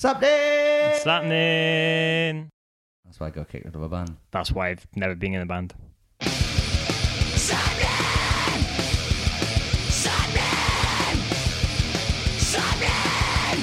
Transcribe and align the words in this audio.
Something. 0.00 0.28
It's 0.30 1.02
happening. 1.02 2.50
That's 3.04 3.18
why 3.18 3.26
I 3.26 3.30
got 3.30 3.48
kicked 3.48 3.66
out 3.66 3.74
of 3.74 3.82
a 3.82 3.88
band. 3.88 4.16
That's 4.30 4.52
why 4.52 4.68
I've 4.68 4.86
never 4.94 5.16
been 5.16 5.34
in 5.34 5.40
a 5.40 5.46
band. 5.46 5.74
Sapnin! 7.34 7.88
Sapin! 9.90 11.18
Sapin! 12.38 13.58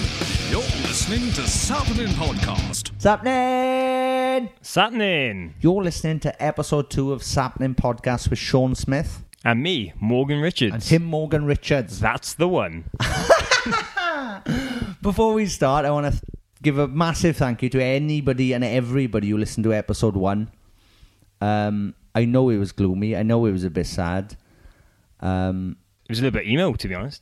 You're 0.52 0.60
listening 0.86 1.32
to 1.32 1.48
Sappening 1.48 2.08
Podcast. 2.16 2.92
Sapnin! 3.00 4.50
It's 4.60 4.76
happening. 4.76 5.54
You're 5.62 5.84
listening 5.84 6.20
to 6.20 6.44
episode 6.44 6.90
two 6.90 7.14
of 7.14 7.22
Sapnin 7.24 7.76
Podcast 7.76 8.30
with 8.30 8.40
Sean 8.40 8.76
Smith 8.76 9.24
And 9.46 9.64
me, 9.64 9.94
Morgan 10.02 10.42
Richards. 10.42 10.74
and 10.74 10.84
him, 10.84 11.06
Morgan 11.06 11.46
Richards. 11.46 12.02
That's 12.02 12.34
the 12.34 12.50
one. 12.50 12.90
Before 15.06 15.36
we 15.36 15.46
start, 15.46 15.86
I 15.86 15.92
want 15.92 16.12
to 16.12 16.20
give 16.64 16.80
a 16.80 16.88
massive 16.88 17.38
thank 17.38 17.62
you 17.62 17.70
to 17.70 17.80
anybody 17.80 18.54
and 18.54 18.64
everybody 18.64 19.30
who 19.30 19.38
listened 19.38 19.64
to 19.66 19.72
episode 19.72 20.16
one. 20.16 20.50
Um, 21.40 21.94
I 22.16 22.26
know 22.26 22.50
it 22.50 22.58
was 22.58 22.72
gloomy. 22.72 23.16
I 23.16 23.22
know 23.22 23.46
it 23.46 23.52
was 23.52 23.64
a 23.64 23.70
bit 23.70 23.86
sad. 23.86 24.36
Um, 25.20 25.78
It 26.06 26.14
was 26.14 26.20
a 26.22 26.24
little 26.24 26.40
bit 26.40 26.48
emo, 26.48 26.74
to 26.74 26.88
be 26.88 26.96
honest. 26.96 27.22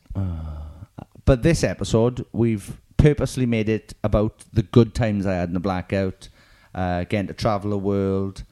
but 1.26 1.44
this 1.44 1.62
episode, 1.62 2.26
we've 2.32 2.80
purposely 2.96 3.46
made 3.46 3.68
it 3.68 3.94
about 4.02 4.46
the 4.54 4.64
good 4.64 4.96
times 4.96 5.26
I 5.26 5.34
had 5.34 5.50
in 5.50 5.54
the 5.54 5.60
blackout, 5.60 6.30
uh, 6.74 7.04
getting 7.04 7.28
to 7.28 7.34
travel 7.34 7.72
the 7.72 7.78
world, 7.78 8.46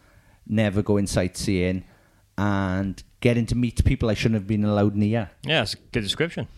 never 0.45 0.81
going 0.81 1.07
sightseeing, 1.07 1.85
and 2.37 3.01
getting 3.21 3.45
to 3.45 3.55
meet 3.55 3.85
people 3.85 4.09
I 4.09 4.13
shouldn't 4.13 4.41
have 4.41 4.47
been 4.47 4.65
allowed 4.65 4.97
near. 4.97 5.29
Yeah, 5.43 5.61
it's 5.61 5.75
a 5.75 5.77
good 5.93 6.01
description. 6.01 6.49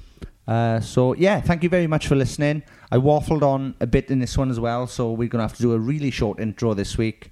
Uh, 0.47 0.79
so 0.79 1.13
yeah, 1.15 1.39
thank 1.39 1.63
you 1.63 1.69
very 1.69 1.87
much 1.87 2.07
for 2.07 2.15
listening. 2.15 2.63
I 2.91 2.97
waffled 2.97 3.41
on 3.43 3.75
a 3.79 3.87
bit 3.87 4.09
in 4.11 4.19
this 4.19 4.37
one 4.37 4.49
as 4.49 4.59
well, 4.59 4.87
so 4.87 5.11
we're 5.11 5.29
gonna 5.29 5.43
have 5.43 5.55
to 5.55 5.61
do 5.61 5.73
a 5.73 5.79
really 5.79 6.11
short 6.11 6.39
intro 6.39 6.73
this 6.73 6.97
week. 6.97 7.31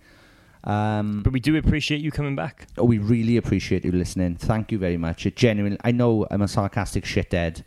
Um, 0.63 1.21
But 1.23 1.34
we 1.34 1.39
do 1.39 1.55
appreciate 1.57 2.01
you 2.01 2.12
coming 2.12 2.35
back. 2.35 2.67
oh, 2.77 2.85
we 2.85 2.99
really 2.99 3.35
appreciate 3.37 3.84
you 3.84 3.91
listening. 3.91 4.35
Thank 4.35 4.71
you 4.71 4.77
very 4.77 4.98
much. 4.98 5.26
It 5.26 5.35
genuinely, 5.35 5.79
I 5.84 5.91
know 5.91 6.27
I'm 6.29 6.41
a 6.41 6.48
sarcastic 6.48 7.04
shithead, 7.04 7.63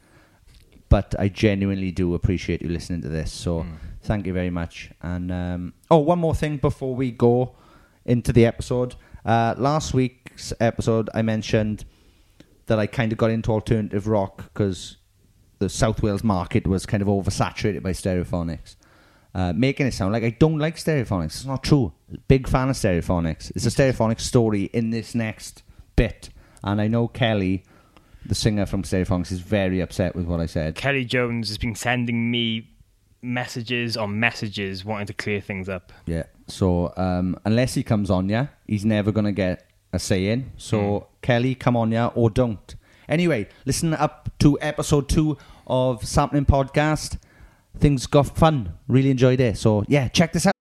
but 0.88 1.14
I 1.18 1.28
genuinely 1.28 1.90
do 1.90 2.14
appreciate 2.14 2.62
you 2.62 2.68
listening 2.68 3.02
to 3.02 3.08
this. 3.08 3.32
So 3.32 3.66
thank 4.02 4.26
you 4.26 4.32
very 4.32 4.50
much. 4.50 4.90
And 5.02 5.32
um, 5.32 5.72
oh, 5.90 5.98
one 5.98 6.20
more 6.20 6.34
thing 6.36 6.56
before 6.58 6.94
we 6.94 7.10
go 7.10 7.56
into 8.06 8.32
the 8.32 8.46
episode. 8.46 8.94
Uh, 9.24 9.54
last 9.58 9.92
week's 9.92 10.52
episode, 10.60 11.10
I 11.14 11.22
mentioned 11.22 11.84
that 12.66 12.78
I 12.78 12.86
kind 12.86 13.10
of 13.12 13.18
got 13.18 13.30
into 13.30 13.50
alternative 13.50 14.06
rock 14.06 14.44
because 14.54 14.98
the 15.58 15.68
South 15.68 16.02
Wales 16.02 16.24
market 16.24 16.66
was 16.66 16.86
kind 16.86 17.02
of 17.02 17.08
oversaturated 17.08 17.82
by 17.82 17.90
stereophonics. 17.90 18.76
Uh, 19.34 19.52
making 19.52 19.86
it 19.86 19.92
sound 19.92 20.12
like 20.12 20.22
I 20.22 20.30
don't 20.30 20.58
like 20.58 20.76
stereophonics. 20.76 21.24
It's 21.24 21.44
not 21.44 21.64
true. 21.64 21.92
Big 22.28 22.48
fan 22.48 22.68
of 22.68 22.76
stereophonics. 22.76 23.50
It's 23.56 23.66
a 23.66 23.70
stereophonics 23.70 24.20
story 24.20 24.64
in 24.72 24.90
this 24.90 25.14
next 25.14 25.64
bit. 25.96 26.30
And 26.62 26.80
I 26.80 26.86
know 26.86 27.08
Kelly, 27.08 27.64
the 28.24 28.34
singer 28.34 28.64
from 28.64 28.84
Stereophonics, 28.84 29.32
is 29.32 29.40
very 29.40 29.80
upset 29.80 30.14
with 30.14 30.26
what 30.26 30.40
I 30.40 30.46
said. 30.46 30.76
Kelly 30.76 31.04
Jones 31.04 31.48
has 31.48 31.58
been 31.58 31.74
sending 31.74 32.30
me 32.30 32.70
messages 33.22 33.96
on 33.96 34.20
messages 34.20 34.84
wanting 34.84 35.06
to 35.06 35.14
clear 35.14 35.40
things 35.40 35.68
up. 35.68 35.92
Yeah. 36.06 36.24
So 36.46 36.92
um, 36.96 37.38
unless 37.44 37.74
he 37.74 37.82
comes 37.82 38.10
on 38.10 38.28
yeah, 38.28 38.48
he's 38.66 38.84
never 38.84 39.10
gonna 39.10 39.32
get 39.32 39.68
a 39.92 39.98
say 39.98 40.28
in. 40.28 40.52
So 40.56 41.08
Kelly, 41.22 41.54
come 41.54 41.76
on 41.76 41.90
yeah, 41.90 42.06
or 42.08 42.30
don't. 42.30 42.74
Anyway, 43.08 43.48
listen 43.66 43.94
up 43.94 44.30
to 44.38 44.58
episode 44.60 45.08
two 45.08 45.36
of 45.66 46.06
Sampling 46.06 46.46
Podcast. 46.46 47.18
Things 47.78 48.06
got 48.06 48.36
fun. 48.36 48.74
Really 48.88 49.10
enjoyed 49.10 49.40
it. 49.40 49.58
So 49.58 49.84
yeah, 49.88 50.08
check 50.08 50.32
this 50.32 50.46
out. 50.46 50.54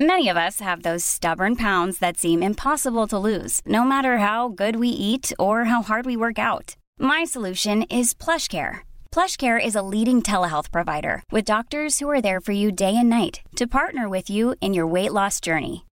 Many 0.00 0.28
of 0.28 0.36
us 0.36 0.58
have 0.58 0.82
those 0.82 1.04
stubborn 1.04 1.54
pounds 1.54 1.98
that 2.00 2.16
seem 2.16 2.42
impossible 2.42 3.06
to 3.06 3.18
lose, 3.18 3.60
no 3.64 3.84
matter 3.84 4.18
how 4.18 4.48
good 4.48 4.74
we 4.76 4.88
eat 4.88 5.32
or 5.38 5.66
how 5.66 5.82
hard 5.82 6.06
we 6.06 6.16
work 6.16 6.40
out. 6.40 6.74
My 6.98 7.22
solution 7.22 7.82
is 7.84 8.12
PlushCare. 8.12 8.80
PlushCare 9.12 9.64
is 9.64 9.76
a 9.76 9.82
leading 9.82 10.20
telehealth 10.20 10.72
provider 10.72 11.22
with 11.30 11.44
doctors 11.44 12.00
who 12.00 12.10
are 12.10 12.20
there 12.20 12.40
for 12.40 12.50
you 12.50 12.72
day 12.72 12.96
and 12.96 13.08
night 13.08 13.42
to 13.54 13.66
partner 13.68 14.08
with 14.08 14.28
you 14.28 14.56
in 14.60 14.74
your 14.74 14.88
weight 14.88 15.12
loss 15.12 15.40
journey. 15.40 15.84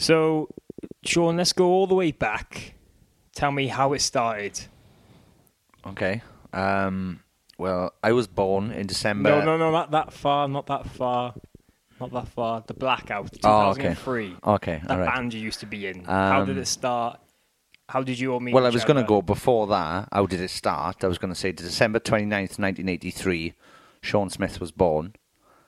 So, 0.00 0.48
Sean, 1.04 1.36
let's 1.36 1.52
go 1.52 1.66
all 1.66 1.86
the 1.86 1.94
way 1.94 2.10
back. 2.10 2.74
Tell 3.34 3.52
me 3.52 3.66
how 3.66 3.92
it 3.92 4.00
started. 4.00 4.58
Okay. 5.86 6.22
Um, 6.52 7.20
well, 7.58 7.92
I 8.02 8.12
was 8.12 8.26
born 8.26 8.70
in 8.72 8.86
December. 8.86 9.28
No, 9.30 9.44
no, 9.44 9.56
no, 9.58 9.70
not 9.70 9.90
that 9.90 10.12
far, 10.12 10.48
not 10.48 10.66
that 10.68 10.86
far. 10.88 11.34
Not 12.00 12.12
that 12.12 12.28
far. 12.28 12.64
The 12.66 12.72
Blackout, 12.72 13.28
Oh, 13.44 13.70
okay. 13.72 13.82
2003. 13.94 14.36
Okay, 14.46 14.80
That 14.86 14.90
all 14.90 14.98
right. 15.04 15.14
band 15.14 15.34
you 15.34 15.40
used 15.40 15.60
to 15.60 15.66
be 15.66 15.86
in. 15.86 16.04
how 16.04 16.46
did 16.46 16.56
Um, 16.56 16.62
it 16.62 16.66
start? 16.66 17.20
How 17.90 18.02
did 18.02 18.18
you 18.18 18.32
all 18.32 18.40
meet 18.40 18.54
Well, 18.54 18.64
I 18.64 18.70
was 18.70 18.84
going 18.86 18.96
to 18.96 19.06
go 19.06 19.20
before 19.20 19.66
that. 19.66 20.08
How 20.10 20.24
did 20.24 20.40
it 20.40 20.48
start? 20.48 21.04
I 21.04 21.08
was 21.08 21.18
going 21.18 21.32
to 21.34 21.38
say 21.38 21.52
December 21.52 22.00
29th, 22.00 22.58
1983, 22.58 23.52
Sean 24.00 24.30
Smith 24.30 24.60
was 24.60 24.70
born. 24.72 25.14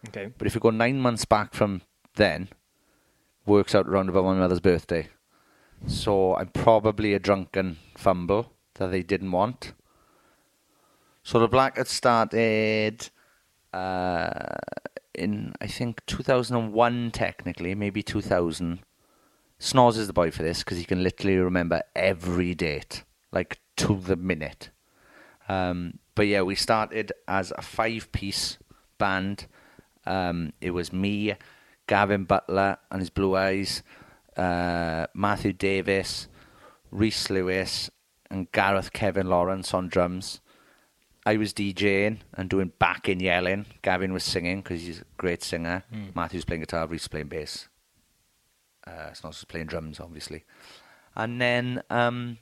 Okay. 0.09 0.31
But 0.39 0.47
if 0.47 0.55
you 0.55 0.61
go 0.61 0.71
nine 0.71 1.01
months 1.01 1.27
back 1.27 1.53
from 1.53 1.83
then, 2.17 2.49
works 3.47 3.75
out 3.75 3.87
around 3.89 4.09
about 4.09 4.25
my 4.25 4.35
mother's 4.35 4.61
birthday. 4.61 5.09
So 5.87 6.37
I'm 6.37 6.49
probably 6.49 7.13
a 7.15 7.19
drunken 7.19 7.79
fumble 7.97 8.53
that 8.75 8.91
they 8.91 9.03
didn't 9.03 9.33
want. 9.33 9.73
So 11.23 11.39
the 11.39 11.49
black 11.49 11.77
had 11.77 11.89
started 11.89 13.09
uh, 13.73 14.57
in, 15.15 15.55
I 15.61 15.67
think, 15.67 16.05
2001 16.07 17.11
technically, 17.13 17.75
maybe 17.75 18.03
2000. 18.03 18.81
Snoz 19.61 19.97
is 19.97 20.09
the 20.09 20.13
boy 20.13 20.31
for 20.31 20.43
this 20.43 20.61
because 20.61 20.79
he 20.79 20.85
can 20.85 21.03
literally 21.03 21.37
remember 21.37 21.83
every 21.95 22.55
date, 22.55 23.05
like 23.31 23.61
to 23.77 23.97
the 23.97 24.17
minute. 24.17 24.71
Um, 25.49 25.99
but 26.15 26.27
yeah, 26.27 26.43
we 26.43 26.55
started 26.55 27.13
as 27.29 27.53
a 27.57 27.63
five 27.63 28.11
piece 28.13 28.59
band. 28.99 29.47
Um, 30.05 30.53
it 30.61 30.71
was 30.71 30.93
me, 30.93 31.35
Gavin 31.87 32.25
Butler 32.25 32.79
and 32.91 33.01
his 33.01 33.11
Blue 33.11 33.37
Eyes, 33.37 33.83
uh, 34.37 35.07
Matthew 35.15 35.53
Davis, 35.53 36.29
Rhys 36.91 37.29
Lewis, 37.31 37.91
and 38.31 38.51
Gareth 38.53 38.93
Kevin 38.93 39.29
Lawrence 39.29 39.75
on 39.75 39.89
drums. 39.89 40.41
I 41.25 41.37
was 41.37 41.53
DJing 41.53 42.19
and 42.35 42.49
doing 42.51 42.73
backing 42.79 43.21
yelling. 43.21 43.67
Gavin 43.83 44.13
was 44.13 44.25
singing 44.25 44.61
because 44.61 44.83
he's 44.83 45.01
a 45.03 45.05
great 45.19 45.43
singer. 45.43 45.85
Matthew's 46.15 46.45
playing 46.45 46.63
guitar, 46.63 46.87
Rhys 46.87 47.07
playing 47.07 47.29
bass. 47.29 47.69
Uh, 48.87 49.09
it's 49.11 49.23
not 49.23 49.33
just 49.33 49.47
playing 49.47 49.67
drums, 49.67 50.01
obviously. 50.01 50.45
And 51.15 51.41
then, 51.41 51.83
um, 51.91 52.39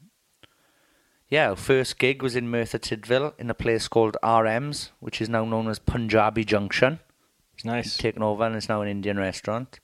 yeah, 1.28 1.50
our 1.50 1.56
first 1.56 1.98
gig 1.98 2.22
was 2.22 2.34
in 2.36 2.48
Merthyr 2.50 2.78
Tydfil 2.78 3.34
in 3.38 3.50
a 3.50 3.54
place 3.54 3.86
called 3.88 4.16
RM's, 4.22 4.92
which 5.00 5.20
is 5.20 5.28
now 5.28 5.44
known 5.44 5.68
as 5.68 5.78
Punjabi 5.78 6.44
Junction. 6.44 7.00
It's 7.60 7.64
nice. 7.66 7.98
Taken 7.98 8.22
over 8.22 8.42
and 8.44 8.56
it's 8.56 8.70
now 8.70 8.80
an 8.80 8.88
Indian 8.88 9.18
restaurant. 9.18 9.80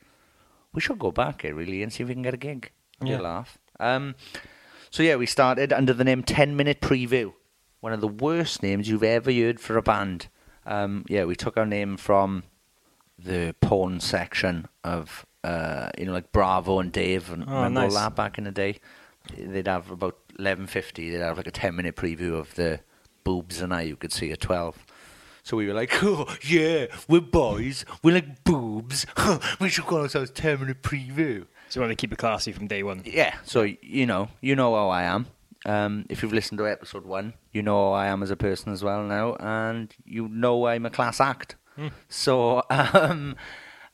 We 0.72 0.80
should 0.80 0.98
go 0.98 1.10
back 1.12 1.42
here 1.42 1.54
really 1.54 1.82
and 1.82 1.92
see 1.92 2.02
if 2.02 2.08
we 2.08 2.14
can 2.14 2.22
get 2.22 2.32
a 2.32 2.38
gig. 2.38 2.70
Yeah. 3.02 3.20
laugh. 3.20 3.58
Um, 3.78 4.14
So 4.90 5.02
yeah, 5.02 5.16
we 5.16 5.26
started 5.26 5.74
under 5.74 5.92
the 5.92 6.02
name 6.04 6.22
10 6.22 6.56
Minute 6.56 6.80
Preview. 6.80 7.34
One 7.80 7.92
of 7.92 8.00
the 8.00 8.08
worst 8.08 8.62
names 8.62 8.88
you've 8.88 9.02
ever 9.02 9.30
heard 9.30 9.60
for 9.60 9.76
a 9.76 9.82
band. 9.82 10.28
Um, 10.64 11.04
yeah, 11.06 11.24
we 11.26 11.36
took 11.36 11.58
our 11.58 11.66
name 11.66 11.98
from 11.98 12.44
the 13.18 13.54
porn 13.60 14.00
section 14.00 14.68
of, 14.82 15.26
uh, 15.44 15.90
you 15.98 16.06
know, 16.06 16.12
like 16.12 16.32
Bravo 16.32 16.78
and 16.80 16.90
Dave 16.90 17.30
and 17.30 17.44
Oh, 17.46 17.56
remember 17.56 17.80
nice. 17.82 17.92
all 17.94 18.00
that 18.04 18.16
back 18.16 18.38
in 18.38 18.44
the 18.44 18.52
day. 18.52 18.80
They'd 19.36 19.66
have 19.68 19.90
about 19.90 20.16
11.50, 20.38 21.12
they'd 21.12 21.18
have 21.20 21.36
like 21.36 21.46
a 21.46 21.50
10 21.50 21.76
minute 21.76 21.94
preview 21.94 22.32
of 22.38 22.54
the 22.54 22.80
boobs 23.22 23.60
and 23.60 23.74
I 23.74 23.82
you 23.82 23.96
could 23.96 24.12
see 24.14 24.32
at 24.32 24.40
12. 24.40 24.85
So 25.46 25.56
we 25.56 25.68
were 25.68 25.74
like, 25.74 25.92
oh, 26.02 26.26
yeah, 26.42 26.86
we're 27.06 27.20
boys, 27.20 27.84
we're 28.02 28.14
like 28.14 28.42
boobs, 28.42 29.06
we 29.60 29.68
should 29.68 29.84
call 29.86 30.00
ourselves 30.00 30.32
10 30.32 30.58
minute 30.58 30.82
preview. 30.82 31.46
So 31.68 31.78
you 31.78 31.86
want 31.86 31.92
to 31.92 31.94
keep 31.94 32.12
it 32.12 32.18
classy 32.18 32.50
from 32.50 32.66
day 32.66 32.82
one. 32.82 33.02
Yeah, 33.04 33.36
so 33.44 33.62
you 33.62 34.06
know, 34.06 34.26
you 34.40 34.56
know 34.56 34.74
how 34.74 34.88
I 34.88 35.04
am. 35.04 35.26
Um, 35.64 36.04
if 36.08 36.20
you've 36.20 36.32
listened 36.32 36.58
to 36.58 36.66
episode 36.66 37.04
one, 37.04 37.34
you 37.52 37.62
know 37.62 37.90
how 37.90 37.92
I 37.92 38.06
am 38.08 38.24
as 38.24 38.32
a 38.32 38.36
person 38.36 38.72
as 38.72 38.82
well 38.82 39.04
now, 39.04 39.36
and 39.38 39.94
you 40.04 40.26
know 40.26 40.66
I'm 40.66 40.84
a 40.84 40.90
class 40.90 41.20
act. 41.20 41.54
So, 42.08 42.64
um, 42.70 43.36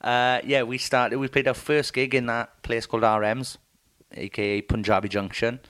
uh, 0.01 0.41
yeah, 0.45 0.63
we 0.63 0.79
started. 0.79 1.19
We 1.19 1.29
played 1.29 1.49
our 1.49 1.53
first 1.53 1.93
gig 1.93 2.15
in 2.15 2.27
that 2.27 2.63
place 2.63 2.87
called 2.87 3.03
RM's, 3.03 3.59
aka 4.15 4.63
Punjabi 4.63 5.11
Junction, 5.11 5.61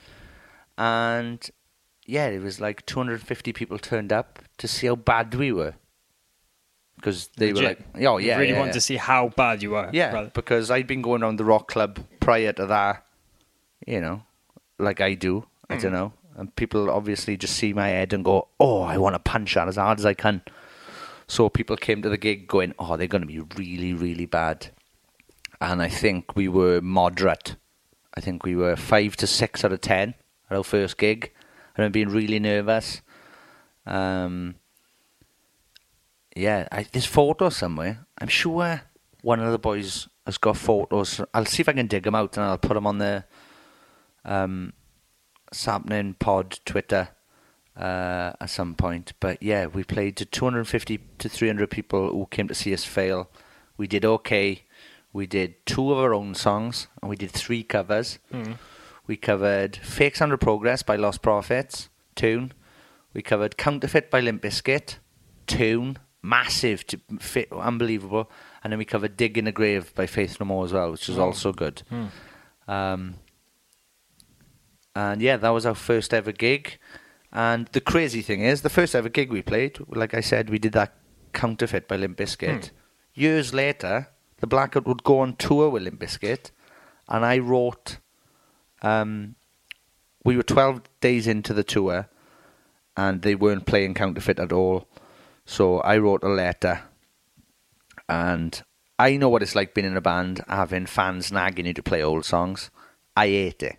and 0.77 1.51
yeah, 2.05 2.27
it 2.27 2.41
was 2.41 2.59
like 2.59 2.85
250 2.85 3.53
people 3.53 3.77
turned 3.79 4.11
up 4.11 4.39
to 4.57 4.67
see 4.67 4.87
how 4.87 4.95
bad 4.95 5.33
we 5.35 5.51
were. 5.51 5.73
Because 6.95 7.27
they 7.37 7.51
were 7.51 7.61
like, 7.61 7.79
oh 7.95 8.17
yeah, 8.17 8.35
You 8.35 8.39
really 8.39 8.51
yeah, 8.53 8.59
want 8.59 8.69
yeah. 8.69 8.73
to 8.73 8.81
see 8.81 8.95
how 8.95 9.29
bad 9.29 9.61
you 9.61 9.75
are. 9.75 9.89
Yeah, 9.91 10.29
because 10.33 10.71
I'd 10.71 10.87
been 10.87 11.01
going 11.01 11.21
around 11.21 11.37
the 11.37 11.43
rock 11.45 11.67
club 11.67 11.99
prior 12.19 12.53
to 12.53 12.65
that, 12.67 13.05
you 13.85 13.99
know, 13.99 14.23
like 14.79 15.01
I 15.01 15.15
do. 15.15 15.45
I 15.69 15.75
don't 15.77 15.91
hmm. 15.91 15.97
know. 15.97 16.13
And 16.35 16.55
people 16.55 16.89
obviously 16.89 17.37
just 17.37 17.55
see 17.55 17.73
my 17.73 17.89
head 17.89 18.13
and 18.13 18.23
go, 18.23 18.47
oh, 18.59 18.81
I 18.81 18.97
want 18.97 19.15
to 19.15 19.19
punch 19.19 19.53
that 19.55 19.67
as 19.67 19.75
hard 19.75 19.99
as 19.99 20.05
I 20.05 20.13
can. 20.13 20.41
So 21.27 21.49
people 21.49 21.77
came 21.77 22.01
to 22.01 22.09
the 22.09 22.17
gig 22.17 22.47
going, 22.47 22.73
oh, 22.79 22.97
they're 22.97 23.07
going 23.07 23.21
to 23.21 23.27
be 23.27 23.39
really, 23.39 23.93
really 23.93 24.25
bad. 24.25 24.67
And 25.61 25.81
I 25.81 25.89
think 25.89 26.35
we 26.35 26.47
were 26.47 26.81
moderate. 26.81 27.55
I 28.15 28.21
think 28.21 28.43
we 28.43 28.55
were 28.55 28.75
five 28.75 29.15
to 29.17 29.27
six 29.27 29.63
out 29.63 29.73
of 29.73 29.81
ten 29.81 30.15
at 30.49 30.57
our 30.57 30.63
first 30.63 30.97
gig. 30.97 31.31
I 31.75 31.81
remember 31.81 31.93
being 31.93 32.09
really 32.09 32.39
nervous. 32.39 33.01
Um, 33.85 34.55
yeah, 36.35 36.67
I, 36.71 36.85
there's 36.91 37.05
photos 37.05 37.57
somewhere. 37.57 38.05
I'm 38.19 38.27
sure 38.27 38.81
one 39.21 39.39
of 39.39 39.51
the 39.51 39.59
boys 39.59 40.07
has 40.25 40.37
got 40.37 40.57
photos. 40.57 41.21
I'll 41.33 41.45
see 41.45 41.61
if 41.61 41.69
I 41.69 41.73
can 41.73 41.87
dig 41.87 42.03
them 42.03 42.15
out 42.15 42.37
and 42.37 42.45
I'll 42.45 42.57
put 42.57 42.73
them 42.75 42.87
on 42.87 42.97
the 42.97 43.25
um, 44.25 44.73
Sapnin 45.51 46.15
Pod 46.17 46.59
Twitter 46.65 47.09
uh, 47.77 48.33
at 48.39 48.49
some 48.49 48.75
point. 48.75 49.13
But 49.19 49.41
yeah, 49.41 49.65
we 49.67 49.83
played 49.83 50.15
to 50.17 50.25
250 50.25 50.99
to 51.19 51.29
300 51.29 51.69
people 51.69 52.09
who 52.09 52.27
came 52.29 52.47
to 52.47 52.55
see 52.55 52.73
us 52.73 52.83
fail. 52.85 53.29
We 53.77 53.87
did 53.87 54.05
okay. 54.05 54.63
We 55.11 55.27
did 55.27 55.65
two 55.65 55.91
of 55.91 55.97
our 55.99 56.13
own 56.13 56.35
songs 56.35 56.87
and 57.01 57.09
we 57.09 57.15
did 57.15 57.31
three 57.31 57.63
covers. 57.63 58.19
We 59.05 59.17
covered 59.17 59.75
Fake 59.75 60.15
Sound 60.15 60.31
of 60.31 60.39
Progress 60.39 60.81
by 60.81 60.97
Lostprophets, 60.97 61.89
tune. 62.15 62.53
We 63.13 63.21
covered 63.21 63.57
Counterfeit 63.57 64.09
by 64.09 64.21
Limp 64.21 64.41
Bizkit, 64.41 64.97
tune. 65.47 65.97
Massive, 66.25 66.87
t- 66.87 67.01
fit, 67.19 67.51
unbelievable. 67.51 68.31
And 68.63 68.71
then 68.71 68.77
we 68.77 68.85
covered 68.85 69.17
Digging 69.17 69.43
the 69.43 69.51
Grave 69.51 69.93
by 69.93 70.05
Faith 70.05 70.39
No 70.39 70.45
More 70.45 70.63
as 70.63 70.71
well, 70.71 70.91
which 70.91 71.09
was 71.09 71.17
hmm. 71.17 71.23
also 71.23 71.51
good. 71.51 71.83
Hmm. 71.89 72.05
Um, 72.65 73.15
and 74.95 75.21
yeah, 75.21 75.35
that 75.35 75.49
was 75.49 75.65
our 75.65 75.75
first 75.75 76.13
ever 76.13 76.31
gig. 76.31 76.79
And 77.33 77.67
the 77.73 77.81
crazy 77.81 78.21
thing 78.21 78.41
is, 78.41 78.61
the 78.61 78.69
first 78.69 78.95
ever 78.95 79.09
gig 79.09 79.31
we 79.31 79.41
played, 79.41 79.79
like 79.89 80.13
I 80.13 80.21
said, 80.21 80.49
we 80.49 80.59
did 80.59 80.71
that 80.73 80.93
Counterfeit 81.33 81.89
by 81.89 81.97
Limp 81.97 82.17
Bizkit. 82.17 82.67
Hmm. 82.67 82.75
Years 83.15 83.53
later, 83.53 84.07
the 84.37 84.47
Blackout 84.47 84.87
would 84.87 85.03
go 85.03 85.19
on 85.19 85.35
tour 85.35 85.69
with 85.69 85.83
Limp 85.83 85.99
Bizkit, 85.99 86.51
and 87.09 87.25
I 87.25 87.37
wrote. 87.39 87.97
Um, 88.83 89.35
we 90.23 90.37
were 90.37 90.43
12 90.43 90.81
days 91.01 91.27
into 91.27 91.53
the 91.53 91.63
tour, 91.63 92.07
and 92.95 93.21
they 93.21 93.35
weren't 93.35 93.65
playing 93.65 93.93
Counterfeit 93.95 94.39
at 94.39 94.51
all. 94.53 94.87
So 95.45 95.79
I 95.79 95.97
wrote 95.97 96.23
a 96.23 96.29
letter, 96.29 96.83
and 98.07 98.61
I 98.99 99.17
know 99.17 99.29
what 99.29 99.41
it's 99.41 99.55
like 99.55 99.73
being 99.73 99.87
in 99.87 99.97
a 99.97 100.01
band, 100.01 100.41
having 100.47 100.85
fans 100.85 101.31
nagging 101.31 101.65
you 101.65 101.73
to 101.73 101.83
play 101.83 102.01
old 102.03 102.25
songs. 102.25 102.69
I 103.15 103.27
hate 103.27 103.63
it. 103.63 103.77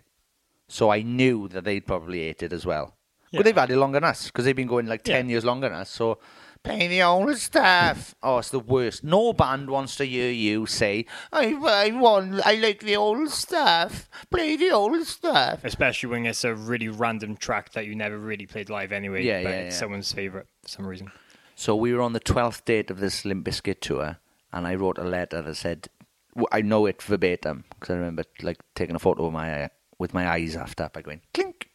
So 0.67 0.89
I 0.91 1.01
knew 1.01 1.47
that 1.49 1.63
they'd 1.63 1.85
probably 1.85 2.19
hate 2.19 2.43
it 2.43 2.53
as 2.53 2.65
well. 2.65 2.95
Yeah. 3.31 3.39
But 3.39 3.45
they've 3.45 3.55
had 3.55 3.71
it 3.71 3.77
longer 3.77 3.97
than 3.99 4.09
us 4.09 4.27
because 4.27 4.45
they've 4.45 4.55
been 4.55 4.67
going 4.67 4.87
like 4.87 5.03
10 5.03 5.27
Yeah. 5.27 5.31
years 5.33 5.45
longer 5.45 5.69
than 5.69 5.77
us. 5.79 5.89
So 5.89 6.17
play 6.65 6.87
the 6.87 7.03
old 7.03 7.37
stuff. 7.37 8.15
oh, 8.23 8.39
it's 8.39 8.49
the 8.49 8.59
worst. 8.59 9.03
No 9.03 9.33
band 9.33 9.69
wants 9.69 9.95
to 9.97 10.05
hear 10.05 10.31
you 10.31 10.65
say, 10.65 11.05
I, 11.31 11.53
I 11.53 11.91
want, 11.91 12.45
I 12.45 12.55
like 12.55 12.81
the 12.81 12.95
old 12.95 13.29
stuff. 13.29 14.09
Play 14.29 14.55
the 14.55 14.71
old 14.71 15.05
stuff. 15.05 15.63
Especially 15.63 16.09
when 16.09 16.25
it's 16.25 16.43
a 16.43 16.55
really 16.55 16.89
random 16.89 17.37
track 17.37 17.71
that 17.73 17.85
you 17.85 17.95
never 17.95 18.17
really 18.17 18.45
played 18.45 18.69
live 18.69 18.91
anyway. 18.91 19.23
Yeah, 19.23 19.43
but 19.43 19.49
yeah, 19.49 19.55
it's 19.55 19.75
yeah. 19.75 19.79
someone's 19.79 20.11
favourite 20.11 20.47
for 20.63 20.69
some 20.69 20.87
reason. 20.87 21.11
So 21.55 21.75
we 21.75 21.93
were 21.93 22.01
on 22.01 22.13
the 22.13 22.19
12th 22.19 22.65
date 22.65 22.91
of 22.91 22.99
this 22.99 23.23
Limp 23.23 23.45
Bizkit 23.45 23.79
tour, 23.79 24.17
and 24.51 24.67
I 24.67 24.75
wrote 24.75 24.97
a 24.97 25.03
letter 25.03 25.41
that 25.41 25.55
said, 25.55 25.87
I 26.51 26.61
know 26.61 26.85
it 26.85 27.01
verbatim, 27.01 27.63
because 27.69 27.91
I 27.91 27.97
remember 27.97 28.23
like 28.41 28.59
taking 28.73 28.95
a 28.95 28.99
photo 28.99 29.27
of 29.27 29.33
my 29.33 29.69
with 29.97 30.13
my 30.13 30.29
eyes 30.29 30.57
after 30.57 30.89
by 30.91 31.01
going, 31.01 31.21
clink. 31.33 31.69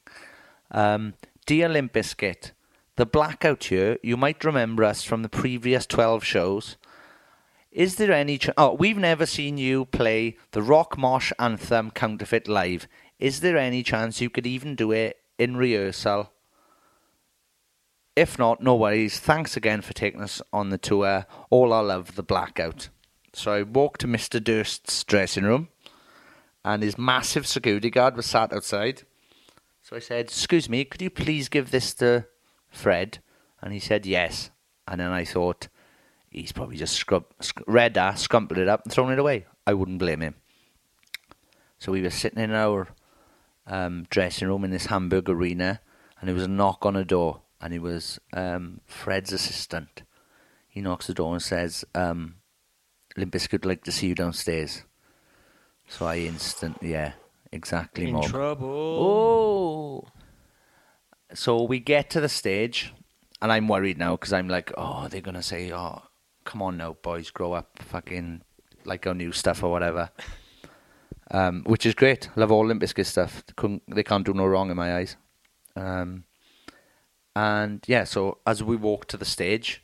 Um, 0.70 1.14
Dear 1.46 1.70
Limp 1.70 1.94
Bizkit, 1.94 2.52
the 3.00 3.06
blackout 3.06 3.64
here, 3.64 3.96
you 4.02 4.14
might 4.14 4.44
remember 4.44 4.84
us 4.84 5.02
from 5.02 5.22
the 5.22 5.28
previous 5.30 5.86
12 5.86 6.22
shows. 6.22 6.76
Is 7.72 7.96
there 7.96 8.12
any 8.12 8.36
ch- 8.36 8.50
Oh, 8.58 8.74
we've 8.74 8.98
never 8.98 9.24
seen 9.24 9.56
you 9.56 9.86
play 9.86 10.36
the 10.50 10.60
Rock 10.60 10.98
Mosh 10.98 11.32
anthem 11.38 11.92
counterfeit 11.92 12.46
live. 12.46 12.86
Is 13.18 13.40
there 13.40 13.56
any 13.56 13.82
chance 13.82 14.20
you 14.20 14.28
could 14.28 14.46
even 14.46 14.74
do 14.74 14.92
it 14.92 15.16
in 15.38 15.56
rehearsal? 15.56 16.30
If 18.14 18.38
not, 18.38 18.62
no 18.62 18.76
worries. 18.76 19.18
Thanks 19.18 19.56
again 19.56 19.80
for 19.80 19.94
taking 19.94 20.20
us 20.20 20.42
on 20.52 20.68
the 20.68 20.76
tour. 20.76 21.24
All 21.48 21.72
our 21.72 21.82
love, 21.82 22.16
the 22.16 22.22
blackout. 22.22 22.90
So 23.32 23.50
I 23.54 23.62
walked 23.62 24.02
to 24.02 24.08
Mr. 24.08 24.44
Durst's 24.44 25.04
dressing 25.04 25.44
room, 25.44 25.68
and 26.66 26.82
his 26.82 26.98
massive 26.98 27.46
security 27.46 27.88
guard 27.88 28.14
was 28.14 28.26
sat 28.26 28.52
outside. 28.52 29.04
So 29.80 29.96
I 29.96 30.00
said, 30.00 30.26
Excuse 30.26 30.68
me, 30.68 30.84
could 30.84 31.00
you 31.00 31.08
please 31.08 31.48
give 31.48 31.70
this 31.70 31.94
to 31.94 32.26
Fred? 32.70 33.18
And 33.60 33.72
he 33.72 33.78
said, 33.80 34.06
Yes. 34.06 34.50
And 34.88 35.00
then 35.00 35.10
I 35.10 35.24
thought, 35.24 35.68
He's 36.30 36.52
probably 36.52 36.76
just 36.76 36.94
scrub, 36.94 37.24
sc- 37.40 37.62
read 37.66 37.94
that, 37.94 38.14
scrumpled 38.14 38.56
it 38.58 38.68
up, 38.68 38.84
and 38.84 38.92
thrown 38.92 39.12
it 39.12 39.18
away. 39.18 39.46
I 39.66 39.74
wouldn't 39.74 39.98
blame 39.98 40.20
him. 40.20 40.36
So 41.78 41.90
we 41.92 42.02
were 42.02 42.10
sitting 42.10 42.38
in 42.42 42.52
our 42.52 42.86
um, 43.66 44.06
dressing 44.10 44.46
room 44.46 44.62
in 44.64 44.70
this 44.70 44.86
Hamburg 44.86 45.28
arena, 45.28 45.80
and 46.20 46.28
there 46.28 46.34
was 46.34 46.44
a 46.44 46.48
knock 46.48 46.86
on 46.86 46.94
a 46.94 47.04
door, 47.04 47.40
and 47.60 47.74
it 47.74 47.82
was 47.82 48.20
um, 48.32 48.80
Fred's 48.86 49.32
assistant. 49.32 50.02
He 50.68 50.80
knocks 50.80 51.08
the 51.08 51.14
door 51.14 51.32
and 51.32 51.42
says, 51.42 51.84
um, 51.96 52.36
Limp 53.16 53.34
would 53.50 53.64
like 53.64 53.82
to 53.84 53.92
see 53.92 54.06
you 54.08 54.14
downstairs. 54.14 54.84
So 55.88 56.06
I 56.06 56.18
instant, 56.18 56.78
yeah, 56.80 57.14
exactly, 57.50 58.06
In 58.06 58.12
Mob. 58.12 58.24
trouble. 58.26 58.68
Oh. 60.06 60.19
So 61.34 61.62
we 61.62 61.78
get 61.78 62.10
to 62.10 62.20
the 62.20 62.28
stage, 62.28 62.92
and 63.40 63.52
I'm 63.52 63.68
worried 63.68 63.98
now 63.98 64.12
because 64.12 64.32
I'm 64.32 64.48
like, 64.48 64.72
oh, 64.76 65.08
they're 65.08 65.20
gonna 65.20 65.42
say, 65.42 65.72
oh, 65.72 66.02
come 66.44 66.62
on 66.62 66.76
now, 66.76 66.94
boys, 67.02 67.30
grow 67.30 67.52
up, 67.52 67.78
fucking 67.82 68.42
like 68.84 69.06
our 69.06 69.14
new 69.14 69.32
stuff 69.32 69.62
or 69.62 69.70
whatever. 69.70 70.10
Um, 71.32 71.62
which 71.64 71.86
is 71.86 71.94
great. 71.94 72.28
Love 72.34 72.50
all 72.50 72.66
Limp 72.66 72.82
Bizkit 72.82 73.06
stuff. 73.06 73.44
They, 73.46 73.80
they 73.86 74.02
can't 74.02 74.26
do 74.26 74.34
no 74.34 74.46
wrong 74.46 74.68
in 74.68 74.76
my 74.76 74.96
eyes. 74.96 75.16
Um, 75.76 76.24
and 77.36 77.84
yeah, 77.86 78.02
so 78.02 78.38
as 78.44 78.64
we 78.64 78.74
walked 78.74 79.10
to 79.10 79.16
the 79.16 79.24
stage, 79.24 79.80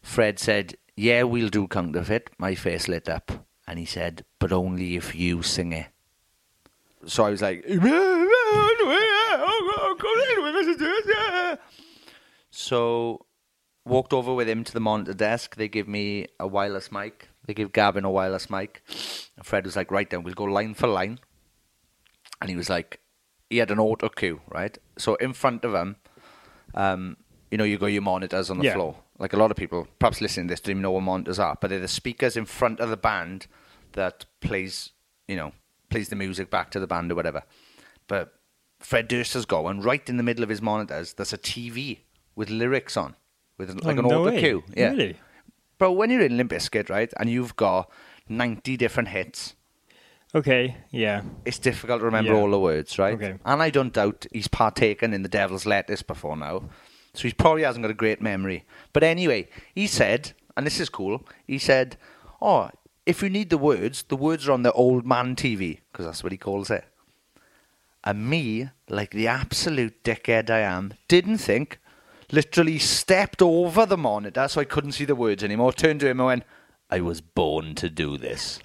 Fred 0.00 0.38
said, 0.38 0.76
"Yeah, 0.96 1.24
we'll 1.24 1.48
do 1.48 1.66
counterfeit." 1.66 2.30
My 2.38 2.54
face 2.54 2.86
lit 2.86 3.08
up, 3.08 3.32
and 3.66 3.80
he 3.80 3.84
said, 3.84 4.24
"But 4.38 4.52
only 4.52 4.94
if 4.94 5.12
you 5.16 5.42
sing 5.42 5.72
it." 5.72 5.88
So 7.06 7.24
I 7.24 7.30
was 7.30 7.42
like, 7.42 7.64
so 12.54 13.26
walked 13.84 14.12
over 14.12 14.32
with 14.32 14.48
him 14.48 14.64
to 14.64 14.72
the 14.72 14.80
monitor 14.80 15.14
desk. 15.14 15.56
They 15.56 15.68
give 15.68 15.88
me 15.88 16.26
a 16.40 16.46
wireless 16.46 16.90
mic. 16.90 17.28
They 17.46 17.54
give 17.54 17.72
Gavin 17.72 18.04
a 18.04 18.10
wireless 18.10 18.48
mic. 18.48 18.82
And 19.36 19.44
Fred 19.44 19.64
was 19.64 19.76
like, 19.76 19.90
right 19.90 20.08
then, 20.08 20.22
we'll 20.22 20.34
go 20.34 20.44
line 20.44 20.74
for 20.74 20.86
line. 20.86 21.18
And 22.40 22.48
he 22.50 22.56
was 22.56 22.70
like, 22.70 23.00
he 23.50 23.58
had 23.58 23.70
an 23.70 23.78
auto 23.78 24.08
cue, 24.08 24.40
right? 24.48 24.76
So 24.98 25.16
in 25.16 25.32
front 25.32 25.64
of 25.64 25.74
him, 25.74 25.96
um, 26.74 27.16
you 27.50 27.58
know, 27.58 27.64
you 27.64 27.78
got 27.78 27.86
your 27.86 28.02
monitors 28.02 28.50
on 28.50 28.58
the 28.58 28.64
Yeah. 28.64 28.74
floor. 28.74 28.96
Like 29.18 29.32
a 29.32 29.36
lot 29.36 29.50
of 29.50 29.56
people, 29.56 29.86
perhaps 29.98 30.20
listening 30.20 30.48
to 30.48 30.52
this, 30.52 30.60
don't 30.60 30.72
even 30.72 30.82
know 30.82 30.90
what 30.92 31.02
monitors 31.02 31.38
are, 31.38 31.56
but 31.60 31.70
they're 31.70 31.78
the 31.78 31.86
speakers 31.88 32.36
in 32.36 32.46
front 32.46 32.80
of 32.80 32.90
the 32.90 32.96
band 32.96 33.46
that 33.92 34.24
plays, 34.40 34.90
you 35.28 35.36
know, 35.36 35.52
plays 35.88 36.08
the 36.08 36.16
music 36.16 36.50
back 36.50 36.70
to 36.72 36.80
the 36.80 36.86
band 36.86 37.12
or 37.12 37.14
whatever. 37.14 37.42
But 38.08 38.32
Fred 38.80 39.06
Durst 39.08 39.34
has 39.34 39.46
got 39.46 39.62
one 39.64 39.80
right 39.80 40.08
in 40.08 40.16
the 40.16 40.22
middle 40.24 40.42
of 40.42 40.48
his 40.48 40.60
monitors. 40.60 41.12
There's 41.12 41.32
a 41.32 41.38
TV 41.38 42.00
with 42.36 42.50
lyrics 42.50 42.96
on, 42.96 43.16
with 43.58 43.70
like 43.84 43.96
Oh, 43.96 44.00
an 44.00 44.08
no 44.08 44.22
auto 44.22 44.24
way. 44.30 44.40
cue. 44.40 44.64
Yeah. 44.76 44.90
Really? 44.90 45.16
Bro, 45.78 45.92
when 45.92 46.10
you're 46.10 46.22
in 46.22 46.36
Limp 46.36 46.50
Bizkit, 46.52 46.88
right, 46.88 47.12
and 47.18 47.28
you've 47.28 47.56
got 47.56 47.90
90 48.28 48.76
different 48.76 49.08
hits, 49.10 49.54
Okay. 50.34 50.76
Yeah. 50.90 51.22
it's 51.44 51.58
difficult 51.60 52.00
to 52.00 52.04
remember 52.04 52.32
Yeah. 52.32 52.38
all 52.38 52.50
the 52.50 52.58
words, 52.58 52.98
right? 52.98 53.14
Okay. 53.14 53.34
And 53.44 53.62
I 53.62 53.70
don't 53.70 53.92
doubt 53.92 54.26
he's 54.32 54.48
partaken 54.48 55.12
in 55.14 55.22
the 55.22 55.28
devil's 55.28 55.64
lettuce 55.66 56.02
before 56.02 56.36
now. 56.36 56.64
So 57.12 57.28
he 57.28 57.34
probably 57.34 57.62
hasn't 57.62 57.84
got 57.84 57.90
a 57.92 57.94
great 57.94 58.20
memory. 58.20 58.64
But 58.92 59.04
anyway, 59.04 59.48
he 59.74 59.86
said, 59.86 60.32
and 60.56 60.66
this 60.66 60.80
is 60.80 60.88
cool, 60.88 61.24
he 61.46 61.58
said, 61.58 61.96
Oh, 62.42 62.70
if 63.06 63.22
you 63.22 63.30
need 63.30 63.50
the 63.50 63.58
words, 63.58 64.02
the 64.04 64.16
words 64.16 64.48
are 64.48 64.52
on 64.52 64.62
the 64.64 64.72
old 64.72 65.06
man 65.06 65.36
TV, 65.36 65.80
because 65.92 66.06
that's 66.06 66.22
what 66.24 66.32
he 66.32 66.38
calls 66.38 66.68
it. 66.70 66.84
And 68.02 68.28
me, 68.28 68.70
like 68.88 69.12
the 69.12 69.28
absolute 69.28 70.02
dickhead 70.04 70.50
I 70.50 70.60
am, 70.60 70.94
didn't 71.08 71.38
think, 71.38 71.78
literally 72.32 72.78
stepped 72.78 73.42
over 73.42 73.86
the 73.86 73.96
monitor 73.96 74.48
so 74.48 74.60
I 74.60 74.64
couldn't 74.64 74.92
see 74.92 75.04
the 75.04 75.14
words 75.14 75.42
anymore, 75.44 75.72
turned 75.72 76.00
to 76.00 76.08
him 76.08 76.20
and 76.20 76.26
went, 76.26 76.44
I 76.90 77.00
was 77.00 77.20
born 77.20 77.74
to 77.76 77.88
do 77.90 78.16
this. 78.18 78.60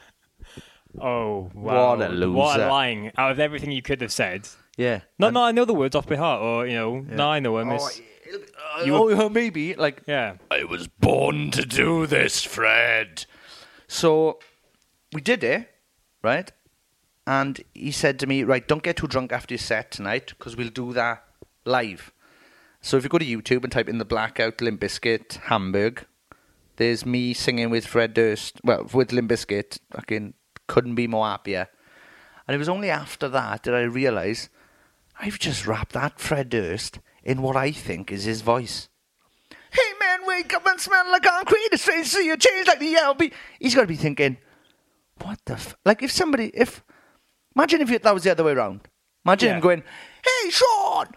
Oh 1.00 1.52
wow! 1.54 1.96
What 1.98 2.02
a 2.02 2.10
loser. 2.10 2.32
What 2.32 2.60
a 2.60 2.68
lying! 2.68 3.12
Out 3.18 3.32
of 3.32 3.40
everything 3.40 3.72
you 3.72 3.82
could 3.82 4.02
have 4.02 4.12
said. 4.12 4.48
Yeah. 4.76 5.02
No, 5.20 5.30
no, 5.30 5.44
I 5.44 5.52
know 5.52 5.66
the 5.66 5.74
words 5.74 5.96
off 5.96 6.08
by 6.08 6.16
heart, 6.16 6.42
or 6.42 6.66
you 6.66 6.74
know, 6.74 7.00
no, 7.02 7.30
I 7.30 7.40
know 7.40 7.58
them. 7.60 7.70
Oh, 7.72 7.76
uh, 8.80 8.84
You- 8.86 8.96
oh, 9.22 9.30
maybe 9.30 9.76
like 9.76 10.02
yeah. 10.08 10.38
I 10.50 10.64
was 10.64 10.88
born 10.88 11.52
to 11.52 11.64
do 11.64 12.08
this, 12.08 12.44
Fred. 12.44 13.26
So 13.88 14.40
we 15.14 15.22
did 15.22 15.44
it, 15.44 15.70
right? 16.24 16.52
And 17.28 17.64
he 17.74 17.92
said 17.92 18.18
to 18.20 18.28
me, 18.28 18.44
"Right, 18.44 18.68
don't 18.68 18.84
get 18.84 18.98
too 18.98 19.08
drunk 19.08 19.32
after 19.32 19.54
your 19.54 19.60
set 19.60 19.92
tonight, 19.92 20.34
because 20.38 20.56
we'll 20.56 20.70
do 20.70 20.92
that 20.94 21.24
live." 21.66 22.12
So 22.82 22.98
if 22.98 23.04
you 23.04 23.10
go 23.10 23.18
to 23.18 23.26
YouTube 23.26 23.64
and 23.64 23.72
type 23.72 23.90
in 23.90 23.98
the 23.98 24.06
Blackout 24.06 24.62
Limp 24.62 24.82
Bizkit 24.82 25.36
Hamburg, 25.44 26.06
there's 26.78 27.06
me 27.06 27.34
singing 27.34 27.70
with 27.70 27.86
Fred 27.86 28.14
Durst. 28.14 28.62
Well, 28.64 28.88
with 28.94 29.12
Limp 29.12 29.30
Bizkit, 29.30 29.80
fucking 29.92 30.34
couldn't 30.68 30.96
be 30.96 31.08
more 31.08 31.26
happier. 31.26 31.68
And 32.48 32.56
it 32.56 32.58
was 32.58 32.70
only 32.70 32.90
after 32.90 33.28
that 33.30 33.64
that 33.64 33.76
I 33.76 33.82
realised 33.82 34.50
I've 35.20 35.40
just 35.40 35.68
wrapped 35.68 35.92
that 35.94 36.20
Fred 36.20 36.50
Durst 36.50 37.00
in 37.24 37.42
what 37.42 37.58
I 37.58 37.72
think 37.72 38.12
is 38.12 38.24
his 38.24 38.42
voice. 38.42 38.88
Hey 39.72 39.94
man, 40.00 40.26
wake 40.26 40.54
up 40.54 40.66
and 40.66 40.80
smell 40.80 41.12
like 41.12 41.24
concrete. 41.24 41.70
It's 41.74 41.82
strange 41.82 42.10
to 42.10 42.16
see 42.16 42.26
you 42.26 42.38
change 42.38 42.68
like 42.68 42.80
the 42.80 42.96
LB. 42.96 43.34
He's 43.60 43.76
got 43.76 43.82
to 43.82 43.88
be 43.88 43.98
thinking, 43.98 44.38
what 45.22 45.40
the 45.46 45.54
f-? 45.54 45.76
like 45.86 46.02
if 46.02 46.12
somebody 46.12 46.50
if 46.54 46.82
imagine 47.56 47.82
if 47.82 48.02
that 48.02 48.14
was 48.14 48.24
the 48.24 48.32
other 48.32 48.46
way 48.46 48.54
around. 48.54 48.88
Imagine 49.26 49.56
him 49.56 49.60
going, 49.60 49.84
hey 50.24 50.50
Sean, 50.50 51.08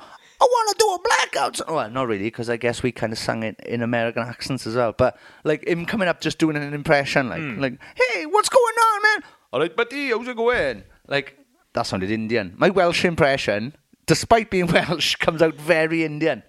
I 0.43 0.45
want 0.45 0.69
to 0.71 0.85
do 0.85 0.93
a 0.93 0.99
blackout. 1.09 1.61
Well, 1.73 1.89
not 1.91 2.09
really, 2.09 2.25
because 2.25 2.51
I 2.51 2.57
guess 2.57 2.83
we 2.83 2.91
kind 2.91 3.13
of 3.13 3.19
sang 3.19 3.45
it 3.45 3.61
in 3.65 3.81
American 3.81 4.23
accents 4.25 4.67
as 4.67 4.75
well. 4.75 4.93
But 4.93 5.17
like 5.45 5.65
him 5.69 5.87
coming 5.87 6.09
up 6.09 6.21
just 6.21 6.39
doing 6.39 6.57
an 6.57 6.75
impression, 6.75 7.29
like 7.29 7.41
Hmm. 7.41 7.61
like, 7.61 7.79
hey, 7.95 8.27
what's 8.27 8.49
going 8.49 8.75
on, 8.75 9.03
man? 9.03 9.31
All 9.53 9.61
right, 9.61 9.77
buddy, 9.77 10.09
how's 10.11 10.27
it 10.27 10.37
going? 10.37 10.83
Like 11.07 11.39
that 11.75 11.83
sounded 11.87 12.11
Indian. 12.11 12.55
My 12.57 12.71
Welsh 12.71 13.05
impression, 13.05 13.77
despite 14.07 14.51
being 14.51 14.67
Welsh, 14.73 15.15
comes 15.17 15.43
out 15.43 15.55
very 15.55 16.05
Indian. 16.05 16.43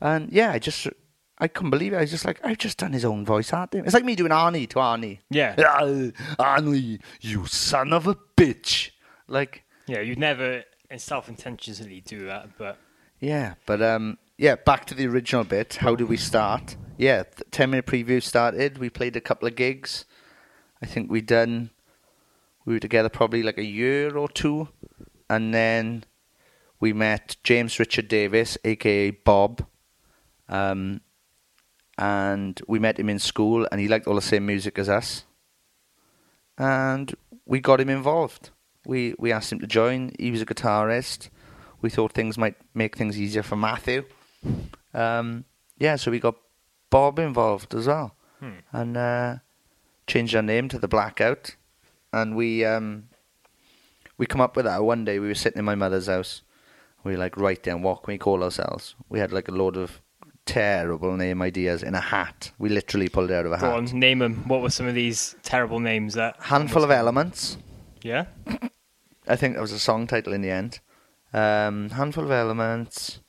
And 0.00 0.32
yeah, 0.32 0.52
I 0.52 0.58
just, 0.58 0.86
I 1.38 1.48
couldn't 1.48 1.70
believe 1.70 1.92
it. 1.92 1.96
I 1.96 2.00
was 2.00 2.10
just 2.10 2.24
like, 2.24 2.40
I've 2.44 2.58
just 2.58 2.78
done 2.78 2.92
his 2.92 3.04
own 3.04 3.24
voice 3.26 3.52
art. 3.52 3.74
It's 3.74 3.94
like 3.94 4.04
me 4.04 4.14
doing 4.16 4.32
Arnie 4.32 4.68
to 4.70 4.76
Arnie. 4.76 5.18
Yeah. 5.30 5.54
Ah, 5.58 5.80
Arnie, 6.58 7.00
you 7.20 7.46
son 7.46 7.92
of 7.92 8.06
a 8.06 8.16
bitch. 8.36 8.90
Like, 9.28 9.64
Yeah, 9.86 10.00
you'd 10.00 10.18
never 10.18 10.64
self-intentionally 10.96 12.00
do 12.00 12.26
that, 12.26 12.56
but 12.58 12.78
yeah, 13.20 13.54
but 13.64 13.82
um, 13.82 14.18
yeah, 14.38 14.56
back 14.56 14.84
to 14.86 14.94
the 14.94 15.06
original 15.06 15.44
bit. 15.44 15.76
How 15.76 15.94
do 15.94 16.06
we 16.06 16.16
start? 16.16 16.76
Yeah, 16.98 17.24
10 17.50 17.70
minute 17.70 17.86
preview 17.86 18.22
started. 18.22 18.78
We 18.78 18.90
played 18.90 19.16
a 19.16 19.20
couple 19.20 19.48
of 19.48 19.56
gigs. 19.56 20.04
I 20.82 20.86
think 20.86 21.10
we 21.10 21.20
done, 21.20 21.70
we 22.64 22.74
were 22.74 22.80
together 22.80 23.08
probably 23.08 23.42
like 23.42 23.58
a 23.58 23.64
year 23.64 24.16
or 24.16 24.28
two. 24.28 24.68
And 25.28 25.52
then 25.52 26.04
we 26.80 26.92
met 26.92 27.36
James 27.42 27.78
Richard 27.78 28.08
Davis, 28.08 28.58
aka 28.64 29.10
Bob. 29.10 29.66
Um, 30.48 31.00
and 31.98 32.60
we 32.68 32.78
met 32.78 32.98
him 32.98 33.08
in 33.08 33.18
school, 33.18 33.66
and 33.72 33.80
he 33.80 33.88
liked 33.88 34.06
all 34.06 34.14
the 34.14 34.22
same 34.22 34.46
music 34.46 34.78
as 34.78 34.88
us. 34.88 35.24
And 36.58 37.14
we 37.46 37.60
got 37.60 37.80
him 37.80 37.88
involved. 37.88 38.50
We 38.84 39.14
we 39.18 39.32
asked 39.32 39.50
him 39.50 39.60
to 39.60 39.66
join. 39.66 40.12
He 40.18 40.30
was 40.30 40.42
a 40.42 40.46
guitarist. 40.46 41.30
We 41.82 41.90
thought 41.90 42.12
things 42.12 42.38
might 42.38 42.56
make 42.74 42.96
things 42.96 43.18
easier 43.18 43.42
for 43.42 43.56
Matthew. 43.56 44.04
Um, 44.94 45.44
yeah, 45.78 45.96
so 45.96 46.10
we 46.10 46.18
got 46.18 46.36
Bob 46.90 47.18
involved 47.18 47.74
as 47.74 47.86
well, 47.86 48.14
and 48.72 48.96
uh, 48.96 49.36
changed 50.06 50.34
our 50.34 50.42
name 50.42 50.68
to 50.68 50.78
the 50.78 50.88
Blackout. 50.88 51.56
And 52.12 52.34
we 52.36 52.64
um, 52.64 53.08
we 54.18 54.26
come 54.26 54.40
up 54.40 54.56
with 54.56 54.64
that 54.64 54.82
one 54.82 55.04
day. 55.04 55.18
We 55.18 55.28
were 55.28 55.34
sitting 55.34 55.58
in 55.58 55.64
my 55.64 55.74
mother's 55.74 56.06
house. 56.06 56.42
We 57.04 57.12
were 57.12 57.18
like, 57.18 57.36
right 57.36 57.62
then, 57.62 57.82
what 57.82 58.02
can 58.02 58.12
we 58.14 58.18
call 58.18 58.42
ourselves? 58.42 58.94
We 59.08 59.20
had 59.20 59.32
like 59.32 59.48
a 59.48 59.52
load 59.52 59.76
of 59.76 60.00
terrible 60.46 61.16
name 61.16 61.42
ideas 61.42 61.82
in 61.82 61.94
a 61.94 62.00
hat. 62.00 62.50
We 62.58 62.68
literally 62.68 63.08
pulled 63.08 63.30
it 63.30 63.34
out 63.34 63.46
of 63.46 63.52
a 63.52 63.58
go 63.58 63.66
hat. 63.66 63.74
on, 63.76 63.98
name 63.98 64.20
them. 64.20 64.48
What 64.48 64.62
were 64.62 64.70
some 64.70 64.86
of 64.86 64.94
these 64.94 65.36
terrible 65.42 65.80
names 65.80 66.14
that? 66.14 66.36
Handful 66.40 66.82
of 66.82 66.90
elements. 66.90 67.58
Yeah. 68.02 68.26
I 69.28 69.36
think 69.36 69.54
that 69.54 69.60
was 69.60 69.72
a 69.72 69.78
song 69.78 70.06
title 70.06 70.32
in 70.32 70.40
the 70.40 70.50
end. 70.50 70.80
Um, 71.32 71.90
handful 71.90 72.24
of 72.24 72.30
elements. 72.30 73.20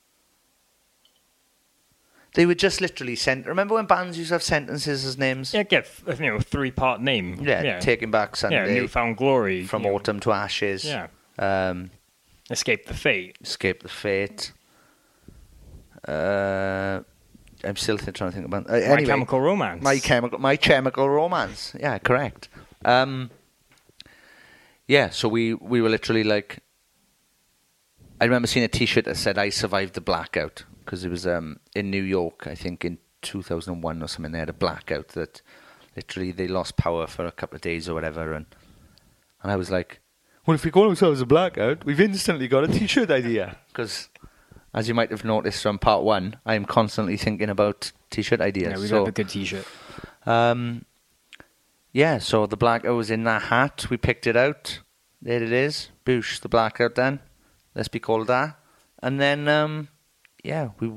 They 2.36 2.46
were 2.46 2.56
just 2.56 2.82
literally 2.82 3.16
sent. 3.16 3.48
Remember 3.48 3.74
when 3.76 3.86
bands 3.88 4.18
used 4.18 4.30
to 4.30 4.36
have 4.36 4.44
sentences 4.44 5.04
as 5.06 5.18
names? 5.18 5.54
Yeah, 5.54 5.64
get 5.64 5.88
you 6.08 6.16
know 6.28 6.40
three-part 6.40 7.02
name. 7.02 7.40
Yeah, 7.42 7.64
yeah. 7.64 7.80
Taking 7.80 8.12
Back 8.12 8.36
Sunday. 8.36 8.76
yeah, 8.76 8.82
newfound 8.82 9.18
glory 9.18 9.66
From 9.66 9.84
you 9.84 9.90
know, 9.90 9.96
Autumn 9.96 10.20
to 10.22 10.32
Ashes. 10.32 10.86
Yeah, 10.86 11.08
Um, 11.40 11.90
escape 12.52 12.86
the 12.86 12.94
fate. 12.94 13.38
Escape 13.42 13.82
the 13.82 13.90
Fate. 13.90 14.52
Uh, 16.08 17.02
I'm 17.64 17.76
still 17.76 17.98
th- 17.98 18.14
trying 18.16 18.30
to 18.30 18.36
think 18.36 18.46
about. 18.46 18.70
Uh, 18.70 18.74
My 18.74 18.80
anyway, 18.82 19.06
Chemical 19.06 19.42
Romance. 19.42 19.84
My 19.84 19.98
chemical, 20.00 20.40
my 20.40 20.56
chemical 20.58 21.10
romance. 21.10 21.74
Yeah, 21.80 21.98
correct. 21.98 22.50
Um, 22.86 23.32
yeah, 24.88 25.10
so 25.10 25.28
we 25.28 25.56
we 25.56 25.82
were 25.82 25.90
literally 25.90 26.24
like. 26.24 26.60
I 28.20 28.26
remember 28.26 28.48
seeing 28.48 28.64
a 28.64 28.70
T-shirt 28.70 29.06
that 29.06 29.18
said 29.18 29.38
"I 29.38 29.50
survived 29.50 29.94
the 29.94 30.02
blackout" 30.02 30.64
because 30.84 31.04
it 31.04 31.10
was 31.10 31.28
um, 31.28 31.60
in 31.76 31.92
New 31.92 32.02
York, 32.02 32.48
I 32.48 32.56
think 32.56 32.84
in 32.84 32.98
2001 33.22 34.02
or 34.02 34.08
something. 34.08 34.32
They 34.32 34.40
had 34.40 34.50
a 34.50 34.54
blackout 34.54 35.10
that 35.10 35.42
literally 35.96 36.32
they 36.32 36.48
lost 36.48 36.78
power 36.78 37.08
for 37.08 37.26
a 37.26 37.32
couple 37.32 37.56
of 37.56 37.62
days 37.62 37.88
or 37.88 37.94
whatever, 37.94 38.34
and 38.34 38.46
and 39.44 39.52
I 39.52 39.56
was 39.56 39.70
like, 39.70 40.00
"Well, 40.46 40.56
if 40.56 40.66
we 40.66 40.72
call 40.72 40.90
ourselves 40.90 41.22
a 41.22 41.26
blackout, 41.26 41.86
we've 41.86 42.02
instantly 42.02 42.48
got 42.48 42.64
a 42.64 42.68
T-shirt 42.68 43.12
idea." 43.12 43.58
Because, 43.68 44.10
as 44.74 44.88
you 44.88 44.96
might 44.96 45.12
have 45.12 45.24
noticed 45.24 45.62
from 45.62 45.78
part 45.78 46.02
one, 46.02 46.38
I 46.44 46.56
am 46.56 46.66
constantly 46.66 47.16
thinking 47.16 47.48
about 47.48 47.92
T-shirt 48.10 48.42
ideas. 48.42 48.72
Yeah, 48.72 48.80
we 48.80 48.88
so, 48.88 49.00
have 49.00 49.10
a 49.10 49.12
good 49.12 49.30
T-shirt. 49.30 49.68
um, 50.26 50.84
yeah, 51.94 52.18
so 52.18 52.48
the 52.48 52.58
blackout 52.58 52.96
was 52.96 53.12
in 53.12 53.24
that 53.26 53.44
hat. 53.44 53.86
We 53.92 53.98
picked 53.98 54.26
it 54.26 54.36
out. 54.36 54.80
There 55.22 55.44
it 55.44 55.52
is. 55.52 55.90
Boosh, 56.06 56.40
the 56.42 56.50
blackout 56.50 56.96
then. 56.96 57.20
Let's 57.78 57.88
be 57.90 58.00
called 58.00 58.26
that. 58.28 58.58
And 59.04 59.22
then, 59.22 59.48
um, 59.48 59.90
yeah, 60.44 60.70
we 60.80 60.92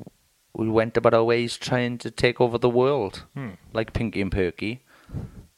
we 0.55 0.69
went 0.69 0.97
about 0.97 1.13
our 1.13 1.23
ways 1.23 1.59
trying 1.59 1.99
to 1.99 2.11
take 2.11 2.41
over 2.41 2.57
the 2.57 2.71
world. 2.71 3.25
Hmm. 3.35 3.51
Like 3.75 3.93
Pinky 3.93 4.23
and 4.23 4.33
Perky, 4.33 4.83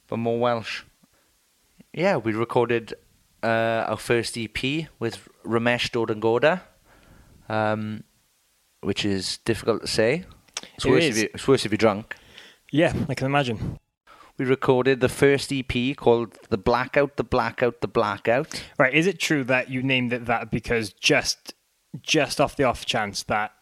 but 0.09 0.17
more 0.17 0.41
Welsh. 0.41 0.83
Yeah, 1.93 2.17
we 2.17 2.33
recorded 2.33 2.95
uh, 3.43 3.87
our 3.87 3.97
first 3.97 4.37
EP 4.37 4.89
with 4.99 5.29
Ramesh 5.45 5.91
Dodangoda, 5.93 6.63
um, 7.49 8.03
which 8.81 9.05
is 9.05 9.39
difficult 9.45 9.83
to 9.83 9.87
say. 9.87 10.25
It's 10.75 10.85
It 10.85 10.91
worse, 10.91 11.05
is. 11.05 11.17
If 11.19 11.23
you, 11.23 11.29
it's 11.35 11.49
worse 11.49 11.65
if 11.65 11.71
you're 11.71 11.77
drunk. 11.77 12.17
Yeah, 12.73 12.93
I 13.09 13.15
can 13.15 13.27
imagine. 13.27 13.79
We 14.43 14.49
recorded 14.49 14.99
the 14.99 15.09
first 15.09 15.53
EP 15.53 15.97
called 15.97 16.37
The 16.49 16.59
Blackout, 16.59 17.17
The 17.17 17.23
Blackout, 17.23 17.81
The 17.81 17.87
Blackout. 17.87 18.65
Right, 18.77 18.93
is 18.93 19.07
it 19.07 19.21
true 19.21 19.45
that 19.45 19.71
you 19.71 19.85
named 19.85 20.13
it 20.13 20.27
that 20.27 20.51
because 20.51 20.93
just 20.93 21.55
just 22.03 22.41
off 22.41 22.57
the 22.57 22.65
off 22.65 22.85
chance 22.85 23.23
that 23.25 23.53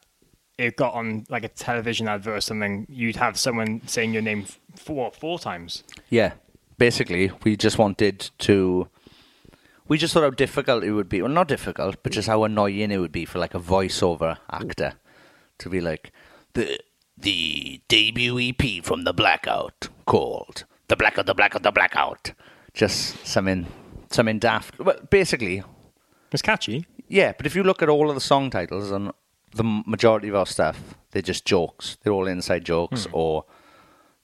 it 0.56 0.76
got 0.76 0.94
on 0.94 1.26
like 1.28 1.44
a 1.44 1.48
television 1.48 2.08
advert 2.08 2.38
or 2.38 2.40
something, 2.40 2.86
you'd 2.88 3.16
have 3.16 3.38
someone 3.38 3.86
saying 3.86 4.14
your 4.14 4.22
name 4.22 4.46
four 4.74 5.12
four 5.12 5.38
times? 5.38 5.84
Yeah. 6.08 6.32
Basically, 6.78 7.30
we 7.44 7.58
just 7.58 7.76
wanted 7.76 8.30
to. 8.38 8.88
We 9.86 9.98
just 9.98 10.14
thought 10.14 10.22
how 10.22 10.30
difficult 10.30 10.82
it 10.82 10.92
would 10.92 11.10
be. 11.10 11.20
Well, 11.20 11.30
not 11.30 11.48
difficult, 11.48 12.02
but 12.02 12.12
just 12.12 12.26
how 12.26 12.42
annoying 12.44 12.90
it 12.90 12.96
would 12.96 13.12
be 13.12 13.26
for 13.26 13.38
like 13.38 13.54
a 13.54 13.60
voiceover 13.60 14.38
actor 14.50 14.94
to 15.58 15.68
be 15.68 15.82
like 15.82 16.10
the 16.54 16.78
the 17.18 17.82
debut 17.88 18.40
EP 18.40 18.82
from 18.82 19.04
the 19.04 19.12
Blackout 19.12 19.90
called 20.06 20.64
the 20.90 20.96
Blackout, 20.96 21.26
the 21.26 21.34
Blackout, 21.34 21.62
the 21.62 21.70
Blackout. 21.70 22.32
Just 22.74 23.24
something, 23.24 23.66
something 24.10 24.40
daft. 24.40 24.78
Well, 24.78 24.96
basically, 25.08 25.62
It's 26.32 26.42
catchy. 26.42 26.84
Yeah, 27.08 27.32
but 27.36 27.46
if 27.46 27.54
you 27.54 27.62
look 27.62 27.80
at 27.82 27.88
all 27.88 28.08
of 28.08 28.14
the 28.16 28.20
song 28.20 28.50
titles 28.50 28.90
and 28.90 29.12
the 29.54 29.64
majority 29.64 30.28
of 30.28 30.34
our 30.34 30.46
stuff, 30.46 30.94
they're 31.12 31.22
just 31.22 31.44
jokes. 31.44 31.96
They're 32.02 32.12
all 32.12 32.26
inside 32.26 32.64
jokes 32.64 33.06
or 33.12 33.44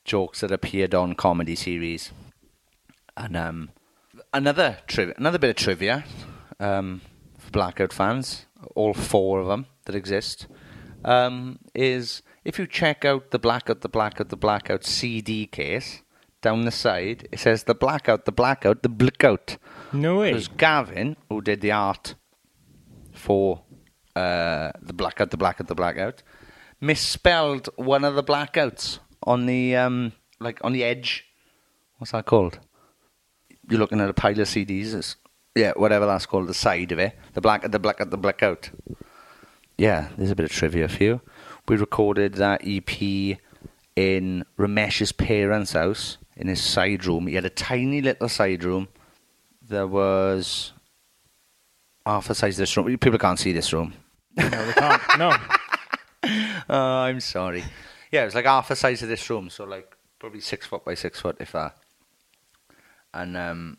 jokes 0.04 0.40
that 0.40 0.52
appeared 0.52 0.94
on 0.94 1.14
comedy 1.14 1.56
series. 1.56 2.12
And 3.16 3.36
um, 3.36 3.70
another 4.34 4.78
tri- 4.86 5.14
another 5.16 5.38
bit 5.38 5.50
of 5.50 5.56
trivia 5.56 6.04
um, 6.60 7.00
for 7.38 7.50
Blackout 7.50 7.92
fans, 7.92 8.46
all 8.74 8.92
four 8.92 9.40
of 9.40 9.46
them 9.46 9.66
that 9.84 9.94
exist, 9.94 10.46
um, 11.04 11.58
is 11.74 12.22
if 12.44 12.58
you 12.58 12.66
check 12.66 13.04
out 13.04 13.30
the 13.30 13.38
Blackout, 13.38 13.80
the 13.80 13.88
Blackout, 13.88 14.28
the 14.28 14.36
Blackout 14.36 14.84
CD 14.84 15.46
case 15.46 16.02
down 16.46 16.64
the 16.64 16.70
side, 16.70 17.28
it 17.32 17.40
says 17.40 17.64
the 17.64 17.74
Blackout, 17.74 18.24
the 18.24 18.30
Blackout, 18.30 18.84
the 18.84 18.88
Blackout. 18.88 19.56
No 19.92 20.18
way. 20.18 20.30
Because 20.30 20.46
Gavin, 20.46 21.16
who 21.28 21.40
did 21.40 21.60
the 21.60 21.72
art 21.72 22.14
for 23.12 23.62
uh, 24.14 24.70
the 24.80 24.92
blackout, 24.92 25.32
the 25.32 25.36
blackout, 25.36 25.66
the 25.66 25.74
blackout, 25.74 26.22
misspelled 26.80 27.68
one 27.74 28.04
of 28.04 28.14
the 28.14 28.22
blackouts 28.22 29.00
on 29.24 29.46
the 29.46 29.74
um, 29.74 30.12
like 30.38 30.60
on 30.62 30.72
the 30.72 30.84
edge. 30.84 31.24
What's 31.98 32.12
that 32.12 32.26
called? 32.26 32.60
You're 33.68 33.80
looking 33.80 34.00
at 34.00 34.08
a 34.08 34.14
pile 34.14 34.40
of 34.40 34.46
CDs. 34.46 34.94
It's, 34.94 35.16
yeah, 35.56 35.72
whatever 35.74 36.06
that's 36.06 36.26
called, 36.26 36.46
the 36.46 36.54
side 36.54 36.92
of 36.92 37.00
it. 37.00 37.18
The 37.34 37.40
black, 37.40 37.68
the 37.68 37.80
blackout, 37.80 38.10
the 38.10 38.18
blackout. 38.18 38.70
Yeah, 39.76 40.10
there's 40.16 40.30
a 40.30 40.36
bit 40.36 40.44
of 40.44 40.52
trivia 40.52 40.86
for 40.86 41.02
you. 41.02 41.20
We 41.66 41.76
recorded 41.76 42.34
that 42.34 42.62
EP 42.64 43.38
in 43.96 44.44
Ramesh's 44.56 45.10
parents' 45.10 45.72
house 45.72 46.18
in 46.36 46.48
his 46.48 46.62
side 46.62 47.06
room. 47.06 47.26
He 47.26 47.34
had 47.34 47.44
a 47.44 47.50
tiny 47.50 48.00
little 48.02 48.28
side 48.28 48.64
room. 48.64 48.88
There 49.62 49.86
was 49.86 50.72
half 52.04 52.28
the 52.28 52.34
size 52.34 52.54
of 52.54 52.62
this 52.62 52.76
room. 52.76 52.86
People 52.98 53.18
can't 53.18 53.38
see 53.38 53.52
this 53.52 53.72
room. 53.72 53.94
No, 54.36 54.48
they 54.48 54.72
can't. 54.72 55.02
No. 55.18 55.36
Oh, 56.68 56.98
I'm 56.98 57.20
sorry. 57.20 57.62
Yeah, 58.10 58.22
it 58.22 58.24
was 58.24 58.34
like 58.34 58.46
half 58.46 58.66
the 58.66 58.74
size 58.74 59.00
of 59.00 59.08
this 59.08 59.30
room, 59.30 59.48
so 59.48 59.62
like 59.62 59.96
probably 60.18 60.40
six 60.40 60.66
foot 60.66 60.84
by 60.84 60.94
six 60.94 61.20
foot, 61.20 61.36
if 61.38 61.52
that. 61.52 61.76
And 63.14 63.36
um, 63.36 63.76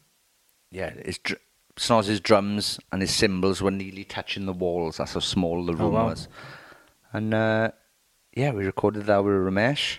yeah, 0.72 0.92
his 1.04 1.18
dr- 1.18 1.42
Snoz's 1.78 2.20
drums 2.20 2.80
and 2.92 3.02
his 3.02 3.14
cymbals 3.14 3.62
were 3.62 3.72
nearly 3.72 4.04
touching 4.04 4.46
the 4.46 4.54
walls. 4.54 4.98
That's 4.98 5.14
how 5.14 5.20
small 5.20 5.66
the 5.66 5.76
room 5.76 5.94
wow. 5.94 6.06
was. 6.06 6.30
And 7.12 7.34
uh, 7.34 7.72
yeah, 8.34 8.52
we 8.52 8.66
recorded 8.66 9.06
that 9.06 9.24
with 9.24 9.34
Ramesh. 9.34 9.98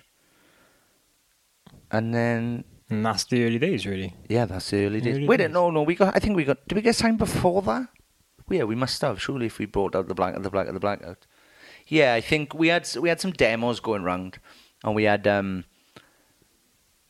And 1.91 2.15
then 2.15 2.65
And 2.91 3.05
that's 3.05 3.25
the 3.25 3.45
early 3.45 3.59
days, 3.59 3.87
really. 3.87 4.15
yeah, 4.29 4.45
that's 4.47 4.71
the 4.71 4.87
early 4.87 5.01
days. 5.01 5.17
Early 5.17 5.27
Wait, 5.29 5.37
days. 5.39 5.51
no, 5.51 5.71
no, 5.71 5.83
we 5.83 5.95
got. 5.95 6.15
I 6.17 6.19
think 6.21 6.37
we 6.37 6.45
got. 6.45 6.67
Did 6.69 6.77
we 6.77 6.83
get 6.83 6.95
signed 6.97 7.19
before 7.19 7.63
that? 7.63 7.89
Yeah, 8.51 8.65
we 8.65 8.75
must 8.75 9.01
have. 9.03 9.21
Surely, 9.21 9.47
if 9.47 9.59
we 9.59 9.67
brought 9.67 9.95
out 9.95 10.09
the 10.09 10.15
black, 10.15 10.41
the 10.41 10.51
black, 10.51 10.73
the 10.73 10.81
blackout. 10.81 11.27
Yeah, 11.87 12.15
I 12.15 12.21
think 12.23 12.55
we 12.55 12.69
had 12.69 12.89
we 13.01 13.09
had 13.09 13.21
some 13.21 13.33
demos 13.33 13.81
going 13.81 14.05
round, 14.05 14.39
and 14.85 14.95
we 14.95 15.05
had 15.05 15.27
um 15.27 15.65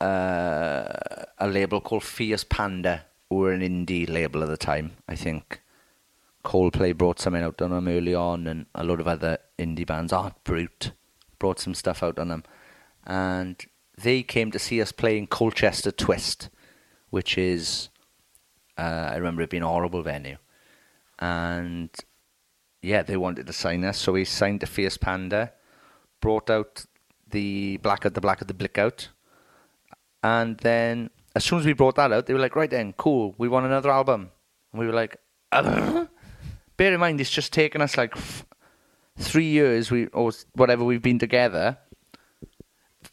uh, 0.01 0.93
a 1.37 1.47
label 1.47 1.81
called 1.81 2.03
Fierce 2.03 2.43
Panda, 2.43 3.05
who 3.29 3.35
were 3.37 3.51
an 3.51 3.61
indie 3.61 4.09
label 4.09 4.43
at 4.43 4.49
the 4.49 4.57
time. 4.57 4.93
I 5.07 5.15
think 5.15 5.61
Coldplay 6.45 6.97
brought 6.97 7.19
something 7.19 7.43
out 7.43 7.61
on 7.61 7.71
them 7.71 7.87
early 7.87 8.15
on, 8.15 8.47
and 8.47 8.65
a 8.75 8.83
lot 8.83 8.99
of 8.99 9.07
other 9.07 9.37
indie 9.57 9.85
bands, 9.85 10.13
Art 10.13 10.35
Brut, 10.43 10.91
brought 11.37 11.59
some 11.59 11.73
stuff 11.73 12.01
out 12.03 12.17
on 12.19 12.29
them, 12.29 12.43
and 13.05 13.57
they 14.01 14.23
came 14.23 14.51
to 14.51 14.59
see 14.59 14.81
us 14.81 14.91
playing 14.91 15.27
Colchester 15.27 15.91
Twist, 15.91 16.49
which 17.09 17.37
is 17.37 17.89
uh, 18.77 19.09
I 19.11 19.15
remember 19.15 19.41
it 19.41 19.49
being 19.49 19.63
a 19.63 19.67
horrible 19.67 20.01
venue, 20.01 20.37
and 21.19 21.89
yeah, 22.81 23.03
they 23.03 23.17
wanted 23.17 23.47
to 23.47 23.53
sign 23.53 23.83
us, 23.83 23.97
so 23.97 24.13
we 24.13 24.25
signed 24.25 24.61
to 24.61 24.67
Fierce 24.67 24.97
Panda, 24.97 25.51
brought 26.21 26.49
out 26.49 26.85
the 27.29 27.77
Blackout, 27.77 28.13
the 28.13 28.21
Blackout, 28.21 28.47
the 28.47 28.53
Blackout, 28.53 29.09
and 30.23 30.57
then 30.59 31.09
as 31.35 31.43
soon 31.43 31.59
as 31.59 31.65
we 31.65 31.73
brought 31.73 31.95
that 31.95 32.11
out, 32.11 32.25
they 32.25 32.33
were 32.33 32.39
like, 32.39 32.55
right 32.55 32.69
then, 32.69 32.93
cool, 32.93 33.35
we 33.37 33.47
want 33.47 33.65
another 33.65 33.91
album, 33.91 34.31
and 34.71 34.79
we 34.79 34.87
were 34.87 34.93
like, 34.93 35.17
bear 35.51 36.93
in 36.93 36.99
mind, 36.99 37.19
it's 37.19 37.29
just 37.29 37.51
taken 37.51 37.81
us 37.81 37.97
like 37.97 38.15
f- 38.15 38.45
three 39.17 39.45
years, 39.45 39.91
we 39.91 40.07
or 40.07 40.31
whatever 40.53 40.83
we've 40.83 41.01
been 41.01 41.19
together. 41.19 41.77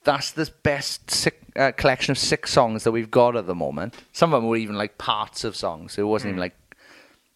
That's 0.04 0.32
the 0.32 0.50
best 0.62 1.10
six, 1.10 1.36
uh, 1.56 1.72
collection 1.72 2.12
of 2.12 2.18
six 2.18 2.52
songs 2.52 2.84
that 2.84 2.92
we've 2.92 3.10
got 3.10 3.36
at 3.36 3.46
the 3.46 3.54
moment. 3.54 3.94
Some 4.12 4.32
of 4.32 4.42
them 4.42 4.48
were 4.48 4.56
even 4.56 4.76
like 4.76 4.98
parts 4.98 5.44
of 5.44 5.56
songs. 5.56 5.92
So 5.94 6.02
it 6.02 6.06
wasn't 6.06 6.30
even 6.30 6.40
like 6.40 6.56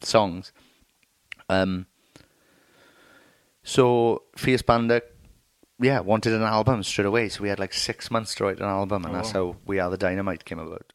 songs. 0.02 0.52
Um. 1.48 1.86
So 3.62 4.22
Fierce 4.36 4.62
Panda, 4.62 5.02
yeah, 5.80 6.00
wanted 6.00 6.32
an 6.32 6.42
album 6.42 6.82
straight 6.82 7.06
away. 7.06 7.28
So 7.28 7.42
we 7.42 7.48
had 7.48 7.58
like 7.58 7.72
six 7.72 8.10
months 8.10 8.34
to 8.36 8.44
write 8.44 8.58
an 8.58 8.64
album, 8.64 9.04
and 9.04 9.14
Oh, 9.14 9.16
that's 9.16 9.32
how 9.32 9.56
We 9.66 9.78
Are 9.78 9.90
the 9.90 9.96
Dynamite 9.98 10.44
came 10.44 10.58
about. 10.58 10.92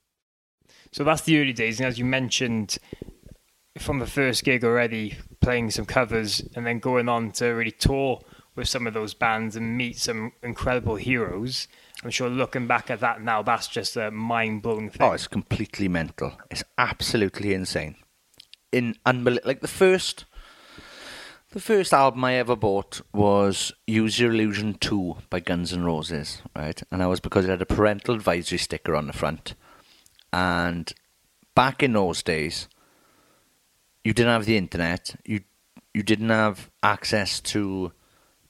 So 0.91 1.03
that's 1.03 1.21
the 1.21 1.39
early 1.39 1.53
days, 1.53 1.79
and 1.79 1.87
as 1.87 1.99
you 1.99 2.05
mentioned, 2.05 2.77
from 3.77 3.99
the 3.99 4.07
first 4.07 4.43
gig 4.45 4.63
already, 4.63 5.17
playing 5.41 5.71
some 5.71 5.85
covers, 5.85 6.41
and 6.55 6.65
then 6.65 6.79
going 6.79 7.09
on 7.09 7.31
to 7.33 7.47
really 7.47 7.71
tour 7.71 8.21
with 8.55 8.67
some 8.67 8.87
of 8.87 8.93
those 8.93 9.13
bands 9.13 9.55
and 9.55 9.77
meet 9.77 9.97
some 9.97 10.31
incredible 10.41 10.95
heroes. 10.95 11.67
I'm 12.03 12.09
sure 12.11 12.29
looking 12.29 12.67
back 12.67 12.89
at 12.89 12.99
that 13.01 13.21
now, 13.21 13.41
that's 13.41 13.67
just 13.67 13.95
a 13.97 14.11
mind 14.11 14.61
blowing 14.61 14.89
thing. 14.89 15.01
Oh, 15.01 15.13
it's 15.13 15.27
completely 15.27 15.87
mental. 15.87 16.33
It's 16.49 16.63
absolutely 16.77 17.53
insane. 17.53 17.95
In 18.71 18.95
unbel- 19.05 19.45
like 19.45 19.61
the 19.61 19.67
first, 19.67 20.25
the 21.51 21.59
first 21.61 21.93
album 21.93 22.23
I 22.23 22.35
ever 22.35 22.55
bought 22.55 23.01
was 23.13 23.71
Use 23.87 24.19
Your 24.19 24.31
Illusion 24.31 24.75
Two 24.75 25.17
by 25.29 25.39
Guns 25.39 25.71
N' 25.71 25.83
Roses, 25.83 26.41
right? 26.55 26.81
And 26.91 27.01
that 27.01 27.09
was 27.09 27.19
because 27.19 27.45
it 27.45 27.49
had 27.49 27.61
a 27.61 27.65
parental 27.65 28.15
advisory 28.15 28.57
sticker 28.57 28.95
on 28.95 29.07
the 29.07 29.13
front. 29.13 29.55
And 30.33 30.91
back 31.55 31.81
in 31.81 31.93
those 31.93 32.21
days, 32.21 32.67
you 34.03 34.13
didn't 34.13 34.33
have 34.33 34.45
the 34.45 34.57
internet. 34.57 35.15
You 35.25 35.41
you 35.93 36.03
didn't 36.03 36.29
have 36.29 36.69
access 36.83 37.39
to 37.39 37.93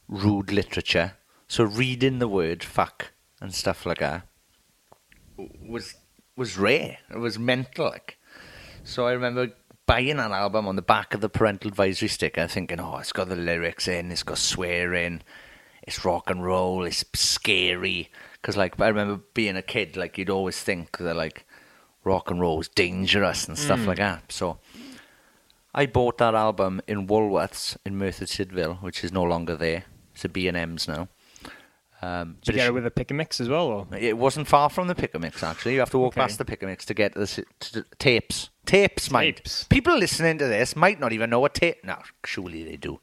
rude 0.08 0.52
literature. 0.52 1.14
So 1.48 1.64
reading 1.64 2.20
the 2.20 2.28
word 2.28 2.64
fuck 2.64 3.12
and 3.40 3.54
stuff 3.54 3.86
like 3.86 4.00
that 4.00 4.28
was 5.38 5.96
was 6.36 6.58
rare. 6.58 6.98
It 7.10 7.18
was 7.18 7.40
mental. 7.40 7.86
Like. 7.86 8.18
So 8.84 9.08
I 9.08 9.14
remember 9.14 9.52
buying 9.86 10.12
an 10.12 10.32
album 10.32 10.68
on 10.68 10.76
the 10.76 10.82
back 10.82 11.14
of 11.14 11.22
the 11.22 11.30
parental 11.30 11.70
advisory 11.70 12.08
sticker, 12.08 12.48
thinking, 12.48 12.80
"Oh, 12.80 12.98
it's 12.98 13.12
got 13.12 13.30
the 13.30 13.36
lyrics 13.36 13.88
in, 13.88 14.12
it's 14.12 14.24
got 14.24 14.38
swearing, 14.38 15.22
it's 15.84 16.04
rock 16.06 16.30
and 16.30 16.44
roll, 16.44 16.84
it's 16.84 17.04
scary." 17.14 18.12
Because 18.34 18.58
like 18.58 18.80
I 18.80 18.88
remember 18.88 19.24
being 19.34 19.56
a 19.56 19.62
kid, 19.62 19.98
like 19.98 20.18
you'd 20.18 20.30
always 20.30 20.60
think 20.60 20.98
that 20.98 21.16
like 21.16 21.46
rock 22.04 22.30
and 22.30 22.40
roll 22.40 22.58
was 22.58 22.68
dangerous 22.70 23.48
and 23.48 23.58
stuff 23.58 23.80
mm. 23.80 23.88
like 23.88 23.98
that. 23.98 24.32
So 24.32 24.60
I 25.74 25.88
bought 25.88 26.20
that 26.20 26.36
album 26.36 26.82
in 26.88 27.08
Woolworths 27.08 27.78
in 27.86 27.98
Merthyr 27.98 28.26
Tydfil, 28.26 28.82
which 28.82 29.04
is 29.04 29.12
no 29.12 29.24
longer 29.24 29.56
there. 29.56 29.86
It's 30.16 30.26
a 30.26 30.30
B 30.30 30.48
and 30.48 30.58
M's 30.58 30.88
now. 30.88 31.08
Um, 32.02 32.38
Did 32.42 32.56
you 32.56 32.60
get 32.60 32.68
it 32.68 32.74
with 32.74 32.86
a 32.86 32.92
pick 32.92 33.10
and 33.12 33.18
mix 33.18 33.40
as 33.42 33.50
well? 33.50 33.68
Or? 33.68 33.88
it 33.98 34.18
wasn't 34.18 34.48
far 34.48 34.70
from 34.70 34.88
the 34.88 34.96
Pick-a-Mix, 34.96 35.42
actually. 35.44 35.74
You 35.74 35.80
have 35.80 35.90
to 35.92 35.98
walk 35.98 36.14
Okay. 36.14 36.22
past 36.22 36.38
the 36.38 36.46
Pick-a-Mix 36.46 36.86
to 36.86 36.94
get 36.94 37.14
to 37.14 37.20
the 37.20 37.24
s- 37.24 37.40
to 37.62 37.74
the 37.74 37.86
tapes. 37.98 38.50
Tapes, 38.66 39.10
mind. 39.10 39.38
Tapes. 39.38 39.64
People 39.66 39.98
listening 39.98 40.38
to 40.40 40.46
this 40.48 40.76
might 40.76 41.00
not 41.00 41.14
even 41.14 41.30
know 41.30 41.40
what 41.40 41.54
tape... 41.56 41.84
No, 41.84 41.98
surely 42.26 42.64
they 42.64 42.78
do. 42.78 43.00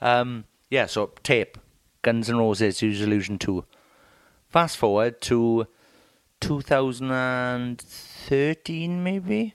Um, 0.00 0.44
yeah, 0.70 0.86
so 0.86 1.12
tape. 1.22 1.58
Guns 2.02 2.28
N' 2.30 2.36
Roses, 2.38 2.82
Use 2.82 3.00
Illusion 3.00 3.38
2. 3.38 3.64
Fast 4.48 4.76
forward 4.76 5.20
to 5.22 5.66
2013, 6.40 9.02
maybe. 9.02 9.54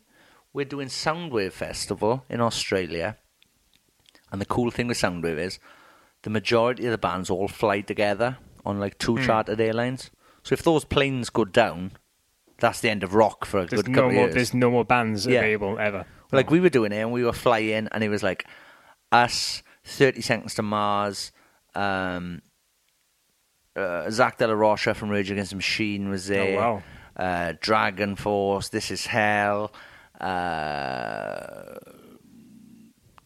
We're 0.53 0.65
doing 0.65 0.87
Soundwave 0.87 1.51
Festival 1.53 2.23
in 2.29 2.41
Australia. 2.41 3.17
And 4.31 4.41
the 4.41 4.45
cool 4.45 4.71
thing 4.71 4.87
with 4.87 4.97
Soundwave 4.97 5.37
is 5.37 5.59
the 6.25 6.29
majority 6.29 6.85
of 6.85 6.91
the 6.91 6.97
bands 6.97 7.29
all 7.29 7.47
fly 7.47 7.79
together 7.81 8.37
on 8.65 8.79
like 8.79 8.97
two 8.97 9.17
chartered 9.23 9.61
airlines. 9.61 10.09
So 10.43 10.53
if 10.53 10.63
those 10.63 10.83
planes 10.83 11.29
go 11.29 11.45
down, 11.45 11.91
that's 12.59 12.81
the 12.81 12.89
end 12.89 13.03
of 13.03 13.13
rock 13.13 13.45
for 13.45 13.59
a 13.59 13.65
There's 13.65 13.83
good 13.83 13.91
no 13.91 13.95
couple 13.95 14.11
more. 14.11 14.23
of 14.23 14.25
years. 14.29 14.33
There's 14.35 14.53
no 14.53 14.69
more 14.71 14.83
bands 14.85 15.25
Yeah. 15.27 15.39
available 15.41 15.77
ever. 15.79 16.05
Like 16.31 16.49
we 16.51 16.59
were 16.59 16.69
doing 16.69 16.91
it 16.91 16.97
and 16.97 17.11
we 17.11 17.23
were 17.23 17.31
flying 17.33 17.87
and 17.91 18.03
it 18.03 18.09
was 18.09 18.21
like 18.23 18.45
us, 19.11 19.61
30 19.85 20.21
Seconds 20.21 20.55
to 20.55 20.61
Mars, 20.63 21.31
um, 21.75 22.41
uh, 23.75 24.09
Zach 24.09 24.37
De 24.37 24.47
La 24.47 24.53
Rocha 24.53 24.93
from 24.93 25.09
Rage 25.09 25.29
Against 25.31 25.51
the 25.51 25.57
Machine 25.57 26.09
was 26.09 26.27
there. 26.27 26.57
wow. 26.57 26.83
Uh, 27.15 27.53
Dragon 27.61 28.15
Force, 28.15 28.69
This 28.69 28.89
Is 28.91 29.05
Hell. 29.05 29.71
Uh, 30.19 31.75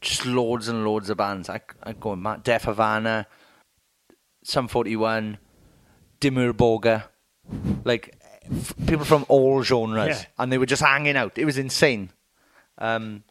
just 0.01 0.25
loads 0.25 0.67
and 0.67 0.85
loads 0.85 1.09
of 1.09 1.17
bands. 1.17 1.49
I, 1.49 1.61
I 1.83 1.93
go 1.93 2.15
mad. 2.15 2.43
Deaf 2.43 2.63
Havana, 2.63 3.27
Sum 4.43 4.67
41, 4.67 5.37
Dimmu 6.21 6.53
Borgir. 6.53 7.03
Like 7.83 8.17
f- 8.43 8.73
people 8.85 9.05
from 9.05 9.25
all 9.27 9.63
genres. 9.63 10.19
Yeah. 10.21 10.25
And 10.37 10.51
they 10.51 10.57
were 10.57 10.65
just 10.65 10.81
hanging 10.81 11.15
out. 11.17 11.37
It 11.37 11.45
was 11.45 11.57
insane. 11.57 12.11
Um, 12.77 13.23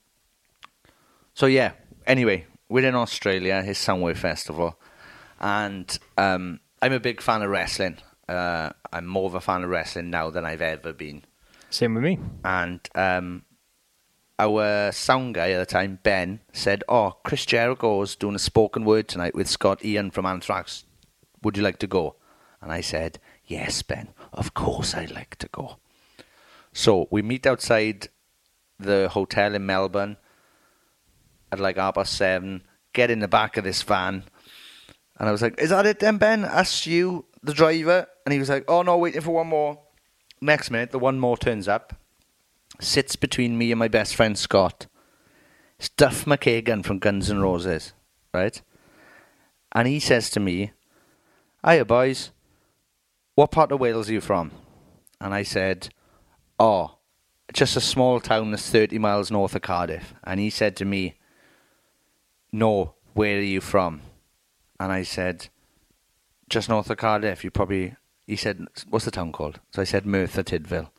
so 1.34 1.46
yeah, 1.46 1.72
anyway, 2.06 2.46
we're 2.68 2.86
in 2.86 2.94
Australia, 2.94 3.62
his 3.62 3.78
Soundwave 3.78 4.16
Festival, 4.16 4.78
and 5.40 5.98
um, 6.18 6.60
I'm 6.82 6.92
a 6.92 7.00
big 7.00 7.20
fan 7.20 7.42
of 7.42 7.50
wrestling. 7.50 7.98
Uh, 8.28 8.70
I'm 8.92 9.06
more 9.06 9.26
of 9.26 9.34
a 9.34 9.40
fan 9.40 9.64
of 9.64 9.70
wrestling 9.70 10.10
now 10.10 10.30
than 10.30 10.44
I've 10.44 10.60
ever 10.60 10.92
been. 10.92 11.24
Same 11.70 11.94
with 11.94 12.04
me. 12.04 12.18
And 12.44 12.80
um, 12.94 13.44
our 14.38 14.92
sound 14.92 15.34
guy 15.34 15.50
at 15.50 15.58
the 15.58 15.66
time, 15.66 15.98
Ben, 16.02 16.40
said, 16.52 16.84
"Oh, 16.88 17.16
Chris 17.24 17.44
Jericho's 17.44 18.14
doing 18.16 18.36
a 18.36 18.38
spoken 18.38 18.84
word 18.84 19.08
tonight 19.08 19.34
with 19.34 19.48
Scott 19.48 19.84
Ian 19.84 20.10
from 20.10 20.26
Anthrax. 20.26 20.84
Would 21.42 21.56
you 21.56 21.62
like 21.62 21.78
to 21.80 21.86
go?" 21.86 22.16
And 22.60 22.72
I 22.72 22.80
said, 22.80 23.18
"Yes, 23.44 23.82
Ben. 23.82 24.08
Of 24.32 24.54
course, 24.54 24.94
I'd 24.94 25.10
like 25.10 25.36
to 25.36 25.48
go." 25.48 25.78
So 26.72 27.08
we 27.10 27.22
meet 27.22 27.46
outside 27.46 28.08
the 28.78 29.08
hotel 29.08 29.54
in 29.54 29.66
Melbourne 29.66 30.16
at 31.50 31.58
like 31.58 31.76
half 31.76 31.94
past 31.94 32.14
seven. 32.14 32.62
Get 32.92 33.10
in 33.10 33.18
the 33.18 33.28
back 33.28 33.56
of 33.56 33.64
this 33.64 33.82
van, 33.82 34.24
and 35.18 35.28
I 35.28 35.32
was 35.32 35.42
like, 35.42 35.60
"Is 35.60 35.70
that 35.70 35.86
it, 35.86 35.98
then, 35.98 36.18
Ben?" 36.18 36.44
Asked 36.44 36.86
you, 36.86 37.26
the 37.42 37.54
driver, 37.54 38.06
and 38.24 38.32
he 38.32 38.38
was 38.38 38.48
like, 38.48 38.64
"Oh 38.68 38.82
no, 38.82 38.96
waiting 38.98 39.20
for 39.20 39.32
one 39.32 39.48
more." 39.48 39.80
Next 40.40 40.70
minute, 40.70 40.92
the 40.92 40.98
one 41.00 41.18
more 41.18 41.36
turns 41.36 41.66
up 41.66 41.92
sits 42.80 43.16
between 43.16 43.58
me 43.58 43.72
and 43.72 43.78
my 43.78 43.88
best 43.88 44.14
friend 44.14 44.38
Scott. 44.38 44.86
It's 45.78 45.88
Duff 45.90 46.24
McKagan 46.24 46.84
from 46.84 46.98
Guns 46.98 47.30
N' 47.30 47.40
Roses, 47.40 47.92
right? 48.32 48.60
And 49.72 49.86
he 49.86 50.00
says 50.00 50.30
to 50.30 50.40
me, 50.40 50.72
Hiya, 51.64 51.84
boys. 51.84 52.30
What 53.34 53.50
part 53.50 53.70
of 53.70 53.80
Wales 53.80 54.08
are 54.08 54.12
you 54.12 54.20
from? 54.20 54.50
And 55.20 55.34
I 55.34 55.42
said, 55.42 55.90
Oh, 56.58 56.98
just 57.52 57.76
a 57.76 57.80
small 57.80 58.20
town 58.20 58.50
that's 58.50 58.70
30 58.70 58.98
miles 58.98 59.30
north 59.30 59.54
of 59.54 59.62
Cardiff. 59.62 60.14
And 60.24 60.40
he 60.40 60.50
said 60.50 60.76
to 60.76 60.84
me, 60.84 61.18
No, 62.52 62.94
where 63.14 63.38
are 63.38 63.42
you 63.42 63.60
from? 63.60 64.02
And 64.80 64.92
I 64.92 65.02
said, 65.02 65.48
Just 66.48 66.68
north 66.68 66.90
of 66.90 66.96
Cardiff. 66.96 67.44
You 67.44 67.50
probably. 67.50 67.94
He 68.26 68.36
said, 68.36 68.66
What's 68.88 69.04
the 69.04 69.10
town 69.10 69.32
called? 69.32 69.60
So 69.70 69.82
I 69.82 69.84
said, 69.84 70.04
Merthyr 70.04 70.42
Tydfil. 70.42 70.90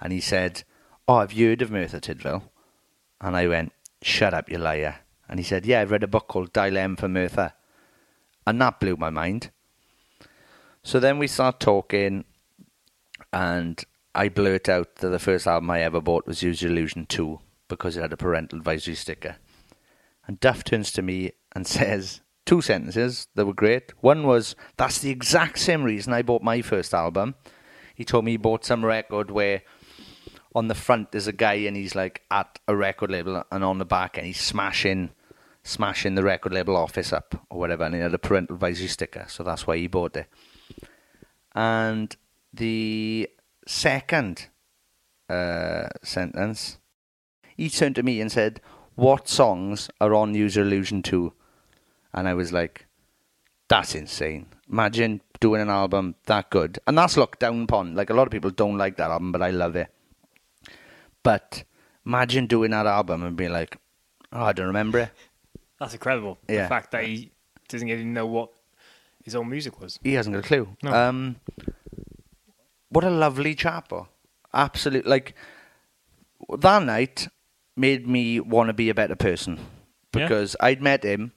And 0.00 0.12
he 0.12 0.20
said, 0.20 0.64
Oh, 1.06 1.26
you 1.30 1.48
heard 1.48 1.60
of 1.60 1.70
Merthyr 1.70 2.00
Tydfil? 2.00 2.42
And 3.20 3.36
I 3.36 3.46
went, 3.46 3.72
Shut 4.00 4.32
up, 4.32 4.50
you 4.50 4.56
liar. 4.56 5.00
And 5.28 5.38
he 5.38 5.44
said, 5.44 5.66
Yeah, 5.66 5.80
I've 5.82 5.90
read 5.90 6.02
a 6.02 6.08
book 6.08 6.28
called 6.28 6.52
Dial 6.52 6.96
for 6.96 7.08
Merthyr. 7.08 7.52
And 8.46 8.60
that 8.60 8.80
blew 8.80 8.96
my 8.96 9.10
mind. 9.10 9.50
So 10.82 11.00
then 11.00 11.18
we 11.18 11.26
start 11.26 11.60
talking, 11.60 12.24
and 13.32 13.82
I 14.14 14.28
blurt 14.30 14.68
out 14.68 14.96
that 14.96 15.08
the 15.08 15.18
first 15.18 15.46
album 15.46 15.70
I 15.70 15.82
ever 15.82 16.00
bought 16.00 16.26
was 16.26 16.42
Use 16.42 16.62
Your 16.62 16.72
Illusion 16.72 17.06
2 17.06 17.38
because 17.68 17.96
it 17.96 18.02
had 18.02 18.12
a 18.12 18.18
parental 18.18 18.58
advisory 18.58 18.94
sticker. 18.94 19.36
And 20.26 20.40
Duff 20.40 20.64
turns 20.64 20.90
to 20.92 21.02
me 21.02 21.32
and 21.54 21.66
says 21.66 22.22
two 22.46 22.62
sentences 22.62 23.28
that 23.34 23.44
were 23.44 23.52
great. 23.52 23.92
One 24.00 24.26
was, 24.26 24.56
That's 24.78 25.00
the 25.00 25.10
exact 25.10 25.58
same 25.58 25.84
reason 25.84 26.14
I 26.14 26.22
bought 26.22 26.42
my 26.42 26.62
first 26.62 26.94
album. 26.94 27.34
He 27.94 28.04
told 28.04 28.24
me 28.24 28.32
he 28.32 28.36
bought 28.38 28.64
some 28.64 28.84
record 28.84 29.30
where 29.30 29.62
on 30.54 30.68
the 30.68 30.74
front 30.74 31.10
there's 31.10 31.26
a 31.26 31.32
guy 31.32 31.54
and 31.54 31.76
he's 31.76 31.94
like 31.94 32.22
at 32.30 32.58
a 32.68 32.76
record 32.76 33.10
label 33.10 33.42
and 33.50 33.64
on 33.64 33.78
the 33.78 33.84
back 33.84 34.16
and 34.16 34.26
he's 34.26 34.40
smashing 34.40 35.10
smashing 35.62 36.14
the 36.14 36.22
record 36.22 36.52
label 36.52 36.76
office 36.76 37.12
up 37.12 37.34
or 37.50 37.58
whatever 37.58 37.84
and 37.84 37.94
he 37.94 38.00
had 38.00 38.14
a 38.14 38.18
parental 38.18 38.54
advisory 38.54 38.86
sticker 38.86 39.24
so 39.28 39.42
that's 39.42 39.66
why 39.66 39.76
he 39.76 39.86
bought 39.86 40.16
it. 40.16 40.26
And 41.54 42.14
the 42.52 43.28
second 43.66 44.48
uh, 45.28 45.88
sentence 46.02 46.78
he 47.56 47.68
turned 47.68 47.96
to 47.96 48.02
me 48.02 48.20
and 48.20 48.30
said 48.30 48.60
what 48.94 49.28
songs 49.28 49.90
are 50.00 50.14
on 50.14 50.34
Use 50.34 50.54
Your 50.54 50.64
Illusion 50.64 51.02
2 51.02 51.32
and 52.12 52.28
I 52.28 52.34
was 52.34 52.52
like 52.52 52.86
that's 53.66 53.94
insane. 53.94 54.46
Imagine 54.70 55.22
doing 55.40 55.62
an 55.62 55.70
album 55.70 56.16
that 56.26 56.50
good. 56.50 56.78
And 56.86 56.98
that's 56.98 57.16
looked 57.16 57.40
down 57.40 57.62
upon. 57.62 57.94
Like 57.94 58.10
a 58.10 58.14
lot 58.14 58.26
of 58.26 58.30
people 58.30 58.50
don't 58.50 58.76
like 58.76 58.98
that 58.98 59.10
album 59.10 59.32
but 59.32 59.42
I 59.42 59.50
love 59.50 59.74
it 59.74 59.88
but 61.24 61.64
imagine 62.06 62.46
doing 62.46 62.70
that 62.70 62.86
album 62.86 63.24
and 63.24 63.36
being 63.36 63.50
like, 63.52 63.76
oh, 64.32 64.44
I 64.44 64.52
don't 64.52 64.68
remember 64.68 64.98
it. 65.00 65.10
That's 65.80 65.94
incredible. 65.94 66.38
Yeah. 66.48 66.62
The 66.62 66.68
fact 66.68 66.92
that 66.92 67.04
he 67.04 67.32
doesn't 67.68 67.88
even 67.88 68.12
know 68.12 68.26
what 68.26 68.50
his 69.24 69.34
own 69.34 69.48
music 69.50 69.80
was. 69.80 69.98
He 70.04 70.12
hasn't 70.14 70.34
got 70.34 70.44
a 70.44 70.46
clue. 70.46 70.68
No. 70.84 70.92
Um, 70.94 71.36
what 72.90 73.02
a 73.04 73.10
lovely 73.10 73.54
chap. 73.56 73.92
Absolutely. 74.52 75.10
Like, 75.10 75.34
that 76.60 76.82
night 76.84 77.26
made 77.76 78.06
me 78.06 78.38
want 78.38 78.68
to 78.68 78.72
be 78.72 78.88
a 78.88 78.94
better 78.94 79.16
person 79.16 79.56
Yeah. 80.14 80.24
because 80.28 80.54
I'd 80.60 80.80
met 80.80 81.02
him. 81.02 81.32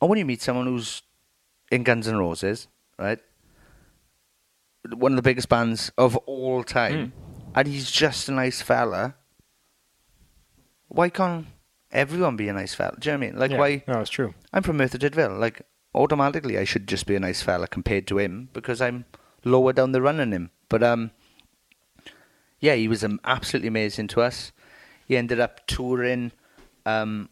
And 0.00 0.08
when 0.08 0.18
you 0.18 0.24
meet 0.24 0.40
someone 0.40 0.66
who's 0.66 1.02
in 1.70 1.82
Guns 1.82 2.08
N' 2.08 2.16
Roses, 2.16 2.68
right? 2.98 3.18
One 4.88 5.12
of 5.12 5.16
the 5.16 5.22
biggest 5.22 5.48
bands 5.48 5.90
of 5.98 6.16
all 6.18 6.62
time, 6.64 7.12
and 7.54 7.68
he's 7.68 7.90
just 7.90 8.28
a 8.28 8.32
nice 8.32 8.62
fella. 8.62 9.14
Why 10.88 11.08
can't 11.10 11.46
everyone 11.90 12.36
be 12.36 12.48
a 12.48 12.52
nice 12.52 12.74
fella? 12.74 12.96
Do 12.98 13.08
you 13.08 13.12
know 13.12 13.18
what 13.18 13.26
I 13.26 13.30
mean? 13.30 13.38
Like, 13.38 13.50
Yeah. 13.52 13.58
why? 13.58 13.84
No, 13.86 14.00
it's 14.00 14.10
true. 14.10 14.34
I'm 14.52 14.62
from 14.62 14.76
Merthyr 14.78 14.98
Tydfil. 14.98 15.38
Like, 15.38 15.62
automatically, 15.94 16.58
I 16.58 16.64
should 16.64 16.86
just 16.86 17.06
be 17.06 17.14
a 17.16 17.20
nice 17.20 17.42
fella 17.42 17.66
compared 17.66 18.06
to 18.08 18.18
him 18.18 18.48
because 18.52 18.80
I'm 18.80 19.04
lower 19.44 19.72
down 19.72 19.92
the 19.92 20.02
run 20.02 20.16
than 20.18 20.32
him. 20.32 20.50
But 20.68 20.82
um, 20.82 21.10
yeah, 22.60 22.74
he 22.74 22.88
was 22.88 23.04
um, 23.04 23.20
absolutely 23.24 23.68
amazing 23.68 24.08
to 24.08 24.22
us. 24.22 24.52
He 25.06 25.16
ended 25.16 25.40
up 25.40 25.66
touring. 25.66 26.32
Um, 26.86 27.28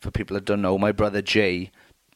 for 0.00 0.10
people 0.10 0.34
that 0.34 0.44
don't 0.44 0.62
know, 0.62 0.76
my 0.78 0.92
brother 0.92 1.22
Jay 1.22 1.70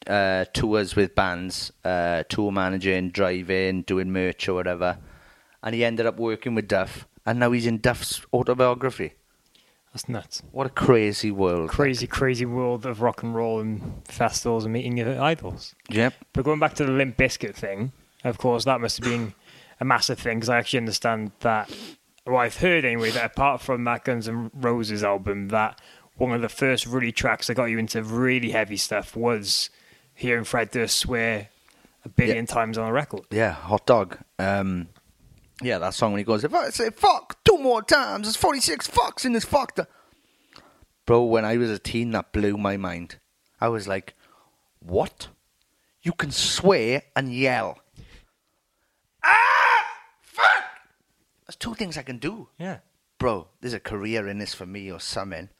uh, 0.07 0.45
tours 0.53 0.97
with 0.97 1.15
bands, 1.15 1.73
uh, 1.85 2.25
tour 2.29 2.53
managing, 2.53 3.11
driving, 3.11 3.83
doing 3.83 4.13
merch 4.13 4.49
or 4.49 4.55
whatever, 4.55 4.99
and 5.63 5.75
he 5.75 5.85
ended 5.85 6.07
up 6.07 6.19
working 6.19 6.55
with 6.55 6.69
Duff, 6.69 7.07
and 7.27 7.39
now 7.39 7.53
he's 7.53 7.67
in 7.67 7.79
Duff's 7.79 8.23
autobiography. 8.33 9.15
That's 9.93 10.09
nuts. 10.09 10.43
What 10.53 10.67
a 10.67 10.71
crazy 10.71 11.33
world! 11.33 11.71
Crazy, 11.71 12.07
crazy 12.07 12.47
world 12.47 12.87
of 12.87 13.03
rock 13.03 13.23
and 13.23 13.35
roll 13.35 13.61
and 13.61 14.03
festivals 14.07 14.65
and 14.65 14.73
meeting 14.73 14.97
your 14.97 15.21
idols. 15.21 15.75
Yep. 15.89 16.15
But 16.33 16.45
going 16.45 16.61
back 16.61 16.75
to 16.75 16.85
the 16.85 16.93
Limp 16.93 17.17
Bizkit 17.17 17.55
thing, 17.57 17.93
of 18.23 18.39
course, 18.39 18.65
that 18.67 18.81
must 18.81 18.99
have 18.99 19.05
been 19.05 19.35
a 19.81 19.85
massive 19.85 20.19
thing 20.19 20.39
because 20.39 20.49
I 20.49 20.59
actually 20.59 20.79
understand 20.79 21.33
that. 21.41 21.71
Well, 22.27 22.37
I've 22.37 22.59
heard 22.59 22.85
anyway 22.85 23.11
that 23.11 23.25
apart 23.25 23.63
from 23.63 23.83
that 23.85 24.05
Guns 24.05 24.29
N' 24.29 24.51
Roses 24.55 25.03
album, 25.03 25.49
that 25.49 25.81
one 26.17 26.33
of 26.33 26.43
the 26.43 26.49
first 26.49 26.87
really 26.87 27.13
tracks 27.13 27.49
that 27.49 27.55
got 27.55 27.65
you 27.65 27.79
into 27.79 28.03
really 28.05 28.51
heavy 28.51 28.77
stuff 28.77 29.17
was 29.17 29.71
hearing 30.15 30.45
Fred 30.45 30.71
Durst 30.71 30.99
swear 30.99 31.49
a 32.05 32.09
billion 32.09 32.47
times 32.47 32.79
on 32.79 32.87
a 32.87 32.93
record. 32.93 33.23
Yeah, 33.31 33.53
hot 33.53 33.87
dog. 33.87 34.19
Um, 34.39 34.89
yeah, 35.63 35.79
that 35.79 35.95
song 35.95 36.13
when 36.13 36.19
he 36.19 36.25
goes, 36.25 36.45
if 36.45 36.55
I 36.55 36.71
say 36.71 36.91
fuck 36.91 37.43
two 37.45 37.59
more 37.59 37.83
times, 37.83 38.27
there's 38.27 38.37
46 38.37 38.89
fucks 38.89 39.25
in 39.25 39.33
this 39.33 39.45
fuck. 39.45 39.79
Bro, 41.07 41.25
when 41.25 41.45
I 41.45 41.57
was 41.57 41.71
a 41.71 41.79
teen, 41.79 42.11
that 42.13 42.33
blew 42.33 42.57
my 42.57 42.77
mind. 42.77 43.19
I 43.61 43.69
was 43.69 43.89
like, 43.89 44.15
what? 44.81 45.29
You 46.03 46.13
can 46.13 46.31
swear 46.31 47.03
and 47.15 47.35
yell. 47.35 47.79
Ah! 49.23 49.87
Fuck! 50.23 50.65
There's 51.47 51.57
two 51.57 51.75
things 51.75 51.99
I 51.99 52.03
can 52.03 52.19
do. 52.19 52.49
Yeah. 52.59 52.79
Bro, 53.19 53.49
there's 53.61 53.75
a 53.75 53.81
career 53.81 54.27
in 54.29 54.39
this 54.39 54.55
for 54.55 54.67
me 54.67 54.91
or 54.91 55.01
something. 55.01 55.51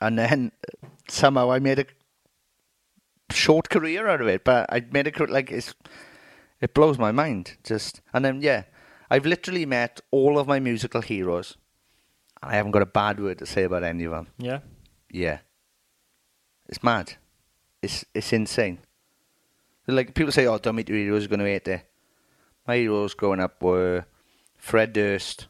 And 0.00 0.18
then 0.18 0.52
uh, 0.82 0.86
somehow 1.08 1.52
I 1.52 1.58
made 1.58 1.78
a 1.78 1.86
short 3.30 3.68
career 3.68 4.08
out 4.08 4.20
of 4.20 4.28
it, 4.28 4.44
but 4.44 4.72
I 4.72 4.84
made 4.90 5.06
it 5.06 5.30
like 5.30 5.50
it's 5.50 5.74
it 6.60 6.72
blows 6.72 6.98
my 6.98 7.12
mind. 7.12 7.58
Just 7.62 8.00
and 8.12 8.24
then 8.24 8.40
yeah, 8.40 8.64
I've 9.14 9.26
literally 9.26 9.64
met 9.64 10.00
all 10.10 10.40
of 10.40 10.48
my 10.48 10.58
musical 10.58 11.00
heroes, 11.00 11.56
and 12.42 12.50
I 12.50 12.56
haven't 12.56 12.72
got 12.72 12.82
a 12.82 12.86
bad 12.86 13.20
word 13.20 13.38
to 13.38 13.46
say 13.46 13.62
about 13.62 13.84
any 13.84 14.02
of 14.04 14.10
them. 14.10 14.26
Yeah. 14.38 14.58
Yeah, 15.08 15.38
it's 16.68 16.82
mad. 16.82 17.14
It's 17.80 18.04
it's 18.12 18.32
insane. 18.32 18.78
Like 19.86 20.14
people 20.14 20.32
say, 20.32 20.46
"Oh, 20.48 20.58
don't 20.58 20.74
meet 20.74 20.88
your 20.88 20.98
heroes. 20.98 21.22
You're 21.22 21.28
going 21.28 21.46
to 21.46 21.46
hate 21.46 21.68
it." 21.68 21.86
My 22.66 22.76
heroes 22.76 23.14
growing 23.14 23.38
up 23.38 23.62
were 23.62 24.06
Fred 24.58 24.92
Durst, 24.92 25.46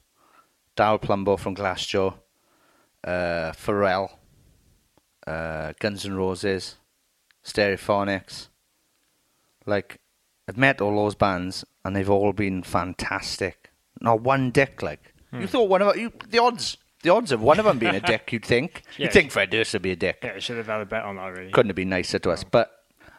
Daryl 0.77 1.01
Palumbo 1.01 1.39
from 1.39 1.57
Glassjaw, 1.57 2.13
uh, 3.03 3.53
Pharrell, 3.53 4.11
uh, 5.27 5.73
Guns 5.81 6.05
N' 6.05 6.17
Roses, 6.17 6.77
Stereophonics. 7.43 8.49
Like, 9.65 10.01
I've 10.49 10.57
met 10.57 10.81
all 10.81 10.97
those 10.97 11.15
bands, 11.15 11.65
and 11.85 11.97
they've 11.97 12.11
all 12.11 12.33
been 12.33 12.63
fantastic. 12.63 13.71
Not 14.01 14.21
one 14.21 14.51
dick, 14.51 14.83
like 14.83 15.15
hmm. 15.31 15.41
you 15.41 15.47
thought 15.47 15.69
one 15.69 15.83
of 15.83 15.97
you 15.97 16.13
the 16.29 16.39
odds. 16.39 16.77
The 17.03 17.11
odds 17.11 17.33
of 17.33 17.43
one 17.43 17.59
of 17.59 17.67
them 17.67 17.79
being 17.79 17.95
a 17.95 18.01
dick, 18.01 18.33
you'd 18.33 18.47
think. 18.47 18.83
Yeah. 18.97 19.05
You'd 19.05 19.13
think 19.13 19.31
Fred 19.31 19.51
Durst 19.51 19.75
would 19.75 19.83
be 19.83 19.91
a 19.91 19.97
dick 19.97 20.21
Yeah, 20.23 20.39
should 20.39 20.57
have 20.57 20.69
had 20.69 20.81
a 20.81 20.87
bet 20.87 21.05
on 21.05 21.17
that, 21.17 21.37
really. 21.37 21.51
couldn't 21.51 21.69
have 21.69 21.77
been 21.77 21.91
nicer 21.91 22.19
to 22.19 22.31
us. 22.31 22.45
Oh. 22.47 22.49
But 22.51 22.71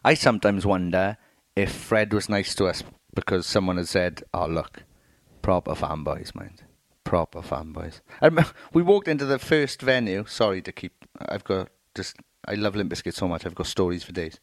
I 0.04 0.16
sometimes 0.16 0.66
wonder 0.66 1.18
if 1.56 1.72
Fred 1.72 2.12
was 2.12 2.28
nice 2.28 2.56
to 2.56 2.66
us 2.66 2.82
because 3.14 3.46
someone 3.46 3.78
had 3.78 3.88
said, 3.88 4.24
"Oh, 4.34 4.48
look, 4.48 4.82
proper 5.44 5.76
fanboys, 5.76 6.34
mind, 6.34 6.64
proper 7.04 7.42
fanboys." 7.44 8.02
I 8.22 8.26
remember, 8.26 8.52
we 8.74 8.82
walked 8.82 9.08
into 9.08 9.26
the 9.26 9.38
first 9.38 9.84
venue. 9.84 10.26
Sorry 10.28 10.64
to 10.64 10.72
keep. 10.72 11.06
I've 11.30 11.44
got 11.44 11.70
just 11.94 12.18
I 12.48 12.56
love 12.56 12.76
Limp 12.76 12.92
Bizkit 12.92 13.14
so 13.14 13.28
much. 13.28 13.46
I've 13.46 13.56
got 13.56 13.68
stories 13.68 14.04
for 14.04 14.12
days. 14.12 14.40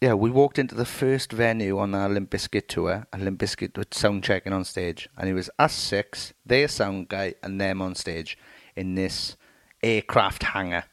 Yeah, 0.00 0.14
we 0.14 0.30
walked 0.30 0.60
into 0.60 0.76
the 0.76 0.84
first 0.84 1.32
venue 1.32 1.78
on 1.78 1.92
our 1.92 2.08
Limp 2.08 2.30
Bizkit 2.30 2.68
tour, 2.68 3.06
and 3.12 3.24
Limp 3.24 3.40
Bizkit 3.40 3.76
was 3.76 3.86
sound 3.90 4.22
checking 4.22 4.52
on 4.52 4.64
stage, 4.64 5.08
and 5.16 5.28
it 5.28 5.34
was 5.34 5.50
us 5.58 5.72
six, 5.72 6.32
their 6.46 6.68
sound 6.68 7.08
guy, 7.08 7.34
and 7.42 7.60
them 7.60 7.82
on 7.82 7.96
stage 7.96 8.38
in 8.76 8.94
this 8.94 9.36
aircraft 9.82 10.44
hangar 10.44 10.84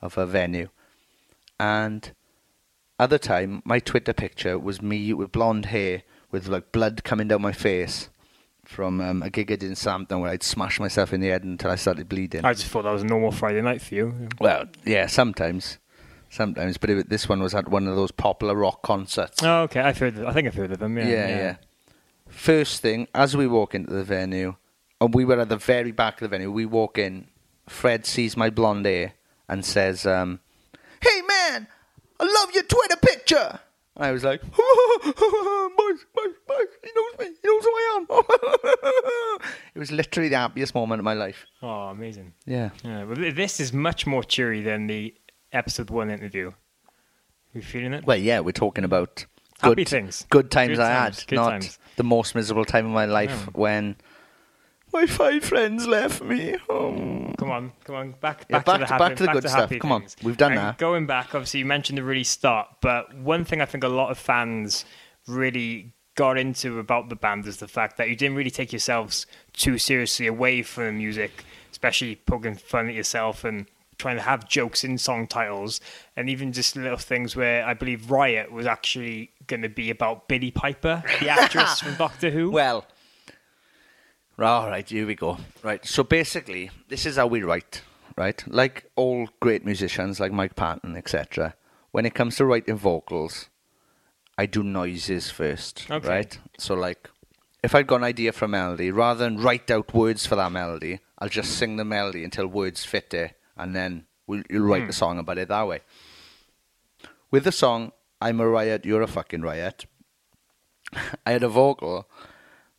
of 0.00 0.16
a 0.16 0.24
venue. 0.24 0.68
And 1.60 2.10
at 2.98 3.10
the 3.10 3.18
time, 3.18 3.60
my 3.66 3.78
Twitter 3.78 4.14
picture 4.14 4.58
was 4.58 4.80
me 4.80 5.12
with 5.12 5.32
blonde 5.32 5.66
hair 5.66 6.02
with 6.30 6.48
like 6.48 6.72
blood 6.72 7.04
coming 7.04 7.28
down 7.28 7.42
my 7.42 7.52
face 7.52 8.08
from 8.64 9.00
um, 9.00 9.22
a 9.22 9.30
gig 9.30 9.52
I 9.52 9.56
did 9.56 9.68
in 9.68 9.76
Southampton 9.76 10.20
where 10.20 10.30
I'd 10.30 10.42
smashed 10.42 10.80
myself 10.80 11.12
in 11.12 11.20
the 11.20 11.28
head 11.28 11.44
until 11.44 11.70
I 11.70 11.76
started 11.76 12.08
bleeding. 12.08 12.44
I 12.44 12.54
just 12.54 12.66
thought 12.66 12.82
that 12.82 12.92
was 12.92 13.02
a 13.02 13.06
normal 13.06 13.32
Friday 13.32 13.60
night 13.60 13.80
for 13.80 13.94
you. 13.94 14.28
Well, 14.40 14.64
yeah, 14.84 15.06
sometimes, 15.06 15.78
sometimes, 16.36 16.76
but 16.76 16.90
it, 16.90 17.08
this 17.08 17.28
one 17.28 17.42
was 17.42 17.54
at 17.54 17.68
one 17.68 17.88
of 17.88 17.96
those 17.96 18.12
popular 18.12 18.54
rock 18.54 18.82
concerts. 18.82 19.42
Oh, 19.42 19.62
okay. 19.62 19.80
I've 19.80 19.98
heard. 19.98 20.16
Of, 20.18 20.26
I 20.26 20.32
think 20.32 20.46
I've 20.46 20.54
heard 20.54 20.70
of 20.70 20.78
them. 20.78 20.96
Yeah, 20.96 21.04
yeah, 21.06 21.28
yeah. 21.28 21.56
First 22.28 22.82
thing, 22.82 23.08
as 23.14 23.36
we 23.36 23.46
walk 23.46 23.74
into 23.74 23.92
the 23.92 24.04
venue, 24.04 24.54
and 25.00 25.14
we 25.14 25.24
were 25.24 25.40
at 25.40 25.48
the 25.48 25.56
very 25.56 25.92
back 25.92 26.14
of 26.14 26.20
the 26.20 26.28
venue, 26.28 26.52
we 26.52 26.66
walk 26.66 26.98
in. 26.98 27.28
Fred 27.68 28.06
sees 28.06 28.36
my 28.36 28.48
blonde 28.48 28.86
hair 28.86 29.14
and 29.48 29.64
says, 29.64 30.06
um, 30.06 30.40
"Hey 31.00 31.22
man, 31.22 31.66
I 32.20 32.24
love 32.24 32.54
your 32.54 32.62
Twitter 32.62 32.96
picture." 32.96 33.60
And 33.96 34.04
I 34.04 34.12
was 34.12 34.24
like, 34.24 34.42
Mike, 34.42 35.96
Mike, 36.14 36.36
Mike, 36.48 36.68
he 36.84 36.90
knows 36.94 37.18
me, 37.18 37.34
he 37.42 37.48
knows 37.48 37.64
who 37.64 37.70
I 37.70 37.96
am. 37.96 39.40
it 39.74 39.78
was 39.78 39.90
literally 39.90 40.28
the 40.28 40.36
happiest 40.36 40.74
moment 40.74 41.00
of 41.00 41.04
my 41.04 41.14
life. 41.14 41.46
Oh, 41.62 41.88
amazing. 41.88 42.34
Yeah. 42.44 42.70
Yeah. 42.84 43.04
Well, 43.04 43.16
this 43.16 43.58
is 43.58 43.72
much 43.72 44.06
more 44.06 44.22
cheery 44.22 44.60
than 44.60 44.86
the 44.86 45.14
episode 45.52 45.90
one 45.90 46.10
interview. 46.10 46.52
You 47.54 47.62
feeling 47.62 47.94
it? 47.94 48.04
Well, 48.04 48.18
yeah, 48.18 48.40
we're 48.40 48.52
talking 48.52 48.84
about 48.84 49.24
Happy 49.60 49.76
good, 49.76 49.88
things. 49.88 50.26
good 50.28 50.50
times 50.50 50.76
Good 50.76 50.80
I 50.80 50.92
times, 51.04 51.20
had, 51.20 51.32
not 51.32 51.50
times. 51.50 51.78
the 51.96 52.04
most 52.04 52.34
miserable 52.34 52.64
time 52.66 52.86
of 52.86 52.92
my 52.92 53.06
life 53.06 53.46
mm. 53.46 53.56
when 53.56 53.96
my 54.92 55.06
five 55.06 55.44
friends 55.44 55.86
left 55.86 56.22
me. 56.22 56.56
Oh. 56.68 57.32
Come 57.38 57.50
on, 57.50 57.72
come 57.84 57.96
on, 57.96 58.12
back, 58.20 58.44
Yeah, 58.50 58.58
back, 58.58 58.66
back 58.66 58.74
to 58.74 58.80
the 58.80 58.86
happy, 58.86 58.98
back 58.98 59.16
to 59.16 59.22
the 59.24 59.32
good 59.32 59.42
stuff. 59.48 59.60
happy 59.60 59.78
Come 59.78 59.92
on, 59.92 60.00
things. 60.02 60.16
we've 60.22 60.36
done 60.36 60.52
And 60.52 60.60
that. 60.60 60.78
Going 60.78 61.06
back, 61.06 61.34
obviously, 61.34 61.60
you 61.60 61.66
mentioned 61.66 61.98
the 61.98 62.02
really 62.02 62.24
start, 62.24 62.68
but 62.82 63.14
one 63.14 63.44
thing 63.44 63.60
I 63.60 63.64
think 63.66 63.84
a 63.84 63.88
lot 63.88 64.10
of 64.10 64.18
fans 64.18 64.84
really 65.26 65.92
got 66.14 66.38
into 66.38 66.78
about 66.78 67.08
the 67.10 67.16
band 67.16 67.46
is 67.46 67.58
the 67.58 67.68
fact 67.68 67.96
that 67.98 68.08
you 68.08 68.16
didn't 68.16 68.36
really 68.36 68.50
take 68.50 68.72
yourselves 68.72 69.26
too 69.52 69.76
seriously 69.78 70.26
away 70.26 70.62
from 70.62 70.86
the 70.86 70.92
music, 70.92 71.44
especially 71.70 72.16
poking 72.16 72.54
fun 72.54 72.88
at 72.88 72.94
yourself 72.94 73.44
and 73.44 73.66
trying 73.98 74.16
to 74.16 74.22
have 74.22 74.48
jokes 74.48 74.84
in 74.84 74.98
song 74.98 75.26
titles, 75.26 75.80
and 76.16 76.28
even 76.28 76.52
just 76.52 76.76
little 76.76 76.98
things 76.98 77.34
where 77.36 77.64
I 77.66 77.74
believe 77.74 78.10
Riot 78.10 78.52
was 78.52 78.66
actually 78.66 79.30
going 79.46 79.62
to 79.62 79.68
be 79.68 79.90
about 79.90 80.28
Billie 80.28 80.50
Piper, 80.50 81.02
the 81.20 81.28
actress 81.28 81.80
from 81.80 81.94
Doctor 81.94 82.30
Who. 82.30 82.50
Well, 82.50 82.84
all 84.38 84.68
right, 84.68 84.88
here 84.88 85.06
we 85.06 85.14
go. 85.14 85.38
Right, 85.62 85.84
so 85.84 86.02
basically, 86.02 86.70
this 86.88 87.06
is 87.06 87.16
how 87.16 87.26
we 87.26 87.42
write, 87.42 87.82
right? 88.16 88.42
Like 88.46 88.90
all 88.96 89.28
great 89.40 89.64
musicians, 89.64 90.20
like 90.20 90.32
Mike 90.32 90.56
Patton, 90.56 90.96
etc. 90.96 91.54
When 91.92 92.04
it 92.04 92.14
comes 92.14 92.36
to 92.36 92.44
writing 92.44 92.76
vocals, 92.76 93.48
I 94.36 94.44
do 94.46 94.62
noises 94.62 95.30
first, 95.30 95.86
Okay. 95.90 96.06
right? 96.08 96.38
So, 96.58 96.74
like, 96.74 97.08
if 97.62 97.74
I've 97.74 97.86
got 97.86 97.96
an 97.96 98.04
idea 98.04 98.32
for 98.32 98.44
a 98.44 98.48
melody, 98.48 98.90
rather 98.90 99.24
than 99.24 99.38
write 99.38 99.70
out 99.70 99.94
words 99.94 100.26
for 100.26 100.36
that 100.36 100.52
melody, 100.52 101.00
I'll 101.18 101.30
just 101.30 101.52
sing 101.56 101.76
the 101.76 101.84
melody 101.86 102.22
until 102.22 102.46
words 102.46 102.84
fit 102.84 103.14
it, 103.14 103.34
and 103.56 103.74
then 103.74 104.06
we'll, 104.26 104.42
you'll 104.50 104.66
write 104.66 104.86
the 104.86 104.92
song 104.92 105.18
about 105.18 105.38
it 105.38 105.48
that 105.48 105.66
way. 105.66 105.80
With 107.30 107.44
the 107.44 107.52
song 107.52 107.92
"I'm 108.20 108.40
a 108.40 108.48
Riot, 108.48 108.84
You're 108.84 109.02
a 109.02 109.06
Fucking 109.06 109.42
Riot," 109.42 109.86
I 111.26 111.32
had 111.32 111.42
a 111.42 111.48
vocal 111.48 112.08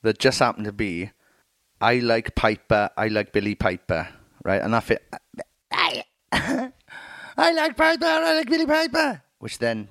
that 0.02 0.20
just 0.20 0.40
happened 0.40 0.66
to 0.66 0.72
be 0.72 1.12
I 1.80 2.00
like 2.00 2.36
Piper, 2.36 2.90
I 2.98 3.08
like 3.08 3.32
Billie 3.32 3.56
Piper, 3.56 4.08
right? 4.44 4.62
And 4.62 4.74
that 4.74 4.84
fit. 4.84 5.04
I, 5.72 6.04
I 7.38 7.52
like 7.52 7.78
Piper, 7.78 8.06
I 8.06 8.36
like 8.36 8.50
Billie 8.50 8.66
Piper, 8.66 9.22
which 9.40 9.60
then 9.60 9.90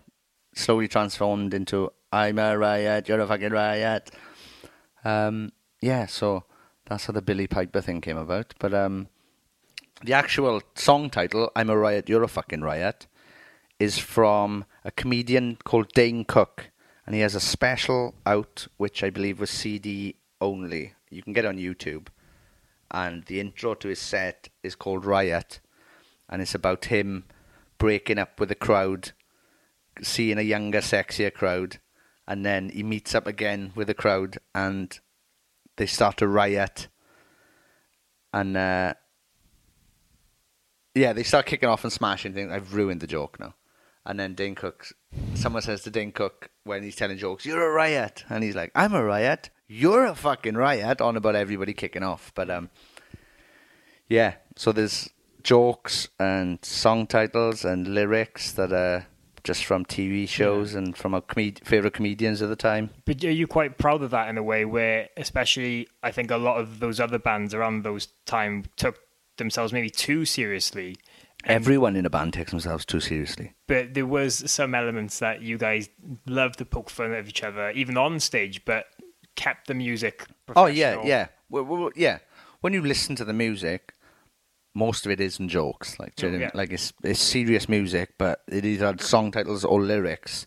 slowly 0.54 0.88
transformed 0.88 1.54
into 1.54 1.92
I'm 2.12 2.38
a 2.38 2.56
riot, 2.58 3.08
you're 3.08 3.20
a 3.20 3.26
fucking 3.26 3.50
riot. 3.50 4.10
Um, 5.04 5.52
yeah, 5.80 6.06
so 6.06 6.44
that's 6.86 7.06
how 7.06 7.12
the 7.12 7.22
Billie 7.22 7.46
Piper 7.46 7.80
thing 7.80 8.00
came 8.00 8.16
about. 8.16 8.54
But 8.58 8.74
um, 8.74 9.08
the 10.02 10.12
actual 10.12 10.62
song 10.74 11.10
title, 11.10 11.50
I'm 11.56 11.70
a 11.70 11.76
riot, 11.76 12.08
you're 12.08 12.22
a 12.22 12.28
fucking 12.28 12.60
riot, 12.60 13.06
is 13.78 13.98
from 13.98 14.64
a 14.84 14.90
comedian 14.90 15.56
called 15.64 15.92
Dane 15.94 16.24
Cook, 16.24 16.70
and 17.06 17.14
he 17.14 17.22
has 17.22 17.34
a 17.34 17.40
special 17.40 18.14
out, 18.26 18.66
which 18.76 19.02
I 19.02 19.10
believe 19.10 19.40
was 19.40 19.50
CD 19.50 20.16
only. 20.40 20.94
You 21.10 21.22
can 21.22 21.32
get 21.32 21.46
on 21.46 21.56
YouTube, 21.56 22.08
and 22.90 23.24
the 23.24 23.40
intro 23.40 23.74
to 23.74 23.88
his 23.88 23.98
set 23.98 24.48
is 24.62 24.74
called 24.74 25.04
Riot, 25.04 25.60
and 26.28 26.42
it's 26.42 26.54
about 26.54 26.86
him 26.86 27.24
breaking 27.78 28.18
up 28.18 28.38
with 28.38 28.50
a 28.50 28.56
crowd, 28.56 29.12
seeing 30.02 30.38
a 30.38 30.42
younger, 30.42 30.80
sexier 30.80 31.32
crowd, 31.32 31.78
and 32.28 32.44
then 32.44 32.68
he 32.68 32.82
meets 32.82 33.14
up 33.14 33.26
again 33.26 33.72
with 33.74 33.86
the 33.86 33.94
crowd, 33.94 34.38
and 34.54 35.00
they 35.76 35.86
start 35.86 36.18
to 36.18 36.28
riot, 36.28 36.88
and 38.32 38.56
uh, 38.56 38.94
yeah, 40.96 41.12
they 41.12 41.22
start 41.22 41.46
kicking 41.46 41.68
off 41.68 41.84
and 41.84 41.92
smashing 41.92 42.32
things. 42.32 42.50
I've 42.50 42.74
ruined 42.74 43.00
the 43.00 43.06
joke 43.06 43.38
now. 43.38 43.54
And 44.06 44.18
then 44.18 44.34
Dane 44.34 44.54
Cook, 44.54 44.86
someone 45.34 45.62
says 45.62 45.82
to 45.82 45.90
Dane 45.90 46.12
Cook 46.12 46.50
when 46.64 46.82
he's 46.82 46.96
telling 46.96 47.18
jokes, 47.18 47.44
"You're 47.44 47.70
a 47.70 47.72
riot," 47.72 48.24
and 48.30 48.42
he's 48.42 48.54
like, 48.54 48.70
"I'm 48.74 48.94
a 48.94 49.04
riot. 49.04 49.50
You're 49.66 50.06
a 50.06 50.14
fucking 50.14 50.54
riot." 50.54 51.00
On 51.00 51.16
about 51.16 51.34
everybody 51.34 51.74
kicking 51.74 52.02
off, 52.02 52.32
but 52.34 52.48
um, 52.48 52.70
yeah. 54.08 54.34
So 54.54 54.72
there's 54.72 55.10
jokes 55.42 56.08
and 56.18 56.64
song 56.64 57.06
titles 57.06 57.64
and 57.64 57.88
lyrics 57.88 58.52
that 58.52 58.72
are 58.72 59.06
just 59.42 59.64
from 59.64 59.84
TV 59.84 60.28
shows 60.28 60.74
and 60.74 60.96
from 60.96 61.14
our 61.14 61.20
comed- 61.20 61.60
favorite 61.64 61.94
comedians 61.94 62.40
of 62.40 62.48
the 62.48 62.56
time. 62.56 62.90
But 63.04 63.22
are 63.24 63.30
you 63.30 63.46
quite 63.46 63.76
proud 63.78 64.02
of 64.02 64.10
that 64.10 64.28
in 64.28 64.38
a 64.38 64.42
way 64.42 64.64
where, 64.64 65.08
especially, 65.16 65.88
I 66.02 66.10
think 66.10 66.30
a 66.30 66.36
lot 66.36 66.58
of 66.58 66.80
those 66.80 66.98
other 66.98 67.18
bands 67.18 67.54
around 67.54 67.82
those 67.82 68.08
time 68.24 68.64
took 68.76 68.98
themselves 69.38 69.72
maybe 69.72 69.90
too 69.90 70.24
seriously. 70.24 70.96
Everyone 71.44 71.94
in 71.94 72.04
a 72.04 72.10
band 72.10 72.32
takes 72.32 72.50
themselves 72.50 72.84
too 72.84 72.98
seriously. 72.98 73.54
But 73.68 73.94
there 73.94 74.06
was 74.06 74.50
some 74.50 74.74
elements 74.74 75.20
that 75.20 75.42
you 75.42 75.58
guys 75.58 75.88
loved 76.26 76.58
to 76.58 76.64
poke 76.64 76.90
fun 76.90 77.12
of 77.12 77.28
each 77.28 77.44
other, 77.44 77.70
even 77.70 77.96
on 77.96 78.18
stage, 78.18 78.64
but 78.64 78.86
kept 79.36 79.68
the 79.68 79.74
music. 79.74 80.26
Oh 80.56 80.66
yeah, 80.66 81.02
yeah, 81.04 81.28
well, 81.48 81.64
well, 81.64 81.90
yeah. 81.94 82.18
When 82.62 82.72
you 82.72 82.82
listen 82.82 83.14
to 83.16 83.24
the 83.24 83.32
music, 83.32 83.92
most 84.74 85.06
of 85.06 85.12
it 85.12 85.20
isn't 85.20 85.48
jokes. 85.48 85.98
Like, 86.00 86.16
do 86.16 86.26
you 86.26 86.28
oh, 86.28 86.32
know 86.32 86.38
what 86.38 86.42
I 86.42 86.46
mean? 86.46 86.50
Yeah. 86.54 86.58
like 86.58 86.70
it's 86.72 86.92
it's 87.04 87.20
serious 87.20 87.68
music, 87.68 88.14
but 88.18 88.42
it 88.48 88.64
either 88.64 88.86
had 88.86 89.00
song 89.00 89.30
titles 89.30 89.64
or 89.64 89.80
lyrics 89.80 90.46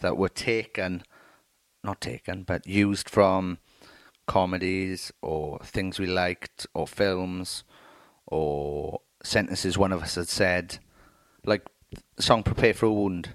that 0.00 0.16
were 0.16 0.28
taken, 0.28 1.04
not 1.84 2.00
taken, 2.00 2.42
but 2.42 2.66
used 2.66 3.08
from 3.08 3.58
comedies 4.26 5.12
or 5.20 5.58
things 5.60 5.98
we 5.98 6.06
liked 6.06 6.66
or 6.74 6.86
films 6.86 7.64
or 8.32 9.00
sentences 9.22 9.78
one 9.78 9.92
of 9.92 10.02
us 10.02 10.16
had 10.16 10.28
said. 10.28 10.78
Like 11.44 11.68
song 12.18 12.42
"Prepare 12.42 12.74
for 12.74 12.86
a 12.86 12.92
Wound." 12.92 13.34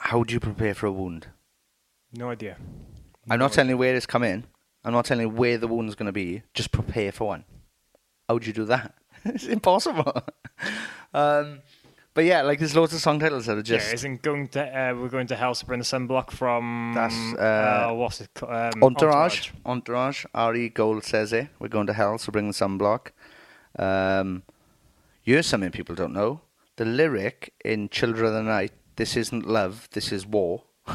How 0.00 0.22
do 0.22 0.32
you 0.32 0.40
prepare 0.40 0.74
for 0.74 0.86
a 0.86 0.92
wound? 0.92 1.26
No 2.12 2.30
idea. 2.30 2.56
I'm 3.28 3.40
not 3.40 3.52
telling 3.52 3.70
you 3.70 3.76
where 3.76 3.96
it's 3.96 4.06
come 4.06 4.22
in. 4.22 4.44
I'm 4.84 4.92
not 4.92 5.04
telling 5.04 5.26
you 5.26 5.28
where 5.28 5.58
the 5.58 5.66
wound's 5.66 5.96
going 5.96 6.06
to 6.06 6.12
be. 6.12 6.42
Just 6.54 6.70
prepare 6.70 7.10
for 7.10 7.26
one. 7.26 7.44
How 8.28 8.34
would 8.34 8.46
you 8.46 8.52
do 8.52 8.64
that? 8.66 8.94
it's 9.24 9.46
impossible. 9.46 10.22
um, 11.14 11.60
but 12.14 12.24
yeah, 12.24 12.42
like 12.42 12.60
there's 12.60 12.76
loads 12.76 12.94
of 12.94 13.00
song 13.00 13.18
titles 13.18 13.46
that 13.46 13.58
are 13.58 13.62
just 13.62 13.88
yeah, 13.88 13.94
isn't 13.94 14.22
going 14.22 14.48
to 14.48 14.62
uh, 14.62 14.94
we're 14.94 15.08
going 15.08 15.26
to 15.26 15.36
hell 15.36 15.54
to 15.54 15.66
burn 15.66 15.80
the 15.80 15.84
sunblock 15.84 16.30
from 16.30 16.92
That's, 16.94 17.14
uh, 17.34 17.92
what's 17.92 18.20
it 18.20 18.30
called? 18.34 18.52
Um, 18.52 18.82
Entourage. 18.82 19.50
Entourage. 19.66 20.24
Ari 20.32 20.68
Gold 20.70 21.04
says 21.04 21.32
it. 21.32 21.48
We're 21.58 21.68
going 21.68 21.88
to 21.88 21.92
hell, 21.92 22.18
so 22.18 22.30
bring 22.30 22.46
the 22.46 22.54
sunblock. 22.54 23.08
Um, 23.78 24.42
here's 25.22 25.46
something 25.46 25.70
people 25.70 25.94
don't 25.94 26.12
know. 26.12 26.40
The 26.76 26.84
lyric 26.84 27.54
in 27.64 27.88
Children 27.88 28.26
of 28.26 28.32
the 28.34 28.42
Night, 28.42 28.72
this 28.96 29.16
isn't 29.16 29.46
love, 29.46 29.88
this 29.92 30.12
is 30.12 30.26
war. 30.26 30.64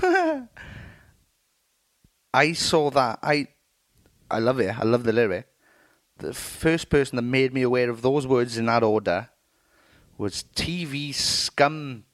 I 2.33 2.53
saw 2.53 2.89
that. 2.91 3.19
I 3.21 3.47
I 4.31 4.39
love 4.39 4.59
it. 4.59 4.77
I 4.77 4.83
love 4.83 5.03
the 5.03 5.13
lyric. 5.13 5.47
The 6.17 6.33
first 6.33 6.89
person 6.89 7.15
that 7.17 7.21
made 7.21 7.53
me 7.53 7.61
aware 7.61 7.89
of 7.89 8.01
those 8.01 8.25
words 8.25 8.57
in 8.57 8.65
that 8.65 8.83
order 8.83 9.29
was 10.17 10.45
TV 10.55 11.13
scum 11.13 12.05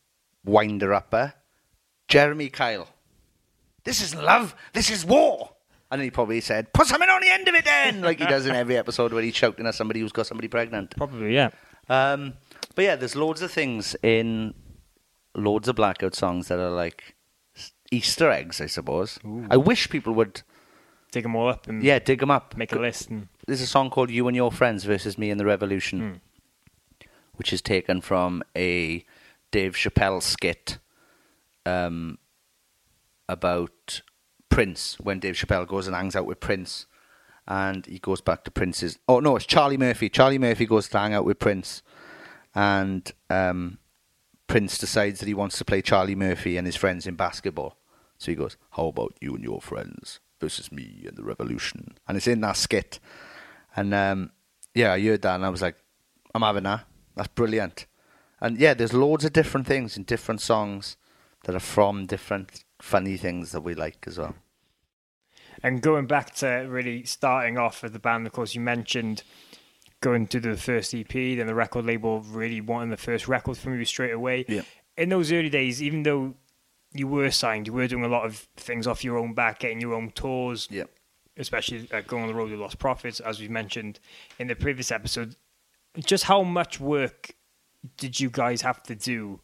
winder 0.44 0.94
upper 0.94 1.34
Jeremy 2.08 2.50
Kyle. 2.50 2.90
This 3.84 4.02
isn't 4.02 4.24
love, 4.24 4.56
this 4.74 4.90
is 4.90 5.06
war. 5.06 5.52
And 5.92 6.00
then 6.00 6.06
he 6.06 6.12
probably 6.12 6.40
said, 6.42 6.72
put 6.74 6.86
something 6.88 7.10
on 7.10 7.22
the 7.22 7.30
end 7.30 7.48
of 7.48 7.56
it 7.56 7.66
then, 7.66 8.02
like 8.10 8.20
he 8.20 8.26
does 8.26 8.46
in 8.46 8.56
every 8.56 8.78
episode 8.78 9.12
where 9.12 9.24
he's 9.24 9.36
shouting 9.36 9.66
at 9.66 9.74
somebody 9.76 10.00
who's 10.02 10.12
got 10.12 10.28
somebody 10.28 10.48
pregnant. 10.48 10.96
Probably, 10.96 11.34
yeah. 11.34 11.50
Um, 11.90 12.34
But 12.76 12.86
yeah, 12.86 12.96
there's 12.96 13.16
loads 13.16 13.42
of 13.42 13.52
things 13.52 13.96
in 14.04 14.54
loads 15.36 15.68
of 15.68 15.76
blackout 15.76 16.14
songs 16.16 16.48
that 16.50 16.60
are 16.60 16.70
like 16.70 17.16
Easter 17.92 18.30
eggs, 18.30 18.62
I 18.62 18.68
suppose. 18.68 19.18
I 19.50 19.58
wish 19.58 19.90
people 19.90 20.14
would, 20.14 20.44
Dig 21.12 21.24
them 21.24 21.36
all 21.36 21.50
up 21.50 21.68
and 21.68 21.82
yeah, 21.82 21.98
dig 21.98 22.20
them 22.20 22.30
up. 22.30 22.56
make 22.56 22.72
a 22.72 22.78
list. 22.78 23.10
And 23.10 23.30
There's 23.48 23.62
a 23.62 23.66
song 23.66 23.90
called 23.90 24.12
"You 24.12 24.28
and 24.28 24.36
Your 24.38 24.52
Friends" 24.52 24.84
versus 24.84 25.18
"Me 25.18 25.32
and 25.32 25.40
the 25.40 25.46
Revolution," 25.46 26.22
which 27.34 27.52
is 27.52 27.64
taken 27.64 28.00
from 28.00 28.44
a 28.56 29.04
Dave 29.50 29.74
Chappelle 29.74 30.22
skit 30.22 30.78
um, 31.66 32.20
about 33.28 34.02
Prince 34.50 35.00
when 35.00 35.20
Dave 35.20 35.36
Chappelle 35.36 35.68
goes 35.68 35.88
and 35.88 35.96
hangs 35.96 36.16
out 36.16 36.26
with 36.26 36.40
Prince, 36.40 36.86
and 37.48 37.86
he 37.86 38.00
goes 38.00 38.22
back 38.22 38.44
to 38.44 38.52
Prince's. 38.52 39.00
Oh 39.08 39.20
no, 39.20 39.36
it's 39.36 39.46
Charlie 39.46 39.78
Murphy. 39.78 40.10
Charlie 40.10 40.38
Murphy 40.38 40.66
goes 40.66 40.90
to 40.90 41.00
hang 41.00 41.14
out 41.14 41.26
with 41.26 41.40
Prince, 41.40 41.82
and 42.54 43.12
um, 43.30 43.80
Prince 44.48 44.78
decides 44.78 45.20
that 45.20 45.28
he 45.28 45.34
wants 45.34 45.58
to 45.58 45.66
play 45.66 45.82
Charlie 45.82 46.16
Murphy 46.16 46.58
and 46.58 46.66
his 46.68 46.76
friends 46.76 47.08
in 47.08 47.16
basketball. 47.16 47.78
So 48.18 48.32
he 48.32 48.36
goes, 48.36 48.58
"How 48.72 48.88
about 48.88 49.16
you 49.22 49.36
and 49.36 49.44
your 49.44 49.62
friends 49.62 50.20
versus 50.40 50.72
me 50.72 51.06
and 51.08 51.18
the 51.18 51.24
revolution?" 51.24 51.98
And 52.08 52.18
it's 52.18 52.28
in 52.28 52.42
that 52.42 52.58
skit. 52.58 53.00
And 53.76 53.94
um, 53.94 54.32
yeah, 54.74 54.94
I 54.94 55.02
heard 55.02 55.22
that 55.24 55.36
and 55.36 55.46
I 55.46 55.50
was 55.50 55.62
like, 55.62 55.78
"I'm 56.36 56.42
having 56.42 56.64
that. 56.64 56.86
That's 57.16 57.30
brilliant." 57.30 57.86
And 58.42 58.58
yeah, 58.58 58.74
there's 58.74 58.94
loads 58.94 59.26
of 59.26 59.34
different 59.34 59.68
things 59.68 59.98
in 59.98 60.04
different 60.04 60.42
songs 60.42 60.98
that 61.44 61.56
are 61.56 61.60
from 61.60 62.06
different 62.06 62.64
funny 62.82 63.18
things 63.18 63.52
that 63.52 63.62
we 63.62 63.74
like 63.76 64.04
as 64.08 64.18
well. 64.18 64.36
And 65.62 65.82
going 65.82 66.08
back 66.08 66.34
to 66.36 66.48
really 66.70 67.04
starting 67.04 67.58
off 67.58 67.84
as 67.84 67.92
the 67.92 68.00
band, 68.00 68.26
of 68.26 68.34
course, 68.34 68.56
you 68.56 68.62
mentioned 68.62 69.24
going 70.02 70.28
to 70.28 70.40
the 70.40 70.56
first 70.56 70.94
EP, 70.96 71.12
then 71.12 71.48
the 71.48 71.56
record 71.56 71.86
label 71.86 72.22
really 72.22 72.62
wanting 72.62 72.90
the 72.90 72.98
first 72.98 73.28
record 73.28 73.58
from 73.58 73.78
you 73.78 73.84
straight 73.84 74.14
away. 74.14 74.46
Yeah. 74.48 74.62
In 74.98 75.10
those 75.10 75.32
early 75.32 75.50
days, 75.50 75.84
even 75.84 76.04
though 76.04 76.36
you 76.94 77.08
were 77.08 77.32
signed, 77.32 77.68
you 77.68 77.74
were 77.74 77.88
doing 77.88 78.06
a 78.06 78.08
lot 78.08 78.26
of 78.26 78.48
things 78.56 78.88
off 78.88 79.04
your 79.04 79.18
own 79.18 79.34
back, 79.34 79.60
getting 79.60 79.82
your 79.82 79.94
own 79.94 80.12
tours, 80.12 80.68
Yeah. 80.72 80.86
especially 81.36 81.88
uh, 81.92 82.02
going 82.02 82.24
on 82.24 82.30
the 82.30 82.34
road 82.36 82.52
with 82.52 82.60
Lostprophets, 82.60 83.20
as 83.22 83.42
we 83.42 83.50
mentioned 83.50 84.00
in 84.40 84.48
the 84.48 84.56
previous 84.56 84.92
episode. 84.92 85.36
Just 85.98 86.24
how 86.26 86.44
much 86.44 86.80
work 86.80 87.32
did 87.98 88.20
you 88.20 88.30
guys 88.30 88.62
have 88.62 88.82
to 88.84 88.96
do 88.96 89.42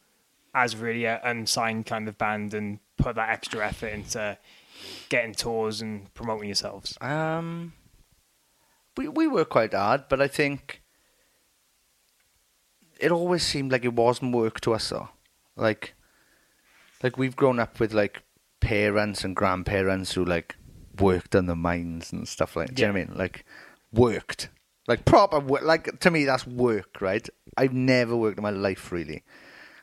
as 0.53 0.75
really 0.77 1.05
an 1.05 1.19
unsigned 1.23 1.85
kind 1.85 2.07
of 2.07 2.17
band 2.17 2.53
and 2.53 2.79
put 3.05 3.15
that 3.15 3.29
extra 3.29 3.65
effort 3.65 3.89
into 3.89 4.37
getting 5.09 5.33
tours 5.33 5.81
and 5.81 6.11
promoting 6.15 6.47
yourselves? 6.47 6.97
Um, 7.01 7.73
we 8.97 9.07
we 9.07 9.27
work 9.27 9.49
quite 9.49 9.73
hard, 9.73 10.05
but 10.09 10.19
I 10.21 10.27
think 10.27 10.81
it 12.99 13.11
always 13.11 13.43
seemed 13.43 13.71
like 13.71 13.85
it 13.85 13.93
wasn't 13.93 14.35
work 14.35 14.59
to 14.61 14.73
us 14.73 14.89
though. 14.89 15.09
Like, 15.55 15.93
like 17.03 17.17
we've 17.17 17.35
grown 17.35 17.59
up 17.59 17.79
with 17.79 17.93
like 17.93 18.23
parents 18.59 19.23
and 19.23 19.35
grandparents 19.35 20.13
who 20.13 20.25
like 20.25 20.55
worked 20.99 21.35
on 21.35 21.45
the 21.45 21.55
mines 21.55 22.11
and 22.11 22.27
stuff 22.27 22.55
like. 22.55 22.73
Do 22.73 22.81
you 22.81 22.87
know 22.87 22.93
what 22.93 23.01
I 23.01 23.05
mean? 23.05 23.17
Like 23.17 23.45
worked, 23.93 24.49
like 24.87 25.05
proper 25.05 25.39
work. 25.39 25.61
Like 25.61 25.99
to 25.99 26.09
me, 26.09 26.25
that's 26.25 26.47
work, 26.47 27.01
right? 27.01 27.29
I've 27.55 27.73
never 27.73 28.15
worked 28.15 28.39
in 28.39 28.43
my 28.43 28.49
life 28.49 28.91
really, 28.91 29.23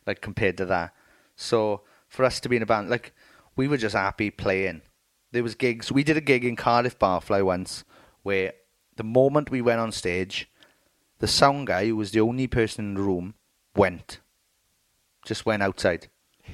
like 0.06 0.20
compared 0.20 0.56
to 0.56 0.64
that. 0.66 0.92
So 1.36 1.82
for 2.12 2.24
us 2.24 2.40
to 2.40 2.48
be 2.48 2.56
in 2.56 2.62
a 2.62 2.66
band, 2.66 2.90
like 2.90 3.12
we 3.56 3.66
were 3.66 3.78
just 3.78 3.94
happy 3.96 4.30
playing. 4.30 4.82
There 5.32 5.42
was 5.42 5.54
gigs. 5.54 5.90
We 5.90 6.04
did 6.04 6.16
a 6.18 6.20
gig 6.20 6.44
in 6.44 6.56
Cardiff 6.56 6.98
Barfly 6.98 7.42
once, 7.42 7.84
where 8.22 8.52
the 8.96 9.02
moment 9.04 9.50
we 9.50 9.62
went 9.62 9.80
on 9.80 9.90
stage, 9.92 10.48
the 11.20 11.26
sound 11.26 11.68
guy, 11.68 11.86
who 11.86 11.96
was 11.96 12.10
the 12.10 12.20
only 12.20 12.46
person 12.46 12.84
in 12.84 12.94
the 12.94 13.00
room, 13.02 13.34
went, 13.74 14.20
just 15.24 15.46
went 15.46 15.62
outside, 15.62 16.08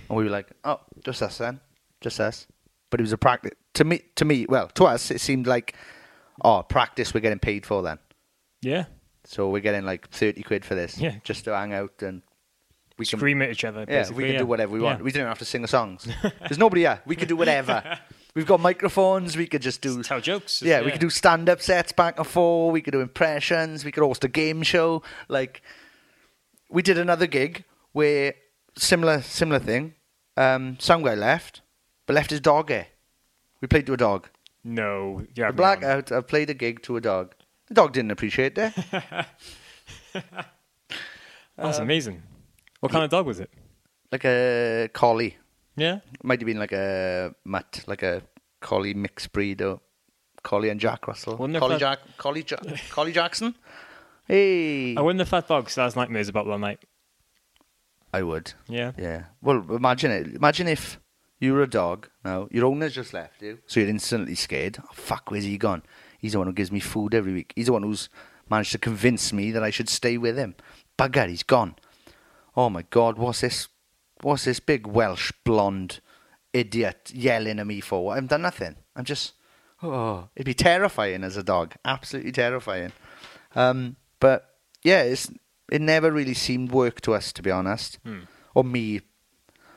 and 0.08 0.16
we 0.16 0.22
were 0.24 0.30
like, 0.30 0.50
"Oh, 0.62 0.80
just 1.04 1.22
us 1.22 1.38
then, 1.38 1.60
just 2.00 2.20
us." 2.20 2.46
But 2.90 3.00
it 3.00 3.02
was 3.02 3.12
a 3.12 3.18
practice. 3.18 3.52
To 3.74 3.84
me, 3.84 4.02
to 4.14 4.24
me, 4.24 4.46
well, 4.48 4.68
to 4.68 4.84
us, 4.84 5.10
it 5.10 5.20
seemed 5.20 5.48
like, 5.48 5.74
"Oh, 6.44 6.62
practice. 6.62 7.12
We're 7.12 7.20
getting 7.20 7.40
paid 7.40 7.66
for 7.66 7.82
then." 7.82 7.98
Yeah. 8.62 8.84
So 9.24 9.48
we're 9.50 9.60
getting 9.60 9.84
like 9.84 10.08
thirty 10.10 10.42
quid 10.42 10.64
for 10.64 10.74
this, 10.76 10.98
Yeah. 10.98 11.16
just 11.24 11.44
to 11.44 11.56
hang 11.56 11.72
out 11.74 12.00
and 12.02 12.22
we 12.98 13.06
can 13.06 13.18
Scream 13.18 13.42
at 13.42 13.50
each 13.50 13.64
other. 13.64 13.84
yeah, 13.88 14.10
we 14.10 14.24
can 14.24 14.32
yeah. 14.32 14.38
do 14.38 14.46
whatever 14.46 14.72
we 14.72 14.80
want. 14.80 14.98
Yeah. 14.98 15.04
We 15.04 15.12
don't 15.12 15.26
have 15.26 15.38
to 15.38 15.44
sing 15.44 15.62
the 15.62 15.68
songs. 15.68 16.08
There's 16.40 16.58
nobody 16.58 16.82
here. 16.82 17.00
We 17.06 17.14
could 17.14 17.28
do 17.28 17.36
whatever. 17.36 17.98
We've 18.34 18.46
got 18.46 18.60
microphones. 18.60 19.36
We 19.36 19.46
could 19.46 19.62
just 19.62 19.80
do. 19.80 20.02
Tell 20.02 20.20
jokes. 20.20 20.62
Yeah, 20.62 20.82
we 20.82 20.90
could 20.90 21.00
do 21.00 21.10
stand-up 21.10 21.62
sets 21.62 21.92
back 21.92 22.18
and 22.18 22.26
forth. 22.26 22.72
We 22.72 22.82
could 22.82 22.92
do 22.92 23.00
impressions. 23.00 23.84
We 23.84 23.92
could 23.92 24.02
host 24.02 24.24
a 24.24 24.28
game 24.28 24.62
show. 24.62 25.02
Like, 25.28 25.62
we 26.68 26.82
did 26.82 26.98
another 26.98 27.26
gig 27.26 27.64
where 27.92 28.34
similar 28.76 29.22
similar 29.22 29.60
thing. 29.60 29.94
Um, 30.36 30.76
some 30.78 31.02
guy 31.02 31.14
left, 31.14 31.62
but 32.06 32.14
left 32.14 32.30
his 32.30 32.40
dog 32.40 32.68
here. 32.68 32.88
We 33.60 33.68
played 33.68 33.86
to 33.86 33.92
a 33.92 33.96
dog. 33.96 34.28
No, 34.62 35.24
yeah, 35.34 35.46
have 35.46 35.56
blackout. 35.56 36.12
I 36.12 36.20
played 36.20 36.50
a 36.50 36.54
gig 36.54 36.82
to 36.82 36.96
a 36.96 37.00
dog. 37.00 37.34
The 37.68 37.74
dog 37.74 37.92
didn't 37.92 38.10
appreciate 38.10 38.54
that. 38.56 39.28
That's 41.56 41.78
amazing. 41.78 42.22
What 42.80 42.92
kind 42.92 43.04
of 43.04 43.10
dog 43.10 43.26
was 43.26 43.40
it? 43.40 43.50
like 44.10 44.24
a 44.24 44.88
collie. 44.92 45.36
Yeah. 45.76 46.00
Might 46.22 46.40
have 46.40 46.46
been 46.46 46.58
like 46.58 46.72
a 46.72 47.34
mutt, 47.44 47.84
like 47.86 48.02
a 48.02 48.22
collie 48.60 48.94
mixed 48.94 49.32
breed 49.32 49.60
or 49.62 49.80
collie 50.42 50.70
and 50.70 50.80
Jack 50.80 51.06
Russell. 51.06 51.36
Wonder 51.36 51.58
Collie 51.58 51.76
Jack, 51.78 51.98
collie, 52.16 52.44
ja- 52.48 52.56
collie 52.90 53.12
Jackson. 53.12 53.54
Hey, 54.26 54.96
I 54.96 55.00
wonder 55.02 55.22
if 55.22 55.30
that 55.30 55.46
dog 55.48 55.68
still 55.70 55.84
has 55.84 55.94
nightmares 55.96 56.28
about 56.28 56.46
one 56.46 56.60
night. 56.62 56.80
I 58.12 58.22
would. 58.22 58.52
Yeah. 58.68 58.92
Yeah. 58.96 59.24
Well, 59.42 59.64
imagine 59.74 60.10
it. 60.10 60.34
Imagine 60.34 60.68
if 60.68 60.98
you 61.40 61.52
were 61.52 61.62
a 61.62 61.68
dog. 61.68 62.08
Now 62.24 62.48
your 62.50 62.64
owner's 62.64 62.94
just 62.94 63.12
left 63.12 63.42
you, 63.42 63.58
so 63.66 63.80
you're 63.80 63.88
instantly 63.88 64.34
scared. 64.34 64.78
Oh, 64.82 64.88
fuck, 64.92 65.30
where's 65.30 65.44
he 65.44 65.58
gone? 65.58 65.82
He's 66.18 66.32
the 66.32 66.38
one 66.38 66.46
who 66.46 66.52
gives 66.54 66.72
me 66.72 66.80
food 66.80 67.14
every 67.14 67.32
week. 67.34 67.52
He's 67.54 67.66
the 67.66 67.72
one 67.72 67.82
who's 67.82 68.08
managed 68.50 68.72
to 68.72 68.78
convince 68.78 69.32
me 69.32 69.50
that 69.52 69.62
I 69.62 69.70
should 69.70 69.88
stay 69.90 70.16
with 70.16 70.36
him. 70.38 70.54
Bugger, 70.98 71.28
he's 71.28 71.42
gone. 71.42 71.76
Oh 72.58 72.68
my 72.68 72.82
God, 72.90 73.18
what's 73.18 73.42
this? 73.42 73.68
What's 74.20 74.44
this 74.44 74.58
big 74.58 74.84
Welsh 74.84 75.30
blonde 75.44 76.00
idiot 76.52 77.12
yelling 77.14 77.60
at 77.60 77.66
me 77.68 77.80
for? 77.80 78.10
I 78.10 78.16
haven't 78.16 78.30
done 78.30 78.42
nothing. 78.42 78.74
I'm 78.96 79.04
just. 79.04 79.34
Oh, 79.80 80.28
it'd 80.34 80.44
be 80.44 80.54
terrifying 80.54 81.22
as 81.22 81.36
a 81.36 81.44
dog. 81.44 81.74
Absolutely 81.84 82.32
terrifying. 82.32 82.90
Um, 83.54 83.94
but 84.18 84.56
yeah, 84.82 85.02
it's 85.02 85.30
it 85.70 85.80
never 85.80 86.10
really 86.10 86.34
seemed 86.34 86.72
work 86.72 87.00
to 87.02 87.14
us, 87.14 87.32
to 87.34 87.42
be 87.42 87.50
honest, 87.52 88.00
or 88.56 88.64
me. 88.64 89.02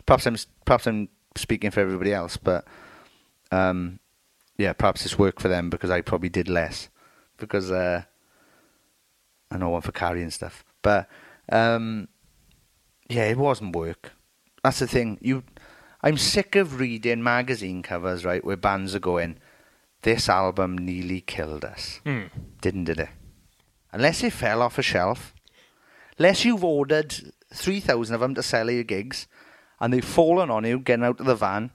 Perhaps 0.07 0.25
I'm 0.25 0.37
perhaps 0.65 0.87
I'm 0.87 1.07
speaking 1.37 1.69
for 1.69 1.81
everybody 1.81 2.11
else, 2.11 2.35
but 2.35 2.65
um, 3.51 3.99
yeah, 4.57 4.73
perhaps 4.73 5.05
it's 5.05 5.19
work 5.19 5.39
for 5.39 5.49
them 5.49 5.69
because 5.69 5.91
I 5.91 6.01
probably 6.01 6.29
did 6.29 6.49
less 6.49 6.89
because 7.37 7.69
uh, 7.69 8.01
I 9.51 9.57
know 9.59 9.69
one 9.69 9.81
for 9.81 9.91
carrying 9.91 10.31
stuff, 10.31 10.65
but 10.81 11.07
um, 11.51 12.07
yeah, 13.11 13.25
it 13.25 13.37
wasn't 13.37 13.75
work. 13.75 14.13
That's 14.63 14.79
the 14.79 14.87
thing. 14.87 15.17
You, 15.21 15.43
I'm 16.01 16.17
sick 16.17 16.55
of 16.55 16.79
reading 16.79 17.23
magazine 17.23 17.81
covers, 17.83 18.23
right, 18.25 18.43
where 18.43 18.57
bands 18.57 18.95
are 18.95 18.99
going. 18.99 19.37
This 20.03 20.29
album 20.29 20.77
nearly 20.77 21.21
killed 21.21 21.63
us. 21.63 21.99
Hmm. 22.05 22.23
Didn't 22.61 22.85
did 22.85 22.99
it? 22.99 23.09
Unless 23.91 24.23
it 24.23 24.33
fell 24.33 24.61
off 24.61 24.77
a 24.77 24.81
shelf, 24.81 25.33
unless 26.17 26.45
you've 26.45 26.63
ordered 26.63 27.13
three 27.53 27.79
thousand 27.79 28.15
of 28.15 28.21
them 28.21 28.33
to 28.35 28.41
sell 28.43 28.69
at 28.69 28.73
your 28.73 28.83
gigs, 28.83 29.27
and 29.79 29.93
they've 29.93 30.03
fallen 30.03 30.49
on 30.49 30.63
you 30.65 30.79
getting 30.79 31.05
out 31.05 31.19
of 31.19 31.25
the 31.25 31.35
van, 31.35 31.71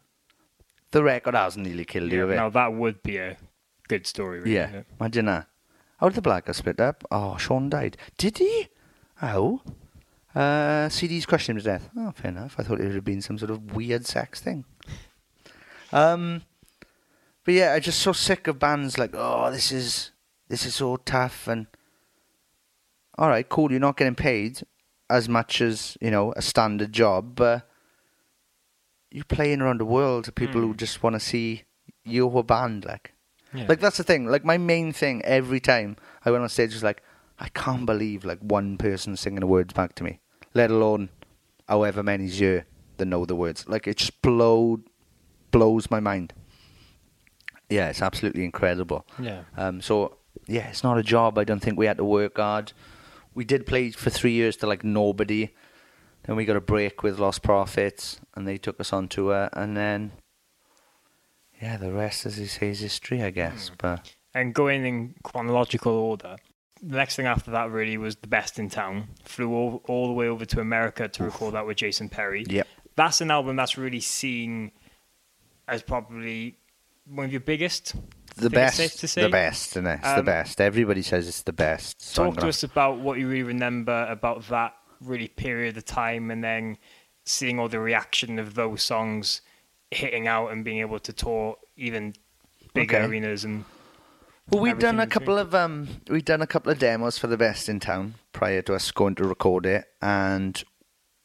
the 0.90 1.02
record 1.04 1.34
hasn't 1.34 1.66
nearly 1.66 1.84
killed 1.84 2.10
you. 2.10 2.26
Yeah, 2.26 2.32
it? 2.32 2.36
now 2.36 2.48
that 2.50 2.72
would 2.72 3.02
be 3.02 3.18
a 3.18 3.36
good 3.88 4.06
story. 4.06 4.40
Really, 4.40 4.54
Yeah, 4.54 4.82
imagine 4.98 5.26
that. 5.26 5.46
How 5.98 6.08
did 6.08 6.16
the 6.16 6.22
black 6.22 6.46
guy 6.46 6.52
split 6.52 6.80
up? 6.80 7.04
Oh, 7.10 7.36
Sean 7.36 7.70
died. 7.70 7.96
Did 8.18 8.38
he? 8.38 8.68
How? 9.16 9.62
Uh, 10.36 10.90
CD's 10.90 11.24
crushed 11.24 11.48
him 11.48 11.56
to 11.56 11.62
death. 11.62 11.88
Oh, 11.96 12.12
fair 12.14 12.30
enough. 12.30 12.56
I 12.58 12.62
thought 12.62 12.78
it 12.78 12.84
would 12.84 12.94
have 12.94 13.04
been 13.04 13.22
some 13.22 13.38
sort 13.38 13.50
of 13.50 13.74
weird 13.74 14.04
sex 14.04 14.38
thing. 14.38 14.66
Um, 15.92 16.42
but 17.44 17.54
yeah, 17.54 17.72
I'm 17.72 17.80
just 17.80 18.00
so 18.00 18.12
sick 18.12 18.46
of 18.46 18.58
bands 18.58 18.98
like, 18.98 19.12
oh, 19.14 19.50
this 19.50 19.72
is 19.72 20.10
this 20.48 20.66
is 20.66 20.74
so 20.74 20.98
tough 20.98 21.48
and. 21.48 21.66
All 23.18 23.28
right, 23.30 23.48
cool. 23.48 23.70
You're 23.70 23.80
not 23.80 23.96
getting 23.96 24.14
paid 24.14 24.60
as 25.08 25.26
much 25.26 25.62
as 25.62 25.96
you 26.02 26.10
know 26.10 26.34
a 26.36 26.42
standard 26.42 26.92
job, 26.92 27.34
but 27.36 27.66
you're 29.10 29.24
playing 29.24 29.62
around 29.62 29.80
the 29.80 29.86
world 29.86 30.24
to 30.24 30.32
people 30.32 30.60
who 30.60 30.74
just 30.74 31.02
want 31.02 31.14
to 31.14 31.20
see 31.20 31.62
your 32.04 32.44
band, 32.44 32.84
like. 32.84 33.14
Yeah. 33.54 33.64
Like 33.68 33.80
that's 33.80 33.96
the 33.96 34.04
thing. 34.04 34.26
Like 34.26 34.44
my 34.44 34.58
main 34.58 34.92
thing 34.92 35.22
every 35.24 35.60
time 35.60 35.96
I 36.26 36.30
went 36.30 36.42
on 36.42 36.48
stage 36.50 36.74
was 36.74 36.82
like, 36.82 37.02
I 37.38 37.48
can't 37.48 37.86
believe 37.86 38.24
like 38.24 38.40
one 38.40 38.76
person 38.76 39.16
singing 39.16 39.40
the 39.40 39.46
words 39.46 39.72
back 39.72 39.94
to 39.94 40.04
me, 40.04 40.20
let 40.56 40.70
alone 40.70 41.10
however 41.68 42.02
many's 42.02 42.38
here 42.38 42.66
that 42.96 43.04
know 43.04 43.24
the 43.26 43.36
words. 43.36 43.68
Like 43.68 43.86
it 43.86 43.98
just 43.98 44.20
blow 44.22 44.80
blows 45.50 45.90
my 45.90 46.00
mind. 46.00 46.32
Yeah, 47.68 47.88
it's 47.88 48.02
absolutely 48.02 48.44
incredible. 48.44 49.06
Yeah. 49.18 49.42
Um, 49.56 49.80
so 49.82 50.16
yeah, 50.46 50.68
it's 50.68 50.82
not 50.82 50.98
a 50.98 51.02
job. 51.02 51.38
I 51.38 51.44
don't 51.44 51.60
think 51.60 51.78
we 51.78 51.86
had 51.86 51.98
to 51.98 52.04
work 52.04 52.36
hard. 52.36 52.72
we 53.34 53.44
did 53.44 53.66
play 53.66 53.90
for 53.90 54.10
three 54.10 54.32
years 54.32 54.56
to 54.56 54.66
like 54.66 54.82
nobody. 54.82 55.50
Then 56.24 56.36
we 56.36 56.44
got 56.44 56.56
a 56.56 56.60
break 56.60 57.02
with 57.02 57.18
Lostprophets, 57.18 58.18
and 58.34 58.48
they 58.48 58.58
took 58.58 58.80
us 58.80 58.92
on 58.92 59.08
tour, 59.08 59.48
and 59.52 59.76
then 59.76 60.12
yeah, 61.60 61.76
the 61.76 61.92
rest 61.92 62.26
as 62.26 62.36
he 62.36 62.46
says 62.46 62.80
history, 62.80 63.22
I 63.22 63.30
guess. 63.30 63.70
But 63.78 64.14
And 64.34 64.54
going 64.54 64.84
in 64.86 65.14
chronological 65.22 65.92
order, 65.92 66.36
the 66.82 66.96
next 66.96 67.16
thing 67.16 67.26
after 67.26 67.50
that 67.52 67.70
really 67.70 67.96
was 67.96 68.16
the 68.16 68.26
best 68.26 68.58
in 68.58 68.68
town. 68.68 69.08
Flew 69.24 69.52
all, 69.52 69.82
all 69.88 70.06
the 70.08 70.12
way 70.12 70.28
over 70.28 70.44
to 70.44 70.60
America 70.60 71.08
to 71.08 71.24
record 71.24 71.54
that 71.54 71.66
with 71.66 71.76
Jason 71.78 72.08
Perry. 72.08 72.44
Yep. 72.48 72.66
That's 72.96 73.20
an 73.20 73.30
album 73.30 73.56
that's 73.56 73.76
really 73.78 74.00
seen 74.00 74.72
as 75.68 75.82
probably 75.82 76.58
one 77.06 77.24
of 77.26 77.32
your 77.32 77.40
biggest. 77.40 77.94
the 78.36 78.46
it's 78.46 78.54
best, 78.54 78.76
safe 78.76 78.94
to 78.96 79.08
say? 79.08 79.22
the 79.22 79.28
best, 79.30 79.76
and 79.76 79.86
it's 79.86 80.02
the 80.02 80.18
Um, 80.18 80.24
best. 80.24 80.60
Everybody 80.60 81.00
says 81.02 81.26
it's 81.28 81.42
the 81.42 81.52
best. 81.52 82.00
So 82.02 82.24
Talk 82.24 82.34
to 82.34 82.40
gonna- 82.40 82.48
us 82.50 82.62
about 82.62 82.98
what 82.98 83.18
you 83.18 83.28
really 83.28 83.42
remember 83.44 84.06
about 84.10 84.46
that 84.48 84.74
really 85.00 85.28
period 85.28 85.76
of 85.76 85.84
time 85.84 86.30
and 86.30 86.42
then 86.44 86.76
seeing 87.24 87.58
all 87.58 87.68
the 87.68 87.80
reaction 87.80 88.38
of 88.38 88.54
those 88.54 88.82
songs 88.82 89.40
hitting 89.90 90.26
out 90.26 90.48
and 90.48 90.64
being 90.64 90.78
able 90.78 90.98
to 90.98 91.12
tour 91.12 91.56
even 91.76 92.14
bigger 92.74 92.96
Okay. 92.96 93.06
arenas 93.06 93.44
and 93.44 93.64
Well, 94.50 94.62
we'd 94.62 94.78
done 94.78 95.00
a 95.00 95.08
couple 95.08 95.38
of 95.38 95.56
um, 95.56 95.88
we'd 96.08 96.24
done 96.24 96.40
a 96.40 96.46
couple 96.46 96.70
of 96.70 96.78
demos 96.78 97.18
for 97.18 97.26
the 97.26 97.36
best 97.36 97.68
in 97.68 97.80
town 97.80 98.14
prior 98.32 98.62
to 98.62 98.74
us 98.74 98.92
going 98.92 99.16
to 99.16 99.24
record 99.24 99.66
it, 99.66 99.86
and 100.00 100.62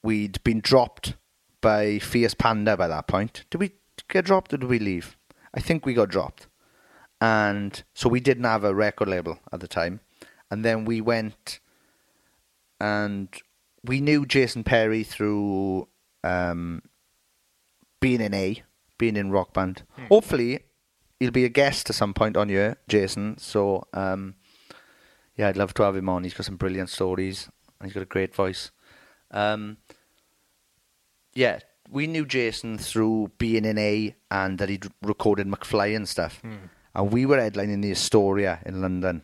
we'd 0.01 0.43
been 0.43 0.59
dropped 0.59 1.15
by 1.61 1.99
Fierce 1.99 2.33
Panda 2.33 2.75
by 2.75 2.87
that 2.87 3.07
point. 3.07 3.45
Did 3.51 3.59
we 3.59 3.73
get 4.09 4.25
dropped 4.25 4.53
or 4.53 4.57
did 4.57 4.69
we 4.69 4.79
leave? 4.79 5.17
I 5.53 5.59
think 5.59 5.85
we 5.85 5.93
got 5.93 6.09
dropped, 6.09 6.47
and 7.19 7.83
so 7.93 8.09
we 8.09 8.19
didn't 8.19 8.45
have 8.45 8.63
a 8.63 8.73
record 8.73 9.07
label 9.07 9.37
at 9.51 9.59
the 9.59 9.67
time, 9.67 9.99
and 10.49 10.65
then 10.65 10.83
we 10.83 10.99
went, 10.99 11.59
and 12.79 13.29
we 13.83 14.01
knew 14.01 14.25
Jason 14.25 14.63
Perry 14.63 15.03
through 15.03 15.87
um, 16.23 16.81
being 17.99 18.19
in 18.19 18.33
A, 18.33 18.63
being 18.97 19.15
in 19.15 19.29
rock 19.29 19.53
band. 19.53 19.83
Hopefully, 20.09 20.61
he'll 21.21 21.29
be 21.29 21.45
a 21.45 21.49
guest 21.49 21.87
at 21.87 21.95
some 21.95 22.15
point 22.15 22.35
on 22.35 22.49
here, 22.49 22.77
Jason. 22.87 23.37
So, 23.37 23.87
um, 23.93 24.33
yeah, 25.37 25.49
I'd 25.49 25.55
love 25.55 25.75
to 25.75 25.83
have 25.83 25.95
him 25.95 26.09
on. 26.09 26.23
He's 26.23 26.33
got 26.33 26.47
some 26.47 26.55
brilliant 26.57 26.89
stories 26.89 27.47
and 27.79 27.87
he's 27.87 27.93
got 27.93 28.01
a 28.01 28.07
great 28.07 28.33
voice. 28.33 28.71
Um, 29.29 29.77
yeah, 31.35 31.59
we 31.91 32.07
knew 32.07 32.25
Jason 32.25 32.79
through 32.79 33.33
being 33.37 33.65
in 33.65 33.77
A 33.77 34.15
and 34.31 34.57
that 34.57 34.69
he'd 34.69 34.87
recorded 35.03 35.45
McFly 35.45 35.95
and 35.95 36.09
stuff. 36.09 36.41
And 36.95 37.11
we 37.11 37.27
were 37.27 37.37
headlining 37.37 37.83
the 37.83 37.91
Astoria 37.91 38.59
in 38.65 38.81
London 38.81 39.23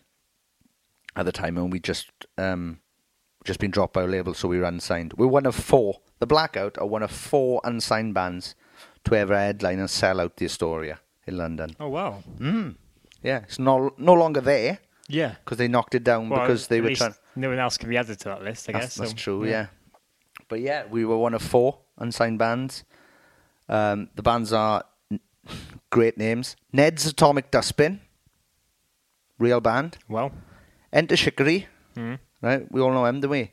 at 1.16 1.26
the 1.26 1.32
time, 1.32 1.58
and 1.58 1.72
we 1.72 1.80
just 1.80 2.12
um, 2.38 2.80
just 3.44 3.60
been 3.60 3.72
dropped 3.72 3.94
by 3.94 4.04
a 4.04 4.08
label, 4.08 4.36
so 4.36 4.48
we 4.48 4.60
were 4.60 4.66
unsigned. 4.66 5.14
We're 5.14 5.26
one 5.26 5.48
of 5.48 5.56
four. 5.56 6.00
The 6.20 6.28
Blackout 6.28 6.78
are 6.78 6.86
one 6.86 7.02
of 7.02 7.10
four 7.10 7.60
unsigned 7.64 8.14
bands 8.14 8.54
to 9.06 9.16
ever 9.16 9.36
headline 9.36 9.80
and 9.80 9.90
sell 9.90 10.22
out 10.22 10.38
the 10.38 10.46
Astoria 10.46 11.00
in 11.28 11.38
London. 11.38 11.76
oh 11.80 11.90
wow 11.90 12.24
Yeah, 13.24 13.40
it's 13.44 13.60
no 13.60 13.94
no 13.98 14.14
longer 14.14 14.42
there 14.42 14.80
yeah 15.10 15.36
because 15.44 15.58
they 15.58 15.68
knocked 15.68 15.96
it 15.96 16.04
down 16.04 16.30
Well, 16.30 16.42
because 16.42 16.68
they 16.68 16.82
were 16.82 16.96
trying. 16.96 17.16
no 17.36 17.50
one 17.50 17.60
else 17.60 17.78
can 17.78 17.90
be 17.90 17.98
added 17.98 18.20
to 18.20 18.30
that 18.30 18.44
list 18.44 18.70
I 18.70 18.74
That's, 18.74 18.86
guess 18.86 18.96
that's 18.96 19.12
so, 19.12 19.18
true, 19.18 19.46
yeah. 19.50 19.68
But 20.50 20.60
yeah, 20.62 20.86
we 20.90 21.04
were 21.06 21.18
one 21.18 21.34
of 21.36 21.42
four 21.42 21.80
unsigned 21.98 22.40
bands. 22.40 22.84
Um, 23.68 24.10
the 24.16 24.22
bands 24.24 24.54
are 24.54 24.84
great 25.90 26.18
names: 26.18 26.56
Ned's 26.72 27.06
Atomic 27.06 27.52
Dustbin, 27.52 28.00
real 29.40 29.60
band. 29.62 29.98
well 30.08 30.32
Enter 30.94 31.18
Shikari, 31.18 31.68
right? 32.42 32.72
We 32.72 32.80
all 32.82 32.92
know 32.94 33.06
him, 33.06 33.20
do 33.20 33.28
we? 33.30 33.52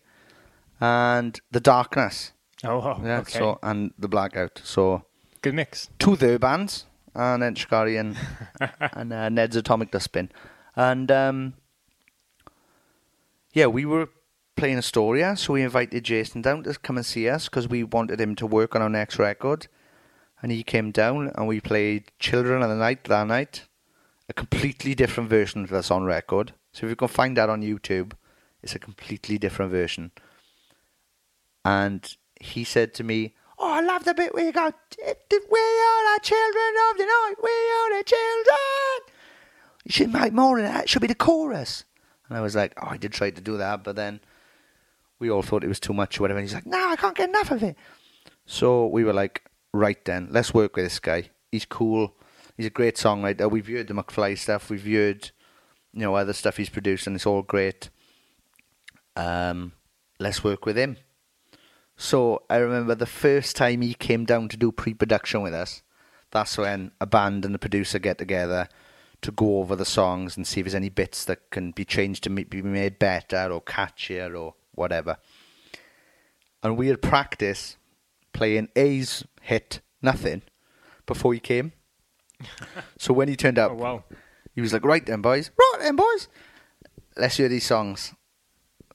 And 0.80 1.40
the 1.50 1.60
Darkness, 1.60 2.32
oh, 2.64 2.80
oh 2.80 3.00
yeah. 3.02 3.20
okay 3.20 3.38
So 3.38 3.58
and 3.62 3.92
the 3.98 4.08
Blackout. 4.08 4.60
So 4.62 5.02
good 5.42 5.54
mix 5.54 5.88
two 5.98 6.14
their 6.16 6.38
bands, 6.38 6.86
and 7.14 7.42
Enter 7.42 7.60
Shikari 7.60 7.96
and 7.96 8.16
and 8.80 9.12
uh, 9.12 9.28
Ned's 9.28 9.56
Atomic 9.56 9.90
Dustbin, 9.90 10.30
and 10.76 11.10
um, 11.10 11.54
yeah, 13.52 13.66
we 13.66 13.84
were 13.84 14.08
playing 14.56 14.78
Astoria, 14.78 15.36
so 15.36 15.54
we 15.54 15.62
invited 15.62 16.04
Jason 16.04 16.42
down 16.42 16.62
to 16.64 16.74
come 16.74 16.96
and 16.96 17.06
see 17.06 17.28
us 17.28 17.48
because 17.48 17.68
we 17.68 17.84
wanted 17.84 18.20
him 18.20 18.34
to 18.36 18.46
work 18.46 18.74
on 18.74 18.82
our 18.82 18.88
next 18.88 19.18
record, 19.18 19.68
and 20.42 20.52
he 20.52 20.62
came 20.62 20.90
down 20.90 21.30
and 21.34 21.46
we 21.46 21.60
played 21.60 22.12
Children 22.18 22.62
of 22.62 22.68
the 22.68 22.76
Night 22.76 23.04
that 23.04 23.26
night, 23.26 23.66
a 24.28 24.32
completely 24.32 24.94
different 24.94 25.30
version 25.30 25.64
of 25.64 25.70
this 25.70 25.90
on 25.90 26.04
record. 26.04 26.52
So 26.72 26.86
if 26.86 26.90
you 26.90 26.96
can 26.96 27.08
find 27.08 27.36
that 27.36 27.48
on 27.48 27.62
YouTube, 27.62 28.12
it's 28.62 28.74
a 28.74 28.78
completely 28.78 29.38
different 29.38 29.70
version. 29.70 30.10
And 31.64 32.16
he 32.40 32.64
said 32.64 32.94
to 32.94 33.04
me, 33.04 33.34
"Oh, 33.58 33.72
I 33.72 33.80
love 33.80 34.04
the 34.04 34.14
bit 34.14 34.34
where 34.34 34.44
you 34.44 34.52
go, 34.52 34.72
we 34.98 35.08
are 35.08 36.16
the 36.16 36.20
children 36.22 36.74
of 36.90 36.98
the 36.98 37.06
night, 37.06 37.34
we 37.42 37.50
are 37.50 37.98
the 37.98 38.04
children." 38.04 39.14
You 39.84 39.92
should 39.92 40.12
make 40.12 40.32
more 40.32 40.58
of 40.58 40.64
that. 40.64 40.84
It 40.84 40.88
should 40.88 41.02
be 41.02 41.08
the 41.08 41.14
chorus. 41.14 41.84
And 42.28 42.38
I 42.38 42.40
was 42.40 42.56
like, 42.56 42.72
"Oh, 42.82 42.88
I 42.88 42.96
did 42.96 43.12
try 43.12 43.30
to 43.30 43.40
do 43.40 43.58
that, 43.58 43.84
but 43.84 43.96
then 43.96 44.20
we 45.18 45.30
all 45.30 45.42
thought 45.42 45.62
it 45.62 45.68
was 45.68 45.80
too 45.80 45.92
much 45.92 46.18
or 46.18 46.22
whatever." 46.22 46.38
And 46.38 46.48
he's 46.48 46.54
like, 46.54 46.66
"No, 46.66 46.90
I 46.90 46.96
can't 46.96 47.16
get 47.16 47.28
enough 47.28 47.50
of 47.50 47.62
it." 47.62 47.76
So 48.46 48.86
we 48.86 49.04
were 49.04 49.12
like, 49.12 49.44
"Right 49.72 50.02
then, 50.04 50.28
let's 50.30 50.54
work 50.54 50.74
with 50.76 50.86
this 50.86 50.98
guy. 50.98 51.30
He's 51.52 51.66
cool. 51.66 52.14
He's 52.56 52.66
a 52.66 52.70
great 52.70 52.96
songwriter. 52.96 53.50
We've 53.50 53.66
heard 53.66 53.88
the 53.88 53.94
McFly 53.94 54.38
stuff. 54.38 54.70
We've 54.70 54.84
heard, 54.84 55.32
you 55.92 56.00
know, 56.00 56.14
other 56.14 56.32
stuff 56.32 56.56
he's 56.56 56.70
produced, 56.70 57.06
and 57.06 57.16
it's 57.16 57.26
all 57.26 57.42
great. 57.42 57.90
Um, 59.16 59.72
let's 60.18 60.42
work 60.42 60.64
with 60.64 60.76
him." 60.76 60.96
So 61.96 62.42
I 62.50 62.56
remember 62.56 62.94
the 62.94 63.06
first 63.06 63.56
time 63.56 63.80
he 63.80 63.94
came 63.94 64.24
down 64.24 64.48
to 64.48 64.56
do 64.56 64.72
pre-production 64.72 65.42
with 65.42 65.54
us. 65.54 65.82
That's 66.30 66.58
when 66.58 66.90
a 67.00 67.06
band 67.06 67.44
and 67.44 67.54
a 67.54 67.58
producer 67.58 67.98
get 67.98 68.18
together 68.18 68.68
to 69.22 69.30
go 69.30 69.58
over 69.58 69.76
the 69.76 69.84
songs 69.84 70.36
and 70.36 70.46
see 70.46 70.60
if 70.60 70.64
there's 70.64 70.74
any 70.74 70.88
bits 70.88 71.24
that 71.26 71.50
can 71.50 71.70
be 71.70 71.84
changed 71.84 72.24
to 72.24 72.30
be 72.30 72.62
made 72.62 72.98
better 72.98 73.50
or 73.50 73.62
catchier 73.62 74.38
or 74.38 74.54
whatever. 74.72 75.18
And 76.62 76.76
we 76.76 76.88
had 76.88 77.00
practice 77.00 77.76
playing 78.32 78.68
A's 78.76 79.24
hit 79.40 79.80
Nothing 80.02 80.42
before 81.06 81.32
he 81.32 81.40
came. 81.40 81.72
so 82.98 83.14
when 83.14 83.28
he 83.28 83.36
turned 83.36 83.58
up, 83.58 83.70
oh 83.70 83.74
wow 83.74 84.04
he 84.54 84.60
was 84.60 84.72
like, 84.72 84.84
"Right 84.84 85.04
then, 85.04 85.20
boys. 85.20 85.50
Right 85.58 85.78
then, 85.80 85.96
boys. 85.96 86.28
Let's 87.16 87.36
hear 87.36 87.48
these 87.48 87.66
songs." 87.66 88.14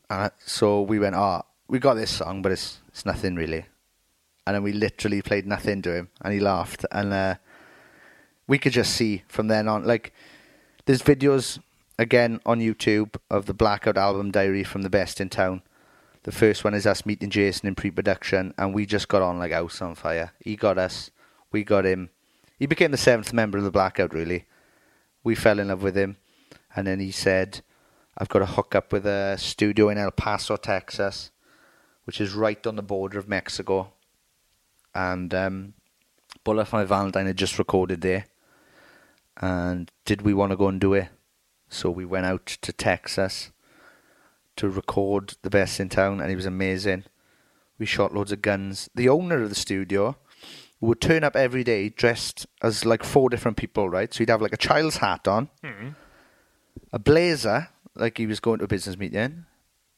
Uh, 0.10 0.30
so 0.46 0.82
we 0.82 1.00
went, 1.00 1.16
"Ah, 1.16 1.44
we 1.70 1.80
got 1.80 1.94
this 1.94 2.12
song, 2.12 2.42
but 2.42 2.52
it's 2.52 2.80
it's 2.90 3.06
nothing 3.06 3.36
really." 3.36 3.66
And 4.46 4.56
then 4.56 4.64
we 4.64 4.74
literally 4.74 5.22
played 5.22 5.46
nothing 5.46 5.82
to 5.84 5.96
him, 5.96 6.10
and 6.22 6.34
he 6.34 6.40
laughed. 6.40 6.86
And 6.92 7.14
uh, 7.14 7.36
we 8.48 8.58
could 8.58 8.74
just 8.74 8.96
see 8.96 9.24
from 9.28 9.48
then 9.48 9.68
on, 9.68 9.86
like, 9.86 10.12
there's 10.86 11.04
videos 11.04 11.60
again 12.00 12.40
on 12.48 12.60
YouTube 12.60 13.16
of 13.30 13.46
the 13.46 13.54
Blackout 13.54 13.96
album 13.98 14.32
diary 14.32 14.64
from 14.64 14.82
the 14.82 14.90
best 14.90 15.22
in 15.22 15.30
town. 15.30 15.62
The 16.24 16.32
first 16.32 16.64
one 16.64 16.74
is 16.74 16.88
us 16.88 17.06
meeting 17.06 17.30
Jason 17.30 17.68
in 17.68 17.76
pre-production, 17.76 18.56
and 18.58 18.74
we 18.74 18.88
just 18.88 19.08
got 19.08 19.22
on 19.22 19.38
like 19.38 19.52
house 19.52 19.82
on 19.82 19.94
fire. 19.94 20.34
He 20.44 20.56
got 20.56 20.80
us, 20.80 21.12
we 21.52 21.64
got 21.64 21.86
him. 21.86 22.10
He 22.58 22.66
became 22.66 22.92
the 22.92 22.98
seventh 22.98 23.32
member 23.32 23.60
of 23.60 23.64
the 23.64 23.72
Blackout, 23.72 24.14
really 24.14 24.46
we 25.24 25.36
fell 25.36 25.60
in 25.60 25.68
love 25.68 25.84
with 25.84 25.96
him. 25.96 26.18
And 26.76 26.88
then 26.88 27.00
he 27.00 27.12
said, 27.12 27.62
I've 28.18 28.30
got 28.30 28.42
a 28.42 28.48
hook 28.48 28.76
up 28.76 28.92
with 28.92 29.06
a 29.06 29.38
studio 29.38 29.90
in 29.90 29.98
El 29.98 30.12
Paso, 30.12 30.56
Texas, 30.58 31.32
which 32.10 32.20
is 32.20 32.34
right 32.34 32.66
on 32.66 32.76
the 32.76 32.82
border 32.82 33.20
of 33.20 33.30
Mexico. 33.30 33.94
And 34.96 35.32
um, 35.32 35.76
Bullet 36.44 36.66
for 36.66 36.78
My 36.78 36.84
Valentine 36.84 37.28
had 37.28 37.38
just 37.38 37.60
recorded 37.60 38.02
there. 38.02 38.26
And 39.38 39.92
did 40.06 40.24
we 40.24 40.34
want 40.34 40.50
to 40.50 40.58
go 40.58 40.70
and 40.70 40.82
do 40.82 40.96
it? 40.96 41.10
So 41.70 41.92
we 41.92 42.06
went 42.06 42.26
out 42.26 42.48
to 42.48 42.74
Texas 42.74 43.52
to 44.56 44.68
record 44.68 45.36
the 45.44 45.52
best 45.52 45.80
in 45.80 45.90
town, 45.90 46.20
and 46.20 46.32
it 46.32 46.36
was 46.36 46.48
amazing. 46.48 47.04
We 47.78 47.86
shot 47.86 48.16
loads 48.16 48.32
of 48.32 48.42
guns. 48.42 48.90
The 48.96 49.08
owner 49.08 49.44
of 49.44 49.50
the 49.50 49.56
studio 49.56 50.18
would 50.82 51.02
turn 51.02 51.24
up 51.24 51.36
every 51.36 51.64
day 51.64 51.90
dressed 51.90 52.48
as 52.64 52.86
like 52.86 53.04
four 53.04 53.30
different 53.30 53.56
people, 53.56 53.88
right? 53.88 54.12
So 54.12 54.18
he'd 54.18 54.32
have 54.32 54.42
like 54.42 54.54
a 54.54 54.58
child's 54.58 54.98
hat 54.98 55.28
on, 55.28 55.50
a 56.92 56.98
blazer, 56.98 57.68
like 57.94 58.18
he 58.18 58.26
was 58.26 58.40
going 58.40 58.58
to 58.58 58.66
a 58.66 58.68
business 58.68 58.98
meeting, 58.98 59.46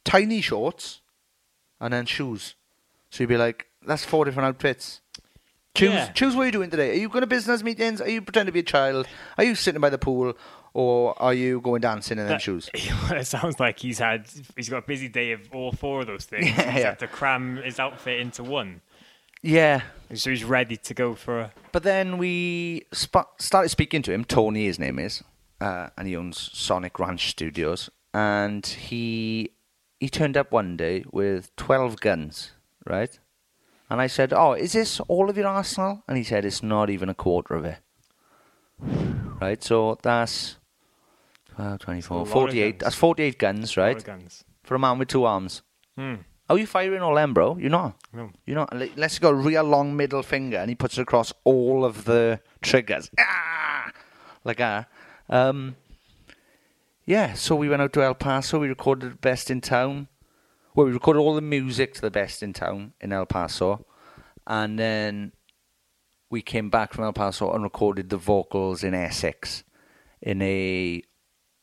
tiny 0.04 0.42
shorts, 0.42 0.98
and 1.82 1.92
then 1.92 2.06
shoes. 2.06 2.56
So 3.10 3.24
you'd 3.24 3.28
be 3.28 3.36
like, 3.38 3.68
that's 3.86 4.06
four 4.06 4.24
different 4.24 4.48
outfits. 4.48 5.02
Choose 5.76 5.90
Yeah. 5.94 6.12
choose 6.12 6.36
what 6.36 6.44
you're 6.44 6.52
doing 6.52 6.70
today. 6.70 6.92
Are 6.92 7.00
you 7.02 7.10
going 7.10 7.22
to 7.22 7.28
business 7.28 7.64
meetings? 7.64 8.00
Are 8.02 8.10
you 8.10 8.22
pretending 8.22 8.48
to 8.48 8.54
be 8.54 8.60
a 8.60 8.64
child? 8.64 9.08
Are 9.38 9.44
you 9.44 9.56
sitting 9.56 9.82
by 9.82 9.90
the 9.90 9.98
pool? 9.98 10.34
Or 10.74 11.22
are 11.22 11.34
you 11.34 11.60
going 11.60 11.82
dancing 11.82 12.18
in 12.18 12.26
them 12.26 12.36
That- 12.36 12.42
shoes? 12.42 12.70
it 12.74 13.28
sounds 13.28 13.60
like 13.60 13.80
he's 13.80 14.00
had 14.00 14.26
he's 14.56 14.70
got 14.70 14.78
a 14.78 14.88
busy 14.88 15.10
day 15.10 15.34
of 15.34 15.42
all 15.54 15.74
four 15.74 16.02
of 16.02 16.08
those 16.08 16.24
things 16.26 16.46
Yeah, 16.58 16.72
he's 16.72 16.82
yeah. 16.82 16.88
had 16.90 17.00
to 17.00 17.08
cram 17.08 17.58
his 17.58 17.78
outfit 17.80 18.22
into 18.22 18.42
one 18.44 18.80
Yeah. 19.42 19.82
so 20.14 20.30
he's 20.30 20.46
ready 20.46 20.78
to 20.78 20.94
go 20.94 21.14
for 21.16 21.40
a 21.42 21.52
But 21.74 21.84
then 21.84 22.18
we 22.18 22.84
sp- 22.96 23.36
started 23.40 23.70
speaking 23.70 24.02
to 24.04 24.14
him. 24.14 24.24
Tony, 24.24 24.66
his 24.66 24.80
name 24.80 24.98
is, 25.00 25.24
uh, 25.60 25.88
and 25.98 26.08
he 26.08 26.16
owns 26.16 26.38
Sonic 26.54 27.00
Ranch 27.00 27.30
Studios. 27.30 27.90
And 28.14 28.66
he 28.66 29.52
he 30.02 30.10
turned 30.10 30.36
up 30.36 30.52
one 30.52 30.76
day 30.76 31.06
with 31.12 31.56
12 31.58 32.02
guns, 32.02 32.52
right? 32.88 33.20
And 33.88 34.02
I 34.02 34.08
said, 34.08 34.34
Oh, 34.34 34.54
is 34.54 34.74
this 34.74 35.00
all 35.02 35.30
of 35.30 35.38
your 35.38 35.46
arsenal? 35.46 36.04
And 36.08 36.18
he 36.18 36.24
said, 36.24 36.44
It's 36.44 36.64
not 36.64 36.90
even 36.90 37.08
a 37.08 37.14
quarter 37.14 37.54
of 37.54 37.66
it. 37.66 37.78
Right, 39.40 39.64
so 39.64 40.00
that's 40.02 40.58
12, 41.56 41.80
24, 41.80 42.18
lot 42.18 42.28
48. 42.28 42.80
That's 42.80 42.96
48 42.96 43.38
guns, 43.38 43.78
right? 43.78 43.98
of 43.98 44.04
guns. 44.04 44.44
For 44.64 44.74
a 44.74 44.80
man 44.80 44.98
with 44.98 45.08
two 45.08 45.26
arms. 45.26 45.62
Hmm. 45.96 46.16
How 46.50 46.56
you 46.56 46.66
firing 46.66 47.02
all 47.02 47.14
them, 47.14 47.36
bro? 47.36 47.58
You're 47.58 47.70
not. 47.70 47.96
No. 48.12 48.32
You're 48.48 48.56
not. 48.56 48.76
Let's 48.98 49.20
go 49.20 49.30
real 49.30 49.64
long 49.64 49.96
middle 49.96 50.24
finger, 50.24 50.58
and 50.58 50.70
he 50.70 50.76
puts 50.76 50.98
it 50.98 51.02
across 51.02 51.32
all 51.44 51.86
of 51.86 52.06
the 52.06 52.40
triggers. 52.62 53.12
Ah! 53.20 53.92
Like 54.44 54.58
that. 54.58 54.90
Um, 55.30 55.76
yeah, 57.12 57.34
so 57.34 57.58
we 57.58 57.68
went 57.68 57.82
out 57.82 57.92
to 57.92 58.04
El 58.04 58.16
Paso. 58.16 58.58
We 58.58 58.70
recorded 58.70 59.20
Best 59.20 59.52
in 59.52 59.60
Town. 59.60 60.08
Well, 60.74 60.86
we 60.86 60.94
recorded 60.94 61.20
all 61.20 61.36
the 61.36 61.42
music 61.42 61.94
to 61.96 62.02
the 62.02 62.10
Best 62.10 62.42
in 62.42 62.54
Town 62.54 62.94
in 63.02 63.12
El 63.12 63.26
Paso. 63.26 63.86
And 64.48 64.80
then 64.80 65.34
we 66.30 66.42
came 66.42 66.70
back 66.70 66.94
from 66.94 67.04
El 67.04 67.12
Paso 67.12 67.52
and 67.52 67.64
recorded 67.64 68.10
the 68.10 68.16
vocals 68.16 68.82
in 68.82 68.94
Essex 68.94 69.66
in 70.22 70.42
a 70.42 71.04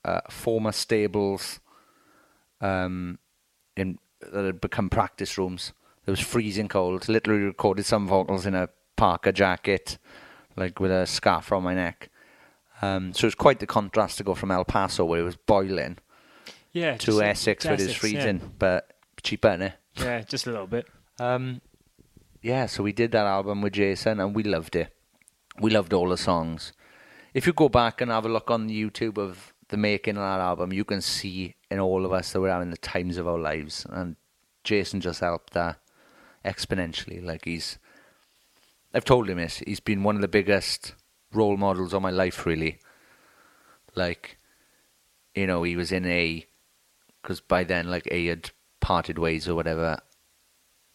uh, 0.04 0.20
former 0.28 0.70
stables 0.70 1.60
um, 2.60 3.18
in 3.74 3.98
that 4.20 4.44
had 4.44 4.60
become 4.60 4.90
practice 4.90 5.38
rooms. 5.38 5.72
It 6.06 6.10
was 6.10 6.20
freezing 6.20 6.68
cold. 6.68 7.08
Literally 7.08 7.44
recorded 7.44 7.86
some 7.86 8.06
vocals 8.06 8.44
in 8.44 8.54
a 8.54 8.68
parka 8.96 9.32
jacket, 9.32 9.96
like 10.58 10.78
with 10.78 10.90
a 10.90 11.06
scarf 11.06 11.50
around 11.50 11.62
my 11.62 11.74
neck. 11.74 12.10
Um, 12.80 13.12
so 13.12 13.26
it's 13.26 13.34
quite 13.34 13.58
the 13.60 13.66
contrast 13.66 14.18
to 14.18 14.24
go 14.24 14.34
from 14.34 14.50
El 14.50 14.64
Paso, 14.64 15.04
where 15.04 15.20
it 15.20 15.24
was 15.24 15.36
boiling, 15.36 15.98
Yeah. 16.72 16.96
to 16.98 17.22
Essex, 17.22 17.64
where 17.64 17.74
it's 17.74 17.82
Essex, 17.84 17.94
yeah. 17.94 17.98
freezing, 17.98 18.54
but 18.58 18.92
cheaper, 19.22 19.48
innit? 19.48 19.72
Yeah, 19.96 20.20
just 20.22 20.46
a 20.46 20.50
little 20.50 20.66
bit. 20.68 20.86
Um, 21.18 21.60
yeah, 22.40 22.66
so 22.66 22.82
we 22.84 22.92
did 22.92 23.10
that 23.12 23.26
album 23.26 23.62
with 23.62 23.72
Jason, 23.72 24.20
and 24.20 24.34
we 24.34 24.44
loved 24.44 24.76
it. 24.76 24.94
We 25.60 25.70
loved 25.70 25.92
all 25.92 26.08
the 26.08 26.16
songs. 26.16 26.72
If 27.34 27.46
you 27.46 27.52
go 27.52 27.68
back 27.68 28.00
and 28.00 28.10
have 28.12 28.24
a 28.24 28.28
look 28.28 28.50
on 28.50 28.68
YouTube 28.68 29.18
of 29.18 29.52
the 29.70 29.76
making 29.76 30.16
of 30.16 30.22
that 30.22 30.40
album, 30.40 30.72
you 30.72 30.84
can 30.84 31.00
see 31.00 31.56
in 31.70 31.80
all 31.80 32.06
of 32.06 32.12
us 32.12 32.32
that 32.32 32.40
we're 32.40 32.50
having 32.52 32.70
the 32.70 32.76
times 32.76 33.16
of 33.18 33.26
our 33.26 33.38
lives, 33.38 33.84
and 33.90 34.14
Jason 34.62 35.00
just 35.00 35.20
helped 35.20 35.52
that 35.54 35.78
exponentially. 36.44 37.22
Like 37.24 37.44
he's, 37.44 37.78
I've 38.94 39.04
told 39.04 39.28
him 39.28 39.38
this. 39.38 39.58
He's 39.66 39.80
been 39.80 40.04
one 40.04 40.14
of 40.14 40.22
the 40.22 40.28
biggest 40.28 40.94
role 41.32 41.56
models 41.56 41.92
of 41.92 42.02
my 42.02 42.10
life, 42.10 42.46
really. 42.46 42.78
Like, 43.94 44.38
you 45.34 45.46
know, 45.46 45.62
he 45.62 45.76
was 45.76 45.92
in 45.92 46.06
a, 46.06 46.46
because 47.22 47.40
by 47.40 47.64
then, 47.64 47.90
like, 47.90 48.08
A 48.10 48.26
had 48.26 48.50
parted 48.80 49.18
ways 49.18 49.48
or 49.48 49.54
whatever, 49.54 49.98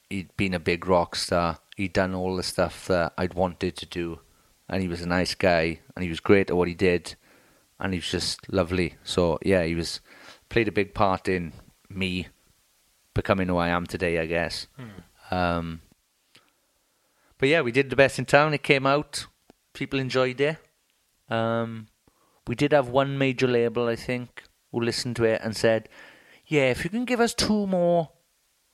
he'd 0.09 0.35
been 0.37 0.53
a 0.53 0.59
big 0.59 0.87
rock 0.87 1.15
star. 1.15 1.59
He'd 1.75 1.93
done 1.93 2.13
all 2.13 2.35
the 2.35 2.43
stuff 2.43 2.87
that 2.87 3.13
I'd 3.17 3.33
wanted 3.33 3.75
to 3.77 3.85
do, 3.85 4.19
and 4.69 4.81
he 4.81 4.87
was 4.87 5.01
a 5.01 5.07
nice 5.07 5.35
guy, 5.35 5.79
and 5.95 6.03
he 6.03 6.09
was 6.09 6.19
great 6.19 6.49
at 6.49 6.55
what 6.55 6.67
he 6.67 6.75
did, 6.75 7.15
and 7.79 7.93
he 7.93 7.99
was 7.99 8.09
just 8.09 8.51
lovely. 8.51 8.95
So 9.03 9.39
yeah, 9.43 9.63
he 9.63 9.75
was 9.75 9.99
played 10.49 10.67
a 10.67 10.71
big 10.71 10.93
part 10.93 11.27
in 11.27 11.53
me 11.89 12.27
becoming 13.13 13.47
who 13.47 13.57
I 13.57 13.69
am 13.69 13.85
today, 13.85 14.19
I 14.19 14.25
guess. 14.27 14.67
Um, 15.31 15.81
but 17.37 17.49
yeah, 17.49 17.61
we 17.61 17.71
did 17.71 17.89
the 17.89 17.95
best 17.95 18.19
in 18.19 18.25
town. 18.25 18.53
It 18.53 18.63
came 18.63 18.85
out, 18.85 19.25
people 19.73 19.99
enjoyed 19.99 20.39
it. 20.41 20.57
Um, 21.29 21.87
we 22.47 22.55
did 22.55 22.71
have 22.73 22.89
one 22.89 23.17
major 23.17 23.47
label, 23.47 23.87
I 23.87 23.95
think, 23.95 24.43
who 24.71 24.81
listened 24.81 25.15
to 25.17 25.23
it 25.23 25.41
and 25.43 25.55
said, 25.55 25.89
"Yeah, 26.45 26.69
if 26.69 26.83
you 26.83 26.89
can 26.89 27.05
give 27.05 27.19
us 27.19 27.33
two 27.33 27.65
more 27.67 28.09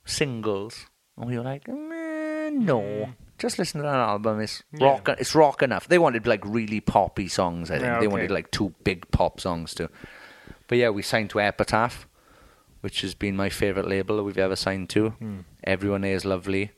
singles," 0.04 0.86
and 1.16 1.28
we 1.30 1.36
were 1.38 1.44
like, 1.44 1.64
"Mm, 1.64 2.52
"No, 2.62 3.14
just 3.38 3.58
listen 3.58 3.80
to 3.80 3.86
that 3.86 3.94
album. 3.94 4.40
It's 4.40 4.62
rock. 4.72 5.08
It's 5.08 5.34
rock 5.34 5.62
enough." 5.62 5.88
They 5.88 5.98
wanted 5.98 6.26
like 6.26 6.44
really 6.44 6.80
poppy 6.80 7.28
songs. 7.28 7.70
I 7.70 7.74
think 7.74 7.86
Yeah, 7.86 8.00
they 8.00 8.08
wanted 8.08 8.30
like 8.30 8.50
two 8.50 8.74
big 8.84 9.10
pop 9.10 9.40
songs 9.40 9.74
too. 9.74 9.88
But 10.68 10.78
yeah, 10.78 10.90
we 10.90 11.02
signed 11.02 11.30
to 11.30 11.40
Epitaph, 11.40 12.06
which 12.80 13.00
has 13.02 13.14
been 13.14 13.36
my 13.36 13.48
favorite 13.48 13.88
label 13.88 14.16
that 14.16 14.22
we've 14.24 14.38
ever 14.38 14.56
signed 14.56 14.88
to. 14.90 15.14
Everyone 15.64 16.02
there 16.02 16.14
is 16.14 16.24
lovely. 16.24 16.72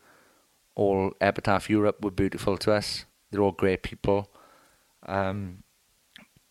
All 0.75 1.13
Epitaph 1.21 1.69
Europe 1.69 2.03
were 2.03 2.11
beautiful 2.11 2.57
to 2.59 2.73
us. 2.73 3.05
They're 3.33 3.43
all 3.43 3.53
great 3.53 3.83
people. 3.83 4.31
Um, 5.05 5.65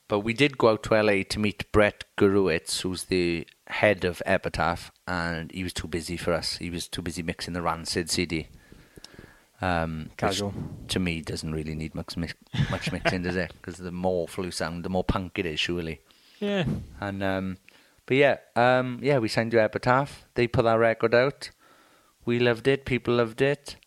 but 0.10 0.20
we 0.20 0.34
did 0.34 0.58
go 0.58 0.72
out 0.72 0.84
to 0.84 1.02
LA 1.02 1.24
to 1.30 1.40
meet 1.40 1.72
Brett 1.72 2.04
Gurewitz, 2.18 2.82
who's 2.82 3.06
the 3.06 3.48
head 3.68 4.04
of 4.04 4.22
Epitaph, 4.26 4.92
and 5.08 5.50
he 5.54 5.64
was 5.64 5.72
too 5.72 5.88
busy 5.88 6.18
for 6.18 6.34
us. 6.34 6.58
He 6.58 6.70
was 6.70 6.90
too 6.90 7.02
busy 7.02 7.24
mixing 7.24 7.54
the 7.54 7.62
Rancid 7.62 8.10
CD. 8.10 8.50
Um, 9.62 10.10
Casual. 10.18 10.54
to 10.90 11.00
me 11.00 11.22
doesn't 11.22 11.54
really 11.54 11.76
need 11.76 11.96
much, 11.96 12.18
mix, 12.18 12.34
much 12.70 12.92
mixing, 12.92 13.22
does 13.22 13.38
it? 13.38 13.54
Because 13.54 13.78
the 13.78 13.92
more 13.92 14.28
flu 14.28 14.52
sound, 14.52 14.84
the 14.84 14.90
more 14.90 15.04
punk 15.06 15.40
it 15.40 15.46
is, 15.46 15.62
surely. 15.62 16.02
Yeah. 16.40 16.66
And 17.00 17.24
um, 17.24 17.58
but 18.06 18.18
yeah, 18.18 18.38
um, 18.58 19.00
yeah, 19.02 19.20
we 19.20 19.30
signed 19.30 19.52
to 19.52 19.62
Epitaph. 19.62 20.26
They 20.34 20.48
put 20.48 20.66
our 20.66 20.80
record 20.80 21.16
out. 21.16 21.52
We 22.26 22.40
loved 22.40 22.68
it. 22.68 22.84
People 22.84 23.16
loved 23.16 23.42
it. 23.42 23.78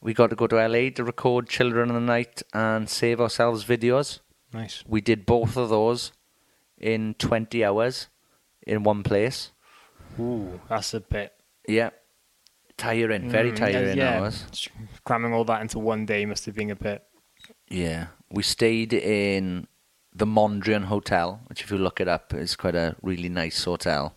We 0.00 0.14
got 0.14 0.30
to 0.30 0.36
go 0.36 0.46
to 0.46 0.56
LA 0.56 0.90
to 0.90 1.04
record 1.04 1.48
"Children 1.48 1.90
of 1.90 1.94
the 1.94 2.00
Night" 2.00 2.42
and 2.52 2.88
"Save 2.88 3.20
Ourselves" 3.20 3.64
videos. 3.64 4.20
Nice. 4.52 4.84
We 4.86 5.00
did 5.00 5.26
both 5.26 5.56
of 5.56 5.68
those 5.68 6.12
in 6.78 7.14
20 7.18 7.64
hours 7.64 8.08
in 8.66 8.82
one 8.84 9.02
place. 9.02 9.50
Ooh, 10.20 10.60
that's 10.68 10.94
a 10.94 11.00
bit. 11.00 11.32
Yeah, 11.66 11.90
tiring, 12.76 13.28
very 13.28 13.50
Mm, 13.52 13.56
tiring 13.56 13.96
yeah. 13.98 14.20
hours. 14.20 14.44
Cramming 15.04 15.32
all 15.34 15.44
that 15.44 15.60
into 15.60 15.78
one 15.78 16.06
day 16.06 16.24
must 16.24 16.46
have 16.46 16.54
been 16.54 16.70
a 16.70 16.76
bit. 16.76 17.04
Yeah, 17.68 18.06
we 18.30 18.42
stayed 18.42 18.92
in 18.94 19.66
the 20.14 20.26
Mondrian 20.26 20.84
Hotel, 20.84 21.40
which, 21.46 21.62
if 21.62 21.70
you 21.70 21.76
look 21.78 22.00
it 22.00 22.08
up, 22.08 22.32
is 22.32 22.56
quite 22.56 22.74
a 22.74 22.96
really 23.02 23.28
nice 23.28 23.62
hotel. 23.64 24.14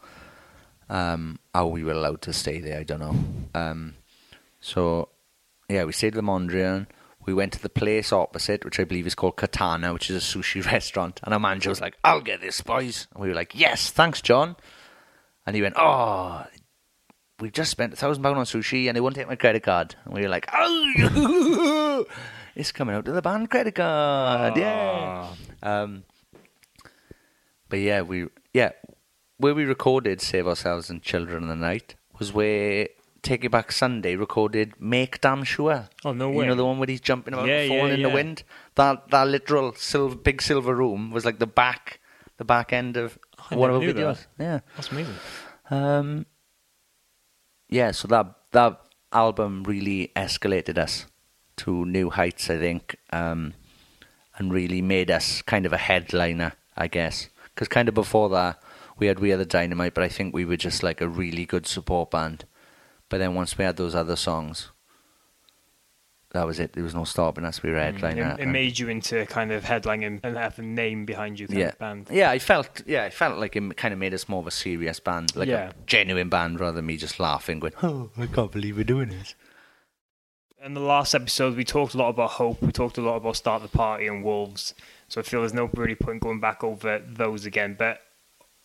Um, 0.89 1.39
how 1.53 1.67
we 1.67 1.83
were 1.83 1.91
allowed 1.93 2.21
to 2.23 2.33
stay 2.33 2.59
there, 2.59 2.79
I 2.79 2.83
don't 2.83 2.99
know. 2.99 3.15
Um, 3.59 3.95
so, 4.59 5.09
yeah, 5.71 5.85
we 5.85 5.93
stayed 5.93 6.09
at 6.09 6.13
the 6.15 6.21
Mondrian. 6.21 6.87
We 7.25 7.33
went 7.33 7.53
to 7.53 7.61
the 7.61 7.69
place 7.69 8.11
opposite, 8.11 8.65
which 8.65 8.79
I 8.79 8.83
believe 8.83 9.05
is 9.05 9.15
called 9.15 9.37
Katana, 9.37 9.93
which 9.93 10.09
is 10.09 10.17
a 10.17 10.37
sushi 10.37 10.65
restaurant. 10.71 11.19
And 11.23 11.33
our 11.33 11.39
manager 11.39 11.69
was 11.69 11.81
like, 11.81 11.97
"I'll 12.03 12.21
get 12.21 12.41
this, 12.41 12.61
boys." 12.61 13.07
And 13.13 13.21
we 13.21 13.29
were 13.29 13.35
like, 13.35 13.53
"Yes, 13.53 13.91
thanks, 13.91 14.21
John." 14.21 14.55
And 15.45 15.55
he 15.55 15.61
went, 15.61 15.75
"Oh, 15.77 16.45
we 17.39 17.51
just 17.51 17.71
spent 17.71 17.93
a 17.93 17.95
thousand 17.95 18.23
pound 18.23 18.37
on 18.37 18.45
sushi, 18.45 18.87
and 18.87 18.95
they 18.95 19.01
won't 19.01 19.15
take 19.15 19.27
my 19.27 19.35
credit 19.35 19.63
card." 19.63 19.95
And 20.05 20.13
we 20.13 20.21
were 20.21 20.29
like, 20.29 20.47
"Oh, 20.51 22.05
it's 22.55 22.71
coming 22.71 22.95
out 22.95 23.07
of 23.07 23.13
the 23.13 23.21
band 23.21 23.49
credit 23.49 23.75
card, 23.75 24.57
yeah." 24.57 25.27
Um, 25.61 26.03
but 27.69 27.79
yeah, 27.79 28.01
we 28.01 28.27
yeah, 28.53 28.71
where 29.37 29.53
we 29.53 29.65
recorded 29.65 30.21
"Save 30.21 30.47
Ourselves" 30.47 30.89
and 30.89 31.03
"Children 31.03 31.43
of 31.43 31.49
the 31.49 31.55
Night" 31.55 31.95
was 32.17 32.33
where 32.33 32.87
Taking 33.23 33.51
Back 33.51 33.71
Sunday 33.71 34.15
recorded 34.15 34.73
"Make 34.79 35.21
Damn 35.21 35.43
Sure." 35.43 35.87
Oh, 36.03 36.11
no 36.13 36.29
way. 36.29 36.43
You 36.45 36.49
know 36.49 36.55
the 36.55 36.65
one 36.65 36.79
where 36.79 36.87
he's 36.87 37.01
jumping 37.01 37.33
about, 37.33 37.47
Yeah, 37.47 37.67
falling 37.67 37.87
yeah, 37.89 37.93
in 37.93 38.01
the 38.01 38.09
wind. 38.09 38.43
That 38.75 39.09
that 39.09 39.27
literal 39.27 39.73
silver, 39.75 40.15
big 40.15 40.41
silver 40.41 40.73
room 40.75 41.11
was 41.11 41.23
like 41.23 41.37
the 41.39 41.45
back, 41.47 41.99
the 42.37 42.45
back 42.45 42.73
end 42.73 42.97
of 42.97 43.19
I 43.51 43.55
one 43.55 43.69
of 43.69 43.75
our 43.75 43.81
videos. 43.81 44.25
that. 44.37 44.43
Yeah. 44.43 44.59
That's 44.75 44.91
amazing. 44.91 45.15
Um, 45.69 46.25
yeah, 47.69 47.91
so 47.91 48.07
that 48.07 48.25
that 48.51 48.81
album 49.13 49.63
really 49.63 50.11
escalated 50.15 50.77
us 50.77 51.05
to 51.57 51.85
new 51.85 52.09
heights, 52.09 52.49
I 52.49 52.57
think, 52.57 52.95
um, 53.13 53.53
and 54.37 54.51
really 54.51 54.81
made 54.81 55.11
us 55.11 55.41
kind 55.43 55.65
of 55.67 55.73
a 55.73 55.77
headliner, 55.77 56.53
I 56.75 56.87
guess. 56.87 57.29
Because 57.53 57.67
kind 57.67 57.87
of 57.87 57.93
before 57.93 58.29
that, 58.29 58.59
we 58.97 59.07
had 59.07 59.19
We 59.19 59.31
Are 59.31 59.37
the 59.37 59.45
Dynamite, 59.45 59.93
but 59.93 60.03
I 60.03 60.09
think 60.09 60.33
we 60.33 60.43
were 60.45 60.57
just 60.57 60.81
like 60.81 61.01
a 61.01 61.07
really 61.07 61.45
good 61.45 61.67
support 61.67 62.09
band. 62.11 62.45
But 63.11 63.19
then 63.19 63.35
once 63.35 63.55
we 63.57 63.65
had 63.65 63.75
those 63.77 63.93
other 63.93 64.15
songs, 64.15 64.69
that 66.31 66.47
was 66.47 66.59
it. 66.61 66.71
There 66.73 66.83
was 66.83 66.95
no 66.95 67.03
stopping 67.03 67.43
us. 67.43 67.61
We 67.61 67.69
were 67.71 67.77
headliner. 67.77 68.23
Mm, 68.23 68.33
It, 68.35 68.43
it 68.43 68.45
made 68.47 68.79
you 68.79 68.87
into 68.87 69.25
kind 69.25 69.51
of 69.51 69.65
headlining 69.65 70.21
and 70.23 70.37
have 70.37 70.57
a 70.57 70.61
name 70.61 71.05
behind 71.05 71.37
you 71.39 71.47
kind 71.47 71.59
yeah. 71.59 71.67
of 71.67 71.77
band. 71.79 72.07
Yeah, 72.09 72.31
I 72.31 72.39
felt 72.39 72.81
yeah, 72.87 73.03
I 73.03 73.09
felt 73.09 73.37
like 73.37 73.55
it 73.57 73.75
kind 73.75 73.93
of 73.93 73.99
made 73.99 74.13
us 74.13 74.29
more 74.29 74.39
of 74.39 74.47
a 74.47 74.51
serious 74.51 74.99
band, 75.01 75.35
like 75.35 75.49
Yeah. 75.49 75.69
a 75.71 75.73
genuine 75.85 76.29
band, 76.29 76.59
rather 76.61 76.77
than 76.77 76.85
me 76.85 76.95
just 76.95 77.19
laughing, 77.19 77.59
going, 77.59 77.73
"Oh, 77.83 78.09
I 78.17 78.27
can't 78.27 78.51
believe 78.51 78.77
we're 78.77 78.85
doing 78.85 79.09
this." 79.09 79.35
In 80.63 80.73
the 80.73 80.79
last 80.79 81.13
episode, 81.13 81.57
we 81.57 81.65
talked 81.65 81.95
a 81.95 81.97
lot 81.97 82.09
about 82.09 82.29
hope. 82.31 82.61
We 82.61 82.71
talked 82.71 82.97
a 82.97 83.01
lot 83.01 83.17
about 83.17 83.35
start 83.35 83.61
the 83.61 83.67
party 83.67 84.07
and 84.07 84.23
wolves. 84.23 84.73
So 85.09 85.19
I 85.19 85.23
feel 85.25 85.41
there's 85.41 85.53
no 85.53 85.69
really 85.73 85.95
point 85.95 86.21
going 86.21 86.39
back 86.39 86.63
over 86.63 86.99
those 87.05 87.45
again. 87.45 87.75
But 87.77 87.99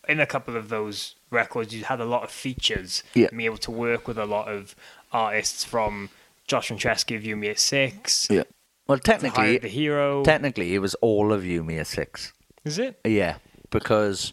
in 0.08 0.20
a 0.20 0.26
couple 0.26 0.56
of 0.56 0.68
those 0.68 1.16
records, 1.30 1.74
you 1.74 1.84
had 1.84 2.00
a 2.00 2.04
lot 2.04 2.22
of 2.22 2.30
features. 2.30 3.02
Yeah. 3.14 3.26
And 3.28 3.38
being 3.38 3.46
able 3.46 3.58
to 3.58 3.70
work 3.70 4.06
with 4.08 4.18
a 4.18 4.26
lot 4.26 4.48
of 4.48 4.74
artists 5.12 5.64
from 5.64 6.10
Josh 6.46 6.68
Franceschi 6.70 7.16
of 7.16 7.24
You 7.24 7.36
Me 7.36 7.48
at 7.48 7.58
Six. 7.58 8.28
Yeah. 8.30 8.44
Well, 8.86 8.98
technically, 8.98 9.58
the 9.58 9.68
hero. 9.68 10.22
technically, 10.22 10.74
it 10.74 10.78
was 10.78 10.94
all 10.96 11.32
of 11.32 11.44
you, 11.44 11.64
me 11.64 11.78
at 11.78 11.88
six. 11.88 12.32
Is 12.64 12.78
it? 12.78 13.00
Yeah, 13.04 13.38
because 13.70 14.32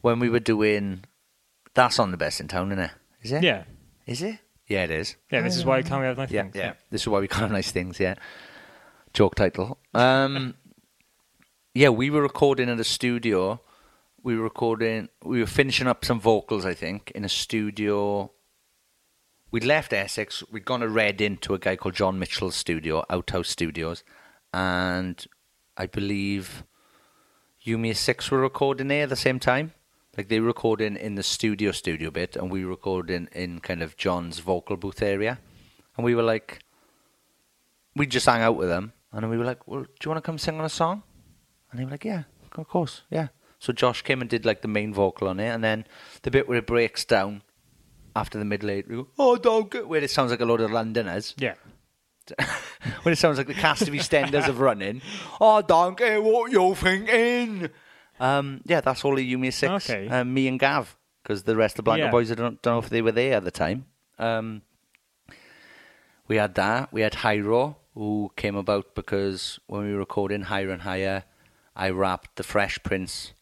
when 0.00 0.18
we 0.18 0.30
were 0.30 0.40
doing 0.40 1.04
That's 1.74 1.98
on 1.98 2.10
the 2.10 2.16
best 2.16 2.40
in 2.40 2.48
town, 2.48 2.72
isn't 2.72 2.84
it? 2.84 2.90
Is 3.22 3.32
it? 3.32 3.42
Yeah. 3.42 3.64
Is 4.06 4.22
it? 4.22 4.38
Yeah, 4.66 4.84
it 4.84 4.90
is. 4.90 5.16
Yeah, 5.30 5.42
this 5.42 5.56
is 5.56 5.66
why 5.66 5.76
we 5.78 5.82
can't 5.82 6.02
have 6.04 6.16
nice 6.16 6.30
Yeah, 6.30 6.42
things? 6.44 6.54
yeah. 6.56 6.72
This 6.90 7.02
is 7.02 7.08
why 7.08 7.20
we 7.20 7.28
can't 7.28 7.42
have 7.42 7.52
nice 7.52 7.70
things. 7.70 8.00
Yeah. 8.00 8.14
Joke 9.12 9.34
title. 9.34 9.76
Um, 9.92 10.54
yeah, 11.74 11.90
we 11.90 12.08
were 12.08 12.22
recording 12.22 12.70
at 12.70 12.80
a 12.80 12.84
studio. 12.84 13.60
We 14.24 14.36
were 14.36 14.44
recording. 14.44 15.08
We 15.24 15.40
were 15.40 15.46
finishing 15.46 15.88
up 15.88 16.04
some 16.04 16.20
vocals, 16.20 16.64
I 16.64 16.74
think, 16.74 17.10
in 17.12 17.24
a 17.24 17.28
studio. 17.28 18.30
We'd 19.50 19.64
left 19.64 19.92
Essex. 19.92 20.44
We'd 20.48 20.64
gone 20.64 20.78
to 20.80 20.88
Reading 20.88 21.38
to 21.38 21.54
a 21.54 21.58
guy 21.58 21.74
called 21.74 21.96
John 21.96 22.20
Mitchell's 22.20 22.54
studio, 22.54 23.04
Outhouse 23.10 23.48
Studios, 23.48 24.04
and 24.54 25.26
I 25.76 25.86
believe 25.86 26.62
Yumi 27.66 27.96
Six 27.96 28.30
were 28.30 28.40
recording 28.40 28.88
there 28.88 29.02
at 29.02 29.08
the 29.08 29.16
same 29.16 29.40
time. 29.40 29.72
Like 30.16 30.28
they 30.28 30.38
were 30.38 30.46
recording 30.46 30.96
in 30.96 31.16
the 31.16 31.24
studio 31.24 31.72
studio 31.72 32.12
bit, 32.12 32.36
and 32.36 32.48
we 32.48 32.64
were 32.64 32.70
recording 32.70 33.28
in 33.32 33.58
kind 33.58 33.82
of 33.82 33.96
John's 33.96 34.38
vocal 34.38 34.76
booth 34.76 35.02
area. 35.02 35.40
And 35.96 36.04
we 36.04 36.14
were 36.14 36.22
like, 36.22 36.60
we 37.96 38.06
just 38.06 38.26
hang 38.26 38.40
out 38.40 38.56
with 38.56 38.68
them, 38.68 38.92
and 39.10 39.28
we 39.28 39.36
were 39.36 39.44
like, 39.44 39.66
"Well, 39.66 39.82
do 39.82 39.88
you 40.04 40.10
want 40.10 40.22
to 40.22 40.26
come 40.26 40.38
sing 40.38 40.60
on 40.60 40.64
a 40.64 40.68
song?" 40.68 41.02
And 41.72 41.80
they 41.80 41.84
were 41.84 41.90
like, 41.90 42.04
"Yeah, 42.04 42.22
of 42.56 42.68
course, 42.68 43.02
yeah." 43.10 43.28
So 43.62 43.72
Josh 43.72 44.02
came 44.02 44.20
and 44.20 44.28
did 44.28 44.44
like 44.44 44.62
the 44.62 44.66
main 44.66 44.92
vocal 44.92 45.28
on 45.28 45.38
it, 45.38 45.46
and 45.46 45.62
then 45.62 45.86
the 46.22 46.32
bit 46.32 46.48
where 46.48 46.58
it 46.58 46.66
breaks 46.66 47.04
down 47.04 47.42
after 48.16 48.36
the 48.36 48.44
middle 48.44 48.68
eight, 48.68 48.88
we 48.88 48.96
go, 48.96 49.06
"Oh, 49.16 49.36
don't 49.36 49.70
get," 49.70 49.86
where 49.86 50.02
it 50.02 50.10
sounds 50.10 50.32
like 50.32 50.40
a 50.40 50.44
load 50.44 50.60
of 50.60 50.72
Londoners. 50.72 51.32
Yeah. 51.38 51.54
when 53.04 53.12
it 53.12 53.18
sounds 53.18 53.38
like 53.38 53.46
the 53.46 53.54
cast 53.54 53.82
of 53.82 53.90
EastEnders 53.90 54.48
of 54.48 54.58
running. 54.58 55.00
Oh, 55.40 55.62
don't 55.62 55.96
care 55.96 56.20
what 56.20 56.50
you're 56.50 56.74
thinking. 56.74 57.70
Um, 58.18 58.62
yeah, 58.64 58.80
that's 58.80 59.04
all 59.04 59.12
of 59.12 59.20
Yumi 59.20 59.52
Six. 59.52 59.88
Okay. 59.88 60.08
Um, 60.08 60.34
me 60.34 60.48
and 60.48 60.58
Gav, 60.58 60.96
because 61.22 61.44
the 61.44 61.54
rest 61.54 61.74
of 61.74 61.76
the 61.76 61.82
Black 61.84 62.00
Yeah. 62.00 62.10
Boys, 62.10 62.32
I 62.32 62.34
don't, 62.34 62.60
don't 62.62 62.74
know 62.74 62.78
if 62.80 62.90
they 62.90 63.00
were 63.00 63.12
there 63.12 63.36
at 63.36 63.44
the 63.44 63.52
time. 63.52 63.86
Um, 64.18 64.62
we 66.26 66.34
had 66.34 66.56
that. 66.56 66.92
We 66.92 67.02
had 67.02 67.12
Hyro, 67.12 67.76
who 67.94 68.32
came 68.34 68.56
about 68.56 68.96
because 68.96 69.60
when 69.68 69.84
we 69.84 69.92
were 69.92 70.00
recording 70.00 70.42
Higher 70.42 70.70
and 70.70 70.82
Higher, 70.82 71.22
I 71.76 71.90
rapped 71.90 72.34
the 72.34 72.42
Fresh 72.42 72.82
Prince. 72.82 73.34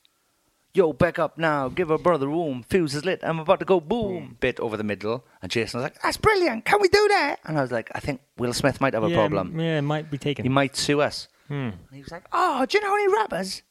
Yo, 0.73 0.93
back 0.93 1.19
up 1.19 1.37
now, 1.37 1.69
give 1.69 1.89
her 1.89 1.99
brother 1.99 2.29
room. 2.29 2.65
Fuse 2.69 2.95
is 2.95 3.05
lit, 3.05 3.21
I'm 3.23 3.41
about 3.41 3.59
to 3.59 3.65
go 3.65 3.81
boom. 3.81 4.37
Bit 4.39 4.61
over 4.61 4.77
the 4.77 4.85
middle. 4.85 5.25
And 5.43 5.51
Jason 5.51 5.79
was 5.79 5.85
like, 5.85 6.01
that's 6.01 6.17
brilliant, 6.17 6.65
can 6.65 6.81
we 6.81 6.89
do 6.89 7.09
that? 7.09 7.37
And 7.45 7.59
I 7.59 7.63
was 7.63 7.73
like, 7.73 7.91
I 7.93 7.99
think 7.99 8.21
Will 8.39 8.53
Smith 8.53 8.81
might 8.81 8.95
have 8.95 9.03
a 9.03 9.09
yeah, 9.11 9.17
problem. 9.17 9.59
Yeah, 9.59 9.79
it 9.79 9.83
might 9.83 10.11
be 10.11 10.19
taken. 10.19 10.45
He 10.45 10.49
might 10.49 10.77
sue 10.77 11.01
us. 11.01 11.27
Hmm. 11.49 11.55
And 11.55 11.75
he 11.93 12.01
was 12.01 12.13
like, 12.13 12.27
"Oh, 12.33 12.65
do 12.65 12.79
you 12.79 12.85
know 12.85 12.95
any 12.95 13.13
rappers?" 13.13 13.63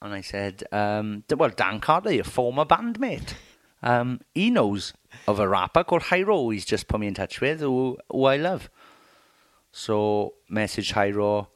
And 0.00 0.14
I 0.14 0.20
said, 0.20 0.62
um, 0.70 1.24
d- 1.26 1.34
"Well, 1.34 1.50
Dan 1.50 1.80
Carter, 1.80 2.12
your 2.12 2.22
former 2.22 2.64
bandmate, 2.64 3.34
um, 3.82 4.20
he 4.32 4.48
knows 4.48 4.92
of 5.26 5.40
a 5.40 5.48
rapper 5.48 5.82
called 5.82 6.02
Hyro. 6.02 6.52
He's 6.52 6.64
just 6.64 6.86
put 6.86 7.00
me 7.00 7.08
in 7.08 7.14
touch 7.14 7.40
with, 7.40 7.58
who, 7.58 7.98
who 8.08 8.26
I 8.26 8.36
love." 8.36 8.70
So, 9.72 10.34
message 10.48 10.92
Hyro, 10.92 11.48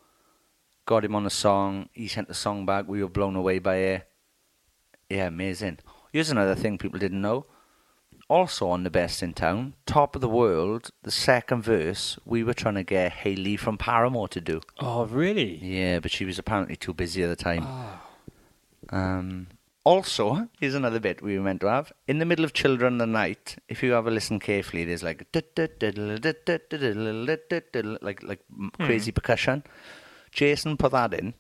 got 0.87 1.05
him 1.05 1.15
on 1.15 1.25
a 1.25 1.31
song. 1.31 1.89
He 1.93 2.09
sent 2.09 2.27
the 2.27 2.35
song 2.35 2.67
back. 2.67 2.89
We 2.89 3.01
were 3.01 3.09
blown 3.09 3.37
away 3.37 3.61
by 3.61 3.77
it. 3.77 4.09
Yeah, 5.09 5.27
amazing. 5.27 5.79
Here's 6.13 6.31
another 6.31 6.55
thing 6.55 6.79
people 6.79 6.99
didn't 6.99 7.21
know. 7.21 7.47
Also 8.29 8.69
on 8.69 8.83
the 8.83 8.91
best 8.91 9.23
in 9.23 9.35
town, 9.35 9.75
top 9.87 10.17
of 10.17 10.21
the 10.21 10.29
world, 10.29 10.91
the 11.05 11.13
second 11.13 11.63
verse, 11.63 12.19
we 12.25 12.43
were 12.43 12.55
trying 12.55 12.75
to 12.75 12.83
get 12.83 13.13
Hayley 13.13 13.57
from 13.57 13.79
Paramore 13.79 14.27
to 14.29 14.41
do. 14.41 14.61
oh, 14.81 15.05
really? 15.07 15.59
Yeah, 15.65 16.01
but 16.01 16.11
she 16.11 16.25
was 16.25 16.37
apparently 16.39 16.75
too 16.75 16.93
busy 16.93 17.23
at 17.23 17.29
the 17.29 17.37
time. 17.37 17.65
Um, 18.91 19.47
also, 19.85 20.49
here's 20.59 20.75
another 20.75 20.99
bit 20.99 21.23
we 21.23 21.39
were 21.39 21.45
meant 21.45 21.61
to 21.61 21.69
have. 21.69 21.93
In 22.09 22.19
the 22.19 22.25
middle 22.25 22.45
of 22.45 22.53
Children 22.53 22.95
of 22.95 22.99
the 22.99 23.07
Night, 23.07 23.57
if 23.69 23.85
you 23.85 23.93
have 23.93 24.09
a 24.09 24.11
listen 24.11 24.41
carefully, 24.41 24.85
there's 24.85 25.05
like 25.05 25.25
like 28.03 28.23
like 28.25 28.41
crazy 28.81 29.13
percussion. 29.13 29.63
Jason 30.33 30.77
put 30.77 30.91
that 30.91 31.15
in 31.15 31.35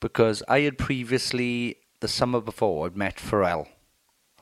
because 0.00 0.42
I 0.48 0.60
had 0.60 0.78
previously 0.78 1.76
the 2.04 2.08
summer 2.08 2.42
before 2.42 2.84
I'd 2.84 2.96
met 2.98 3.16
Pharrell, 3.16 3.66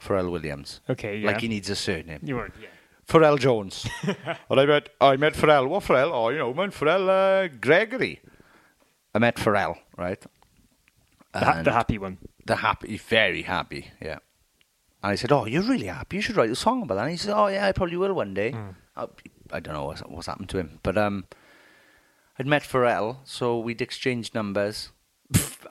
Pharrell 0.05 0.33
Williams. 0.33 0.81
Okay, 0.91 1.19
yeah. 1.19 1.29
Like 1.29 1.41
he 1.41 1.47
needs 1.47 1.71
a 1.71 1.77
surname. 1.77 2.19
You 2.25 2.35
were, 2.35 2.51
yeah. 2.61 2.67
Pharrell 3.09 3.39
Jones. 3.39 3.89
and 4.51 4.61
I 4.63 4.67
met 4.67 4.89
I 5.01 5.17
met 5.17 5.35
Pharrell. 5.35 5.69
What 5.69 5.85
Pharrell? 5.85 6.11
Oh, 6.13 6.29
you 6.31 6.39
know, 6.39 6.53
man, 6.53 6.73
Pharrell 6.73 7.05
uh, 7.09 7.49
Gregory. 7.61 8.21
I 9.15 9.21
met 9.21 9.37
Pharrell, 9.37 9.77
right? 9.97 10.21
The, 11.33 11.39
ha- 11.39 11.63
the 11.63 11.73
happy 11.73 11.99
one. 11.99 12.19
the 12.45 12.57
happy, 12.57 12.99
very 12.99 13.43
happy, 13.43 13.93
yeah. 14.01 14.19
And 15.05 15.13
I 15.13 15.15
said, 15.15 15.31
"Oh, 15.31 15.47
you're 15.47 15.63
really 15.63 15.87
happy. 15.87 16.17
You 16.17 16.23
should 16.23 16.37
write 16.37 16.51
a 16.51 16.57
song 16.57 16.83
about 16.83 16.97
that." 16.97 17.03
And 17.03 17.13
he 17.13 17.17
said, 17.17 17.35
"Oh, 17.37 17.47
yeah, 17.47 17.69
I 17.69 17.73
probably 17.73 17.97
will 17.97 18.13
one 18.13 18.35
day." 18.35 18.55
I, 18.97 19.07
I 19.53 19.61
don't 19.61 19.75
know 19.75 19.85
what's, 19.85 20.01
what's 20.01 20.27
happened 20.27 20.49
to 20.49 20.59
him, 20.59 20.81
but 20.83 20.99
um, 20.99 21.27
I'd 22.39 22.47
met 22.47 22.63
Pharrell, 22.63 23.19
so 23.25 23.61
we'd 23.61 23.81
exchanged 23.81 24.35
numbers. 24.35 24.91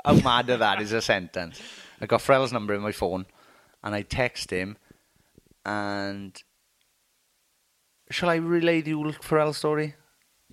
How 0.06 0.14
mad 0.14 0.49
of 0.49 0.60
that 0.60 0.82
is 0.82 0.91
a 0.91 1.02
sentence. 1.02 1.62
I 1.99 2.06
got 2.08 2.22
Pharrell's 2.22 2.52
number 2.52 2.74
in 2.74 2.82
my 2.82 2.91
phone, 2.91 3.26
and 3.84 3.93
I 3.93 4.02
text 4.02 4.49
him, 4.49 4.78
and 5.66 6.41
shall 8.10 8.30
I 8.30 8.36
relay 8.36 8.82
the 8.82 8.95
old 8.95 9.20
Pharrell 9.20 9.54
story? 9.54 9.95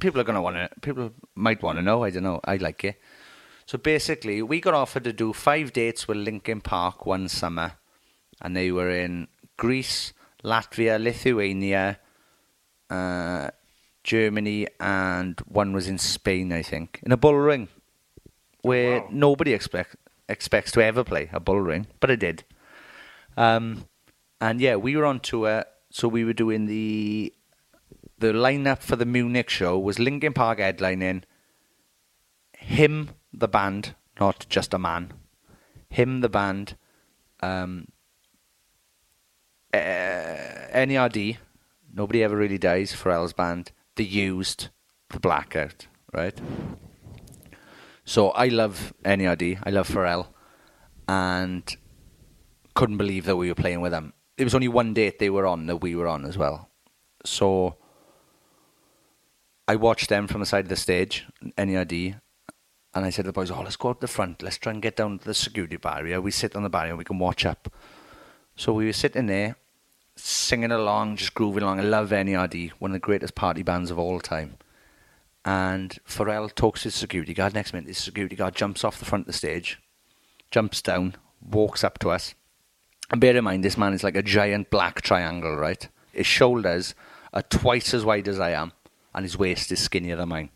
People 0.01 0.21
are 0.21 0.25
to 0.25 0.41
want 0.41 0.57
to. 0.57 0.69
People 0.81 1.13
might 1.35 1.63
want 1.63 1.79
to 1.79 1.83
know. 1.83 2.05
I 2.05 2.11
don't 2.11 2.23
know. 2.23 2.41
I 2.45 2.57
like 2.57 2.85
it. 2.85 3.01
So 3.67 3.79
basically, 3.79 4.43
we 4.43 4.61
got 4.61 4.75
offered 4.75 5.05
to 5.05 5.13
do 5.13 5.33
five 5.33 5.73
dates 5.73 6.07
with 6.07 6.19
Linkin 6.19 6.61
Park 6.61 7.05
one 7.05 7.29
summer, 7.29 7.73
and 8.41 8.57
they 8.57 8.71
were 8.71 8.91
in 8.91 9.29
Greece, 9.57 10.13
Latvia, 10.45 11.03
Lithuania, 11.03 11.99
uh, 12.89 13.51
Germany, 14.05 14.69
and 14.81 15.41
one 15.41 15.73
was 15.73 15.89
in 15.89 15.99
Spain, 15.99 16.53
I 16.53 16.63
think, 16.63 17.01
in 17.03 17.13
a 17.13 17.17
bull 17.17 17.35
ring, 17.35 17.69
where 18.69 19.01
Wow. 19.01 19.09
nobody 19.11 19.53
expect, 19.55 19.97
expects 20.29 20.71
to 20.73 20.81
ever 20.85 21.03
play 21.05 21.29
a 21.33 21.41
bull 21.41 21.61
ring, 21.61 21.87
but 22.01 22.11
I 22.11 22.17
did. 22.17 22.45
Um, 23.37 23.87
and 24.41 24.61
yeah, 24.61 24.77
we 24.77 24.97
were 24.97 25.07
on 25.07 25.21
tour, 25.21 25.65
so 25.91 26.09
we 26.09 26.25
were 26.25 26.33
doing 26.45 26.67
the 26.67 27.33
the 28.21 28.33
lineup 28.33 28.83
for 28.83 28.97
the 28.97 29.05
Munich 29.07 29.49
show 29.49 29.79
was 29.79 29.99
Linkin 30.01 30.33
Park 30.33 30.59
headlining, 30.59 31.23
him 32.59 33.11
the 33.33 33.47
band, 33.47 33.95
not 34.19 34.45
just 34.49 34.75
a 34.75 34.79
man, 34.79 35.13
him 35.89 36.21
the 36.21 36.29
band, 36.29 36.77
um, 37.41 37.87
uh, 39.73 39.79
NERD, 40.75 41.37
nobody 41.95 42.25
ever 42.25 42.37
really 42.37 42.59
dies, 42.59 42.93
for 42.93 43.11
Pharrell's 43.11 43.33
band, 43.33 43.71
The 43.95 44.05
Used, 44.05 44.69
The 45.11 45.21
Blackout, 45.21 45.87
right? 46.13 46.39
So 48.09 48.31
I 48.31 48.49
love 48.49 48.95
NERD, 49.05 49.59
I 49.65 49.69
love 49.69 49.87
Pharrell, 49.87 50.29
and 51.07 51.77
couldn't 52.75 52.97
believe 52.97 53.27
that 53.27 53.37
we 53.37 53.49
were 53.49 53.55
playing 53.55 53.83
with 53.83 53.93
them. 53.93 54.15
It 54.39 54.45
was 54.45 54.55
only 54.55 54.67
one 54.67 54.95
date 54.95 55.19
they 55.19 55.29
were 55.29 55.47
on 55.47 55.67
that 55.67 55.83
we 55.83 55.95
were 55.95 56.09
on 56.09 56.25
as 56.25 56.39
well. 56.39 56.71
So 57.27 57.77
I 59.69 59.77
watched 59.77 60.09
them 60.09 60.27
from 60.27 60.41
the 60.41 60.47
side 60.47 60.65
of 60.65 60.71
the 60.71 60.77
stage, 60.77 61.27
NERD, 61.59 62.19
and 62.95 63.05
I 63.05 63.11
said 63.11 63.25
to 63.25 63.29
the 63.29 63.35
boys, 63.35 63.51
"Oh, 63.51 63.61
let's 63.61 63.77
go 63.77 63.91
out 63.91 64.01
the 64.01 64.09
front. 64.09 64.41
Let's 64.41 64.57
try 64.57 64.73
and 64.73 64.81
get 64.81 64.97
down 64.97 65.19
to 65.19 65.25
the 65.27 65.35
security 65.35 65.77
barrier. 65.77 66.23
We 66.23 66.31
sit 66.31 66.57
on 66.57 66.63
the 66.63 66.71
barrier, 66.71 66.97
we 66.97 67.05
can 67.05 67.19
watch 67.19 67.45
up." 67.45 67.71
So 68.57 68.73
we 68.73 68.87
were 68.87 68.95
sitting 68.95 69.27
there, 69.27 69.57
singing 70.17 70.73
along, 70.73 71.17
just 71.17 71.35
grooving 71.35 71.63
along. 71.63 71.79
I 71.79 71.83
love 71.83 72.09
NERD, 72.09 72.71
one 72.79 72.93
of 72.93 72.95
the 72.95 73.01
greatest 73.01 73.35
party 73.35 73.63
bands 73.63 73.91
of 73.91 73.99
all 73.99 74.19
time. 74.19 74.57
And 75.49 75.99
Pharrell 76.07 76.55
talks 76.55 76.83
to 76.83 76.89
the 76.89 76.93
security 76.93 77.33
guard. 77.33 77.55
Next 77.55 77.73
minute, 77.73 77.87
the 77.87 77.95
security 77.95 78.37
guard 78.37 78.55
jumps 78.55 78.85
off 78.85 78.99
the 78.99 79.07
front 79.07 79.23
of 79.23 79.29
the 79.29 79.33
stage, 79.33 79.79
jumps 80.51 80.83
down, 80.83 81.17
walks 81.41 81.83
up 81.83 81.99
to 82.01 82.11
us. 82.11 82.35
And 83.11 83.19
bear 83.19 83.35
in 83.35 83.45
mind, 83.45 83.65
this 83.65 83.79
man 83.79 83.95
is 83.95 84.05
like 84.05 84.15
a 84.15 84.23
giant 84.23 84.69
black 84.69 85.01
triangle, 85.01 85.57
right? 85.57 85.89
His 86.13 86.27
shoulders 86.27 86.95
are 87.33 87.41
twice 87.41 87.95
as 87.95 88.05
wide 88.05 88.29
as 88.29 88.39
I 88.39 88.51
am, 88.51 88.73
and 89.15 89.25
his 89.25 89.39
waist 89.39 89.73
is 89.73 89.81
skinnier 89.81 90.17
than 90.17 90.29
mine. 90.29 90.51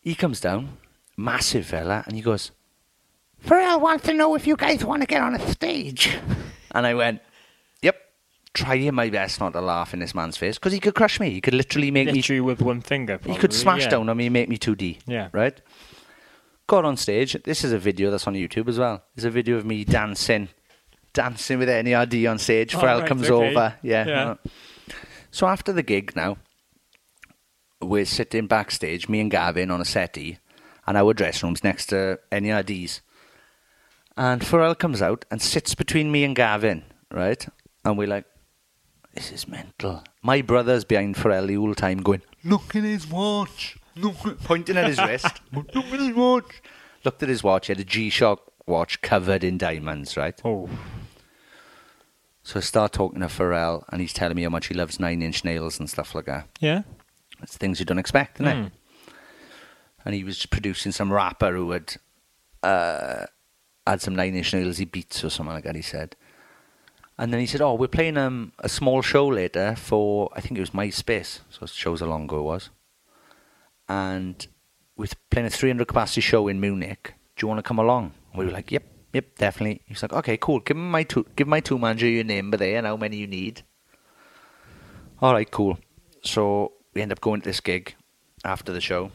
He 0.00 0.14
comes 0.14 0.38
down, 0.38 0.76
massive 1.16 1.66
fella, 1.66 2.04
and 2.06 2.14
he 2.14 2.22
goes, 2.22 2.52
Pharrell 3.44 3.80
wants 3.80 4.04
to 4.04 4.14
know 4.14 4.36
if 4.36 4.46
you 4.46 4.54
guys 4.54 4.84
want 4.84 5.02
to 5.02 5.08
get 5.08 5.20
on 5.20 5.34
a 5.34 5.48
stage. 5.50 6.16
and 6.70 6.86
I 6.86 6.94
went, 6.94 7.22
trying 8.54 8.94
my 8.94 9.10
best 9.10 9.40
not 9.40 9.52
to 9.52 9.60
laugh 9.60 9.94
in 9.94 10.00
this 10.00 10.14
man's 10.14 10.36
face, 10.36 10.58
because 10.58 10.72
he 10.72 10.80
could 10.80 10.94
crush 10.94 11.20
me. 11.20 11.30
He 11.30 11.40
could 11.40 11.54
literally 11.54 11.90
make 11.90 12.12
me 12.12 12.40
with 12.40 12.60
one 12.60 12.80
finger. 12.80 13.18
he 13.24 13.36
could 13.36 13.52
smash 13.52 13.82
yeah. 13.82 13.90
down 13.90 14.08
on 14.08 14.16
me 14.16 14.26
and 14.26 14.32
make 14.32 14.48
me 14.48 14.58
2D. 14.58 14.98
Yeah. 15.06 15.28
Right? 15.32 15.60
Got 16.66 16.84
on 16.84 16.96
stage. 16.96 17.36
This 17.44 17.64
is 17.64 17.72
a 17.72 17.78
video 17.78 18.10
that's 18.10 18.26
on 18.26 18.34
YouTube 18.34 18.68
as 18.68 18.78
well. 18.78 19.02
There's 19.14 19.24
a 19.24 19.30
video 19.30 19.56
of 19.56 19.64
me 19.64 19.84
dancing. 19.84 20.48
Dancing 21.14 21.58
with 21.58 21.68
NERD 21.68 22.30
on 22.30 22.38
stage. 22.38 22.74
Oh, 22.74 22.78
Pharrell 22.78 23.00
right, 23.00 23.08
comes 23.08 23.30
okay. 23.30 23.50
over. 23.50 23.74
Yeah. 23.82 24.06
Yeah. 24.06 24.34
So 25.30 25.46
after 25.46 25.72
the 25.72 25.82
gig 25.82 26.14
now, 26.14 26.36
we're 27.80 28.04
sitting 28.04 28.46
backstage, 28.46 29.08
me 29.08 29.20
and 29.20 29.30
Gavin 29.30 29.70
on 29.70 29.80
a 29.80 29.84
settee, 29.84 30.38
and 30.86 30.96
our 30.96 31.14
dressing 31.14 31.48
room's 31.48 31.64
next 31.64 31.86
to 31.86 32.18
NERD's. 32.32 33.00
And 34.16 34.42
Pharrell 34.42 34.78
comes 34.78 35.00
out 35.00 35.24
and 35.30 35.40
sits 35.40 35.74
between 35.74 36.10
me 36.10 36.24
and 36.24 36.34
Gavin 36.34 36.82
right? 37.10 37.46
And 37.84 37.98
we're 37.98 38.08
like, 38.08 38.24
this 39.18 39.32
is 39.32 39.48
mental. 39.48 40.04
My 40.22 40.42
brother's 40.42 40.84
behind 40.84 41.16
Pharrell 41.16 41.48
the 41.48 41.56
whole 41.56 41.74
time 41.74 41.98
going, 42.02 42.22
look 42.44 42.76
at 42.76 42.84
his 42.84 43.06
watch. 43.08 43.76
Look 43.96 44.24
at, 44.26 44.38
pointing 44.44 44.76
at 44.76 44.86
his 44.86 44.98
wrist. 45.00 45.40
Look 45.52 45.74
at 45.74 45.98
his 45.98 46.14
watch. 46.14 46.62
Looked 47.04 47.22
at 47.24 47.28
his 47.28 47.42
watch. 47.42 47.66
He 47.66 47.72
had 47.72 47.80
a 47.80 47.84
G-Shock 47.84 48.40
watch 48.64 49.00
covered 49.02 49.42
in 49.42 49.58
diamonds, 49.58 50.16
right? 50.16 50.40
Oh, 50.44 50.68
So 52.44 52.60
I 52.60 52.62
start 52.62 52.92
talking 52.92 53.18
to 53.20 53.26
Pharrell, 53.26 53.82
and 53.90 54.00
he's 54.00 54.12
telling 54.12 54.36
me 54.36 54.44
how 54.44 54.50
much 54.50 54.68
he 54.68 54.74
loves 54.74 55.00
Nine 55.00 55.20
Inch 55.20 55.44
Nails 55.44 55.80
and 55.80 55.90
stuff 55.90 56.14
like 56.14 56.26
that. 56.26 56.46
yeah. 56.60 56.82
It's 57.42 57.56
things 57.56 57.80
you 57.80 57.86
don't 57.86 57.98
expect, 57.98 58.40
isn't 58.40 58.46
it? 58.66 58.72
And 60.04 60.14
he 60.14 60.22
was 60.24 60.46
producing 60.46 60.92
some 60.92 61.12
rapper 61.12 61.52
who 61.52 61.70
had 61.72 61.96
uh, 62.62 63.26
had 63.86 64.00
some 64.00 64.14
Nine 64.14 64.34
Inch 64.36 64.52
Nails 64.54 64.78
he 64.78 64.84
beats 64.84 65.24
or 65.24 65.30
something 65.30 65.54
like 65.54 65.64
that. 65.64 65.74
He 65.76 65.82
said, 65.82 66.14
and 67.18 67.32
then 67.32 67.40
he 67.40 67.46
said, 67.46 67.60
"Oh, 67.60 67.74
we're 67.74 67.88
playing 67.88 68.16
um, 68.16 68.52
a 68.58 68.68
small 68.68 69.02
show 69.02 69.26
later 69.26 69.74
for 69.76 70.30
I 70.34 70.40
think 70.40 70.56
it 70.56 70.60
was 70.60 70.70
MySpace. 70.70 71.40
So 71.50 71.64
it 71.64 71.70
shows 71.70 72.00
how 72.00 72.06
long 72.06 72.24
ago 72.24 72.38
it 72.38 72.42
was, 72.42 72.70
and 73.88 74.46
we're 74.96 75.08
playing 75.30 75.46
a 75.46 75.50
300 75.50 75.86
capacity 75.86 76.20
show 76.20 76.48
in 76.48 76.60
Munich. 76.60 77.14
Do 77.36 77.44
you 77.44 77.48
want 77.48 77.58
to 77.58 77.62
come 77.62 77.78
along?" 77.78 78.12
We 78.34 78.44
were 78.44 78.52
like, 78.52 78.70
"Yep, 78.70 78.84
yep, 79.12 79.36
definitely." 79.36 79.82
He's 79.86 80.02
like, 80.02 80.12
"Okay, 80.12 80.36
cool. 80.36 80.60
Give 80.60 80.76
my 80.76 81.02
two, 81.02 81.26
give 81.34 81.48
my 81.48 81.60
two 81.60 81.78
manager 81.78 82.08
your 82.08 82.24
name, 82.24 82.50
but 82.50 82.60
there 82.60 82.78
and 82.78 82.86
how 82.86 82.96
many 82.96 83.16
you 83.16 83.26
need." 83.26 83.62
All 85.20 85.32
right, 85.32 85.50
cool. 85.50 85.78
So 86.22 86.72
we 86.94 87.02
end 87.02 87.10
up 87.10 87.20
going 87.20 87.40
to 87.40 87.48
this 87.48 87.60
gig 87.60 87.96
after 88.44 88.72
the 88.72 88.80
show. 88.80 89.10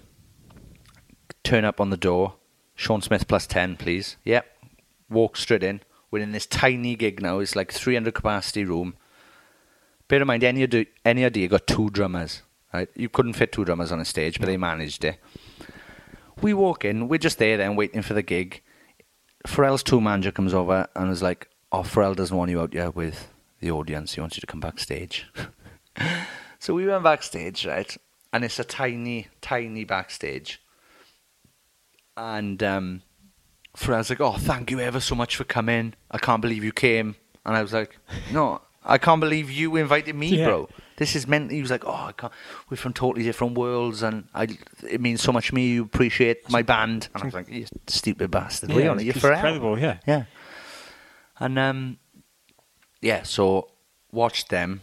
Turn 1.44 1.64
up 1.64 1.80
on 1.80 1.90
the 1.90 1.98
door. 1.98 2.36
Sean 2.76 3.02
Smith 3.02 3.28
plus 3.28 3.48
10, 3.48 3.78
please. 3.78 4.18
Yep. 4.26 4.46
Walk 5.10 5.38
straight 5.38 5.64
in. 5.64 5.82
We're 6.14 6.22
in 6.22 6.32
this 6.32 6.46
tiny 6.46 6.96
gig 6.96 7.24
now. 7.24 7.40
It's 7.40 7.56
like 7.56 7.72
300 7.72 8.14
capacity 8.14 8.66
room. 8.66 8.96
Bear 10.08 10.22
in 10.22 10.28
mind, 10.28 10.44
any 10.44 10.62
idea, 10.62 10.86
any 11.04 11.26
idea 11.26 11.48
got 11.48 11.66
two 11.66 11.90
drummers. 11.90 12.44
Right? 12.72 12.88
You 12.96 13.10
couldn't 13.10 13.34
fit 13.34 13.52
two 13.52 13.66
drummers 13.66 13.92
on 13.92 14.00
a 14.00 14.06
stage, 14.06 14.40
but 14.40 14.46
they 14.46 14.56
managed 14.56 15.04
it. 15.06 15.18
We 16.40 16.54
walk 16.54 16.86
in. 16.86 17.08
We're 17.08 17.18
just 17.18 17.40
there 17.40 17.58
then, 17.58 17.76
waiting 17.76 18.04
for 18.04 18.14
the 18.14 18.22
gig. 18.22 18.62
Pharrell's 19.48 19.82
tour 19.82 20.02
manager 20.02 20.32
comes 20.32 20.54
over 20.54 20.88
and 20.96 21.10
is 21.10 21.24
like, 21.24 21.50
"Oh, 21.72 21.82
Pharrell 21.82 22.16
doesn't 22.16 22.38
want 22.38 22.52
you 22.52 22.62
out 22.62 22.74
here 22.74 22.92
with 22.92 23.34
the 23.60 23.72
audience. 23.72 24.14
He 24.14 24.22
wants 24.22 24.38
you 24.38 24.42
to 24.42 24.46
come 24.46 24.60
backstage." 24.60 25.26
so 26.60 26.76
we 26.76 26.86
went 26.86 27.04
backstage, 27.04 27.66
right? 27.66 27.98
And 28.32 28.44
it's 28.44 28.60
a 28.60 28.64
tiny, 28.64 29.30
tiny 29.42 29.84
backstage. 29.84 30.62
And 32.16 32.62
um, 32.62 33.02
Pharrell's 33.78 34.10
like, 34.10 34.22
"Oh, 34.22 34.34
thank 34.38 34.70
you 34.72 34.80
ever 34.80 35.00
so 35.00 35.16
much 35.16 35.36
for 35.36 35.44
coming. 35.44 35.94
I 36.12 36.18
can't 36.18 36.42
believe 36.42 36.64
you 36.64 36.72
came." 36.72 37.16
And 37.46 37.56
I 37.58 37.62
was 37.62 37.74
like, 37.74 37.98
"No, 38.32 38.62
I 38.86 38.98
can't 38.98 39.20
believe 39.20 39.50
you 39.52 39.76
invited 39.76 40.16
me, 40.16 40.28
Yeah. 40.38 40.46
bro. 40.48 40.70
This 40.98 41.16
is 41.16 41.28
meant." 41.28 41.52
He 41.52 41.62
was 41.62 41.72
like, 41.72 41.84
"Oh, 41.86 41.92
I 42.10 42.12
can't. 42.12 42.32
We're 42.70 42.78
from 42.78 42.94
totally 42.94 43.24
different 43.24 43.58
worlds, 43.58 44.04
and 44.04 44.28
I, 44.34 44.48
it 44.88 45.02
means 45.02 45.22
so 45.22 45.32
much 45.32 45.48
to 45.48 45.56
me. 45.56 45.68
You 45.70 45.84
appreciate 45.84 46.50
my 46.52 46.62
band." 46.62 47.10
And 47.14 47.24
I 47.24 47.26
was 47.26 47.34
like, 47.34 47.50
"You 47.50 47.66
stupid 47.88 48.30
bastard! 48.32 48.70
yeah 48.70 48.76
What 48.76 48.82
are 48.82 48.86
you 48.86 48.92
on? 48.92 49.06
You're 49.06 49.14
Pharrell." 49.16 49.36
incredible, 49.36 49.80
yeah. 49.80 49.98
Yeah. 50.06 50.24
And 51.40 51.58
um, 51.58 51.98
yeah, 53.02 53.24
so 53.24 53.70
watched 54.12 54.50
them. 54.50 54.82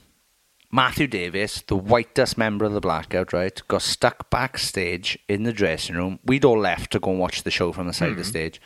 Matthew 0.73 1.09
Davies, 1.09 1.65
the 1.67 1.77
whitest 1.77 2.39
member 2.39 2.65
of 2.65 2.73
the 2.73 2.81
Blackout, 2.81 3.33
right, 3.33 3.61
got 3.67 3.83
stuck 3.83 4.31
backstage 4.31 5.19
in 5.29 5.43
the 5.43 5.53
dressing 5.53 5.97
room. 5.97 6.21
We'd 6.25 6.45
all 6.45 6.59
left 6.59 6.93
to 6.93 7.01
go 7.01 7.11
and 7.11 7.19
watch 7.19 7.43
the 7.43 7.51
show 7.51 7.73
from 7.73 7.89
the 7.89 7.93
side 7.93 8.11
of 8.11 8.17
the 8.17 8.25
stage. 8.25 8.61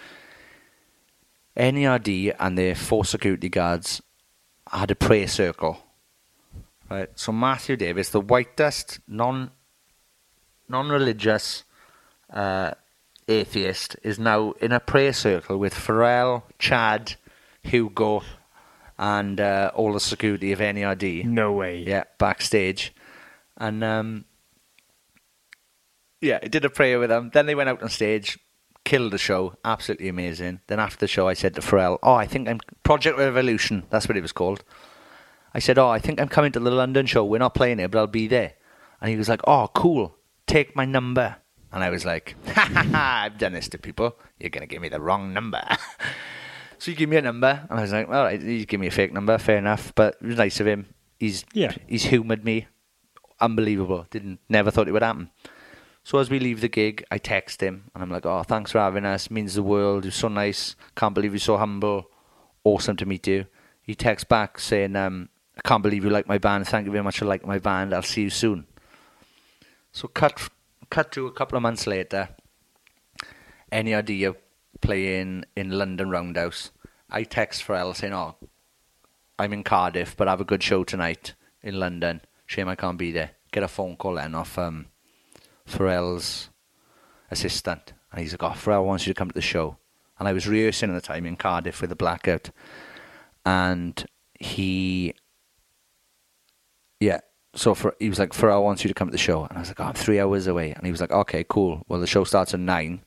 NERD 1.57 2.35
and 2.39 2.59
their 2.59 2.75
four 2.75 3.07
security 3.07 3.49
guards 3.49 4.03
had 4.71 4.91
a 4.91 4.95
prayer 4.95 5.29
circle. 5.29 5.79
Right, 6.91 7.09
so 7.15 7.33
Matthew 7.33 7.77
Davies, 7.77 8.11
the 8.11 8.21
whitest, 8.21 9.01
non, 9.09 9.51
non-religious, 10.69 11.65
uh, 12.31 12.73
atheist 13.27 13.97
is 14.03 14.19
now 14.19 14.53
in 14.61 14.73
a 14.73 14.81
prayer 14.81 15.15
circle 15.15 15.57
with 15.57 15.73
Pharrell, 15.73 16.43
Chad, 16.59 17.15
Hugo, 17.63 18.23
and 18.99 19.41
uh, 19.41 19.71
all 19.75 19.93
the 19.93 20.01
security 20.01 20.53
of 20.53 20.61
NERD. 20.61 21.25
No 21.25 21.53
way. 21.53 21.85
Yeah, 21.87 22.05
backstage, 22.19 22.95
and 23.57 23.83
um, 23.83 24.25
yeah, 26.21 26.39
I 26.43 26.49
did 26.49 26.65
a 26.65 26.71
prayer 26.71 26.99
with 26.99 27.11
them. 27.11 27.31
Then 27.33 27.47
they 27.47 27.55
went 27.55 27.69
out 27.69 27.83
on 27.83 27.89
stage, 27.89 28.39
killed 28.85 29.13
the 29.13 29.19
show, 29.19 29.57
absolutely 29.65 30.09
amazing. 30.09 30.61
Then 30.67 30.81
after 30.81 30.99
the 30.99 31.09
show, 31.09 31.29
I 31.29 31.35
said 31.35 31.55
to 31.55 31.61
Pharrell, 31.61 31.99
"Oh, 32.03 32.15
I 32.15 32.27
think 32.27 32.49
I'm 32.49 32.61
Projekt 32.85 33.19
Revolution. 33.19 33.85
That's 33.91 34.09
what 34.09 34.17
it 34.17 34.23
was 34.23 34.33
called." 34.33 34.65
I 35.53 35.59
said, 35.59 35.79
"Oh, 35.79 35.89
I 35.89 35.99
think 35.99 36.21
I'm 36.21 36.29
coming 36.29 36.53
to 36.53 36.61
the 36.61 36.71
London 36.71 37.07
show. 37.07 37.25
We're 37.25 37.39
not 37.39 37.55
playing 37.55 37.81
it, 37.81 37.91
but 37.91 37.99
I'll 37.99 38.07
be 38.07 38.27
there." 38.27 38.55
And 39.01 39.11
he 39.11 39.17
was 39.17 39.29
like, 39.29 39.41
"Oh, 39.47 39.69
cool. 39.75 40.17
Take 40.47 40.75
my 40.77 40.85
number." 40.85 41.37
And 41.73 41.83
I 41.83 41.91
was 41.91 42.05
like, 42.05 42.37
"Ha 42.47 42.71
ha 42.73 42.83
ha! 42.91 43.23
I've 43.25 43.39
done 43.39 43.53
this 43.53 43.69
to 43.71 43.79
people. 43.79 44.17
You're 44.39 44.51
gonna 44.51 44.67
give 44.67 44.83
me 44.83 44.89
the 44.89 45.01
wrong 45.01 45.33
number." 45.33 45.63
so 46.85 46.91
he 46.91 46.97
gave 46.97 47.09
me 47.09 47.16
a 47.16 47.22
number, 47.22 47.66
and 47.70 47.78
I 47.78 47.82
was 47.82 47.93
like, 47.93 48.09
"All 48.09 48.24
right, 48.24 48.41
he 48.43 48.66
gave 48.66 48.78
me 48.78 48.89
a 48.89 48.91
fake 48.91 49.12
number. 49.12 49.39
Fair 49.39 49.57
enough." 49.57 49.95
But 49.95 50.16
it 50.20 50.26
was 50.26 50.37
nice 50.37 50.61
of 50.61 50.66
him. 50.66 50.87
He's 51.18 51.45
Yeah. 51.55 51.72
he's 51.87 52.05
humoured 52.05 52.45
me. 52.45 52.66
Unbelievable. 53.41 54.07
Didn't 54.11 54.41
never 54.51 54.70
thought 54.70 54.87
it 54.89 54.93
would 54.93 55.03
happen. 55.03 55.30
So 56.03 56.18
as 56.18 56.28
we 56.28 56.39
leave 56.39 56.61
the 56.61 56.68
gig, 56.68 57.03
I 57.11 57.16
text 57.16 57.62
him 57.62 57.91
and 57.95 58.03
I'm 58.03 58.11
like, 58.11 58.26
"Oh, 58.26 58.43
thanks 58.43 58.72
for 58.72 58.78
having 58.80 59.07
us. 59.07 59.30
Means 59.30 59.55
the 59.55 59.62
world. 59.62 60.05
You're 60.05 60.12
so 60.12 60.28
nice. 60.28 60.76
Can't 60.95 61.14
believe 61.14 61.32
you're 61.32 61.39
so 61.41 61.57
humble. 61.57 62.11
Awesome 62.64 62.97
to 62.97 63.07
meet 63.07 63.26
you." 63.26 63.47
He 63.80 63.95
texts 63.95 64.28
back 64.28 64.59
saying, 64.59 64.95
um, 64.97 65.30
"I 65.57 65.62
can't 65.66 65.82
believe 65.82 66.05
you 66.05 66.11
like 66.11 66.28
my 66.28 66.37
band. 66.39 66.68
Thank 66.68 66.85
you 66.85 66.93
very 66.93 67.03
much 67.05 67.18
for 67.18 67.24
liking 67.24 67.49
my 67.49 67.59
band. 67.59 67.95
I'll 67.95 68.03
see 68.03 68.22
you 68.24 68.30
soon." 68.30 68.66
So 69.93 70.09
cut 70.09 70.51
cut 70.91 71.11
to 71.12 71.26
a 71.26 71.32
couple 71.32 71.57
of 71.57 71.62
months 71.62 71.87
later. 71.87 72.28
Any 73.72 73.95
idea 73.95 74.35
playing 74.82 75.45
in 75.57 75.70
London 75.70 76.11
Roundhouse? 76.11 76.70
I 77.15 77.23
text 77.23 77.65
Pharrell 77.65 77.95
saying, 77.95 78.12
"Oh, 78.12 78.35
I'm 79.39 79.53
in 79.53 79.62
Cardiff, 79.62 80.17
but 80.17 80.27
I 80.27 80.33
have 80.33 80.41
a 80.41 80.45
good 80.45 80.65
show 80.65 80.83
tonight 80.83 81.35
in 81.62 81.79
London. 81.79 82.21
Shame 82.45 82.69
I 82.69 82.75
can't 82.75 82.99
be 82.99 83.12
there." 83.12 83.31
Get 83.53 83.62
a 83.62 83.69
phone 83.69 83.97
call 83.97 84.15
then 84.15 84.35
off 84.35 84.59
um, 84.59 84.87
Pharrell's 85.65 86.51
assistant, 87.31 87.93
and 88.11 88.21
he's 88.21 88.33
like, 88.33 88.43
"Oh, 88.43 88.57
Pharrell 88.57 88.85
wants 88.85 89.07
you 89.07 89.15
to 89.15 89.19
come 89.19 89.29
to 89.29 89.35
the 89.35 89.41
show." 89.41 89.77
And 90.19 90.27
I 90.27 90.33
was 90.33 90.49
rehearsing 90.49 90.91
at 90.91 90.95
the 90.95 91.01
time 91.07 91.25
in 91.25 91.37
Cardiff 91.37 91.81
with 91.81 91.91
the 91.91 91.97
blackout, 91.97 92.51
and 93.47 94.05
he, 94.39 95.15
yeah. 96.99 97.21
So 97.55 97.75
for, 97.75 97.95
he 98.01 98.09
was 98.09 98.19
like, 98.19 98.33
Pharrell 98.33 98.65
wants 98.65 98.83
you 98.83 98.89
to 98.89 98.95
come 98.95 99.07
to 99.07 99.12
the 99.12 99.19
show, 99.19 99.45
and 99.45 99.57
I 99.57 99.61
was 99.61 99.69
like, 99.69 99.79
"Oh, 99.79 99.85
I'm 99.85 99.95
three 99.95 100.19
hours 100.19 100.49
away," 100.49 100.73
and 100.73 100.85
he 100.85 100.91
was 100.91 101.01
like, 101.01 101.12
"Okay, 101.12 101.45
cool. 101.49 101.85
Well, 101.87 102.01
the 102.01 102.09
show 102.09 102.25
starts 102.25 102.55
at 102.55 102.59
nine. 102.59 103.03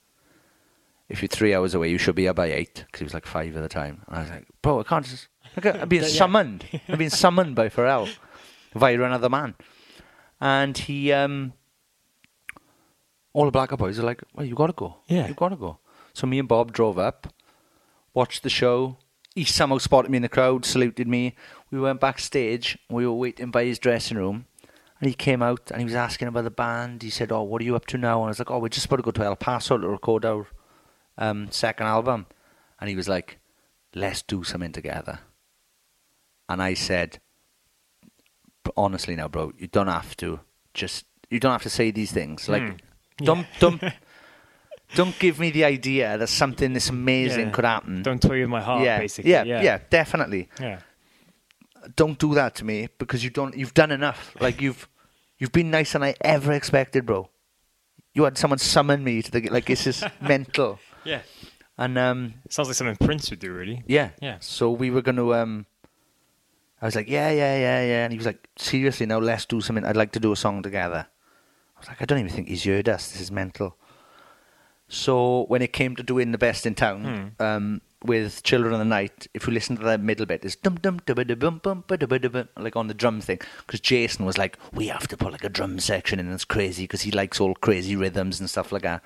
If 1.10 1.22
you're 1.22 1.30
three 1.30 1.53
hours 1.55 1.74
away, 1.74 1.89
you 1.89 1.97
should 1.97 2.16
be 2.16 2.24
here 2.24 2.34
by 2.34 2.47
eight, 2.51 2.84
because 2.86 2.99
he 2.99 3.03
was 3.05 3.14
like 3.14 3.26
five 3.26 3.55
at 3.55 3.62
the 3.62 3.70
time." 3.70 4.03
And 4.08 4.18
I 4.18 4.22
was 4.22 4.30
like, 4.30 4.47
"Bro, 4.62 4.82
I 4.82 4.84
can't 4.84 5.05
just. 5.05 5.28
I've 5.55 5.89
been 5.89 6.03
summoned. 6.20 6.66
I've 6.88 6.97
been 6.99 7.10
summoned 7.10 7.55
by 7.55 7.70
Pharrell 7.70 8.10
via 8.76 9.01
another 9.01 9.30
man." 9.30 9.55
And 10.39 10.78
he, 10.78 11.12
um, 11.12 11.53
all 13.34 13.45
the 13.45 13.51
Black 13.51 13.72
Eyed 13.72 13.80
Boys 13.80 13.99
are 13.99 14.03
like, 14.03 14.22
"Well, 14.34 14.45
you 14.45 14.55
got 14.55 14.68
to 14.68 14.74
go. 14.74 14.97
Yeah. 15.08 15.28
you 15.28 15.34
got 15.34 15.49
to 15.49 15.55
go." 15.55 15.80
So 16.14 16.26
me 16.28 16.39
and 16.39 16.47
Bob 16.47 16.74
drove 16.74 16.97
up, 16.97 17.32
watched 18.14 18.43
the 18.43 18.49
show. 18.49 18.97
He 19.36 19.43
somehow 19.45 19.78
spotted 19.78 20.10
me 20.10 20.16
in 20.18 20.24
the 20.24 20.30
crowd, 20.30 20.66
saluted 20.66 21.08
me. 21.08 21.36
We 21.70 21.80
went 21.80 21.99
backstage. 21.99 22.76
We 22.89 23.05
were 23.05 23.14
waiting 23.14 23.51
by 23.51 23.66
his 23.66 23.78
dressing 23.78 24.18
room. 24.18 24.47
And 24.99 25.08
he 25.08 25.14
came 25.14 25.43
out 25.43 25.70
and 25.70 25.80
he 25.80 25.86
was 25.86 25.93
asking 25.93 26.28
about 26.28 26.43
the 26.45 26.49
band. 26.49 27.03
He 27.03 27.12
said, 27.12 27.32
Oh, 27.32 27.43
what 27.43 27.62
are 27.62 27.66
you 27.66 27.76
up 27.76 27.86
to 27.88 27.99
now? 27.99 28.22
And 28.22 28.26
I 28.26 28.30
was 28.30 28.39
like, 28.39 28.49
Oh, 28.49 28.58
we're 28.58 28.70
just 28.70 28.88
about 28.88 28.95
to 28.95 29.03
go 29.03 29.12
to 29.12 29.24
El 29.24 29.36
Paso 29.36 29.78
to 29.78 29.88
record 29.88 30.26
our 30.26 30.47
um, 31.18 31.49
second 31.51 31.88
album. 31.88 32.26
And 32.80 32.89
he 32.89 32.95
was 32.95 33.07
like, 33.09 33.39
Let's 33.95 34.22
do 34.22 34.43
something 34.43 34.72
together. 34.72 35.20
And 36.49 36.61
I 36.61 36.74
said, 36.76 37.20
Honestly 38.76 39.15
now, 39.15 39.28
bro, 39.28 39.53
you 39.57 39.68
don't 39.68 39.88
have 39.88 40.15
to. 40.18 40.39
Just, 40.74 41.05
you 41.30 41.39
don't 41.39 41.51
have 41.53 41.63
to 41.63 41.70
say 41.70 41.91
these 41.91 42.11
things. 42.11 42.47
Like, 42.49 42.63
Hmm. 42.63 42.76
don't, 43.26 43.47
don't, 43.59 43.82
don't 44.95 45.18
give 45.20 45.39
me 45.39 45.51
the 45.51 45.63
idea 45.63 46.18
that 46.18 46.28
something 46.28 46.74
this 46.74 46.89
amazing 46.89 47.47
Yeah. 47.47 47.51
could 47.51 47.65
happen. 47.65 48.03
Don't 48.03 48.22
toy 48.22 48.41
with 48.41 48.49
my 48.49 48.61
heart, 48.61 48.84
yeah, 48.84 48.99
basically. 48.99 49.32
yeah, 49.32 49.43
Yeah. 49.43 49.61
yeah, 49.61 49.80
definitely 49.89 50.49
Yeah. 50.59 50.80
don't 51.95 52.20
do 52.20 52.34
that 52.36 52.53
to 52.55 52.65
me 52.65 52.89
because 52.97 53.24
you 53.24 53.30
don't 53.30 53.55
you've 53.55 53.74
done 53.74 53.91
enough 53.91 54.36
like 54.41 54.59
you've 54.61 54.89
you've 55.39 55.53
been 55.53 55.72
nicer 55.72 55.93
than 55.99 56.03
i 56.09 56.13
ever 56.20 56.51
expected 56.51 57.05
bro 57.05 57.30
you 58.13 58.24
had 58.26 58.38
someone 58.38 58.57
summon 58.57 59.01
me 59.05 59.22
to 59.22 59.32
the 59.32 59.47
like 59.49 59.65
this 59.65 59.88
is 59.88 60.03
mental 60.22 60.80
yeah. 61.08 61.22
And 61.78 61.97
um, 61.97 62.34
it 62.45 62.53
sounds 62.53 62.68
like 62.70 62.76
something 62.76 62.95
Prince 63.05 63.30
would 63.30 63.39
do, 63.39 63.53
really. 63.53 63.84
Yeah. 63.88 64.10
Yeah. 64.22 64.38
So 64.39 64.72
we 64.72 64.89
were 64.91 65.01
going 65.01 65.18
to. 65.18 65.34
Um, 65.36 65.66
I 66.82 66.86
was 66.86 66.95
like, 66.95 67.10
yeah, 67.10 67.32
yeah, 67.32 67.58
yeah, 67.58 67.84
yeah, 67.84 68.03
and 68.03 68.14
he 68.14 68.18
was 68.18 68.28
like, 68.28 68.47
seriously, 68.55 69.08
now 69.08 69.18
let's 69.18 69.45
do 69.45 69.62
something. 69.62 69.84
I'd 69.84 69.97
like 69.97 70.12
to 70.12 70.20
do 70.20 70.32
a 70.32 70.36
song 70.36 70.62
together. 70.62 71.08
I 71.76 71.80
was 71.80 71.88
like, 71.88 72.01
I 72.01 72.05
don't 72.05 72.20
even 72.20 72.32
think 72.32 72.47
he's 72.47 72.66
heard 72.66 72.88
us. 72.88 73.12
This 73.12 73.22
is 73.22 73.32
mental. 73.32 73.76
So 74.88 75.45
when 75.45 75.64
it 75.64 75.74
came 75.74 75.95
to 75.95 76.03
doing 76.03 76.32
the 76.32 76.38
best 76.38 76.66
in 76.66 76.76
town 76.76 77.36
um, 77.39 77.82
with 78.03 78.43
Children 78.43 78.74
of 78.74 78.80
the 78.80 78.86
Night, 78.86 79.28
if 79.34 79.47
you 79.47 79.53
listen 79.53 79.76
to 79.78 79.84
that 79.84 80.01
middle 80.01 80.28
bit, 80.28 80.45
it's 80.45 80.55
dum 80.55 80.76
dum 80.76 81.01
dum 81.05 81.16
dum 81.16 81.60
dum 81.60 81.62
dum 81.64 82.49
like 82.58 82.76
on 82.76 82.88
the 82.88 82.93
drum 82.93 83.22
thing. 83.22 83.39
Because 83.66 83.80
Jason 83.80 84.24
was 84.24 84.38
like, 84.38 84.58
we 84.72 84.88
have 84.88 85.08
to 85.08 85.18
put 85.18 85.32
like 85.32 85.43
a 85.43 85.49
drum 85.49 85.80
section 85.80 86.20
in. 86.20 86.32
It's 86.32 86.45
crazy 86.45 86.84
because 86.84 87.01
he 87.01 87.12
likes 87.12 87.41
all 87.41 87.55
crazy 87.55 87.95
rhythms 87.95 88.39
and 88.39 88.49
stuff 88.49 88.72
like 88.72 88.84
that. 88.84 89.03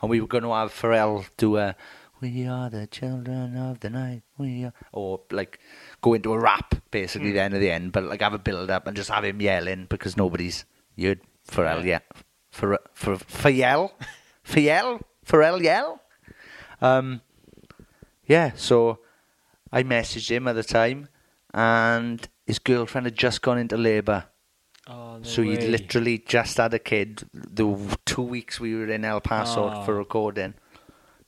And 0.00 0.10
we 0.10 0.20
were 0.20 0.26
going 0.26 0.44
to 0.44 0.52
have 0.52 0.72
Pharrell 0.72 1.28
do 1.36 1.56
a 1.56 1.74
"We 2.20 2.46
are 2.46 2.70
the 2.70 2.86
children 2.86 3.56
of 3.56 3.80
the 3.80 3.90
night." 3.90 4.22
We 4.36 4.64
are, 4.64 4.72
or 4.92 5.20
like 5.30 5.58
go 6.00 6.14
into 6.14 6.32
a 6.32 6.38
rap 6.38 6.74
basically 6.90 7.32
the 7.32 7.40
end 7.40 7.54
of 7.54 7.60
the 7.60 7.70
end, 7.70 7.92
but 7.92 8.04
like 8.04 8.22
have 8.22 8.34
a 8.34 8.38
build 8.38 8.70
up 8.70 8.86
and 8.86 8.96
just 8.96 9.10
have 9.10 9.24
him 9.24 9.40
yelling 9.40 9.86
because 9.88 10.16
nobody's 10.16 10.64
you 10.94 11.16
Pharrell 11.46 11.84
yet. 11.84 12.04
For 12.50 12.78
for 12.92 13.16
for 13.16 13.50
yell, 13.50 13.92
for 14.42 14.60
yell, 14.60 15.00
Pharrell 15.26 15.62
yell. 15.62 16.00
Um, 16.80 17.20
yeah. 18.26 18.52
So 18.56 19.00
I 19.72 19.82
messaged 19.82 20.30
him 20.30 20.48
at 20.48 20.54
the 20.54 20.62
time, 20.62 21.08
and 21.52 22.26
his 22.46 22.58
girlfriend 22.58 23.06
had 23.06 23.16
just 23.16 23.42
gone 23.42 23.58
into 23.58 23.76
labour. 23.76 24.26
Oh, 24.88 25.18
no 25.18 25.22
So 25.22 25.42
he'd 25.42 25.62
literally 25.64 26.18
just 26.18 26.56
had 26.56 26.72
a 26.74 26.78
kid. 26.78 27.24
The 27.34 27.96
two 28.06 28.22
weeks 28.22 28.58
we 28.58 28.74
were 28.74 28.86
in 28.88 29.04
El 29.04 29.20
Paso 29.20 29.70
Oh. 29.74 29.82
for 29.84 29.94
recording, 29.94 30.54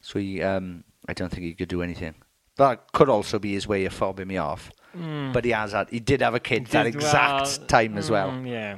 so 0.01 0.19
he, 0.19 0.43
um, 0.43 0.85
I 1.09 1.13
don't 1.13 1.29
think 1.31 1.43
he 1.43 1.55
could 1.55 1.69
do 1.69 1.83
anything. 1.83 2.15
That 2.57 2.93
could 2.93 3.09
also 3.09 3.39
be 3.39 3.53
his 3.53 3.67
way 3.69 3.85
of 3.85 3.95
fobbing 3.95 4.27
me 4.29 4.37
off. 4.39 4.71
But 4.93 5.45
he 5.45 5.53
has 5.53 5.73
had, 5.73 5.89
he 5.91 6.01
did 6.01 6.21
have 6.21 6.35
a 6.35 6.41
kid 6.41 6.67
that 6.69 6.87
exact 6.87 7.59
well- 7.59 7.67
time 7.69 7.97
as 7.97 8.11
well. 8.11 8.31
Mm, 8.31 8.49
yeah. 8.49 8.77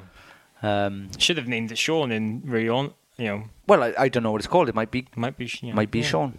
Um, 0.63 1.11
Should 1.19 1.39
have 1.39 1.49
named 1.49 1.73
it 1.73 1.79
Sean 1.79 2.13
and 2.13 2.47
really. 2.49 2.67
You 3.19 3.27
know, 3.27 3.45
well, 3.67 3.83
I, 3.83 3.95
I 3.99 4.09
don't 4.09 4.23
know 4.23 4.33
what 4.33 4.41
it's 4.41 4.47
called. 4.49 4.69
It 4.69 4.75
might 4.75 4.91
be, 4.91 5.07
might 5.17 5.37
be. 5.37 5.51
Know, 5.63 5.75
might 5.75 5.91
be 5.91 6.01
yeah. 6.01 6.07
Sean, 6.07 6.39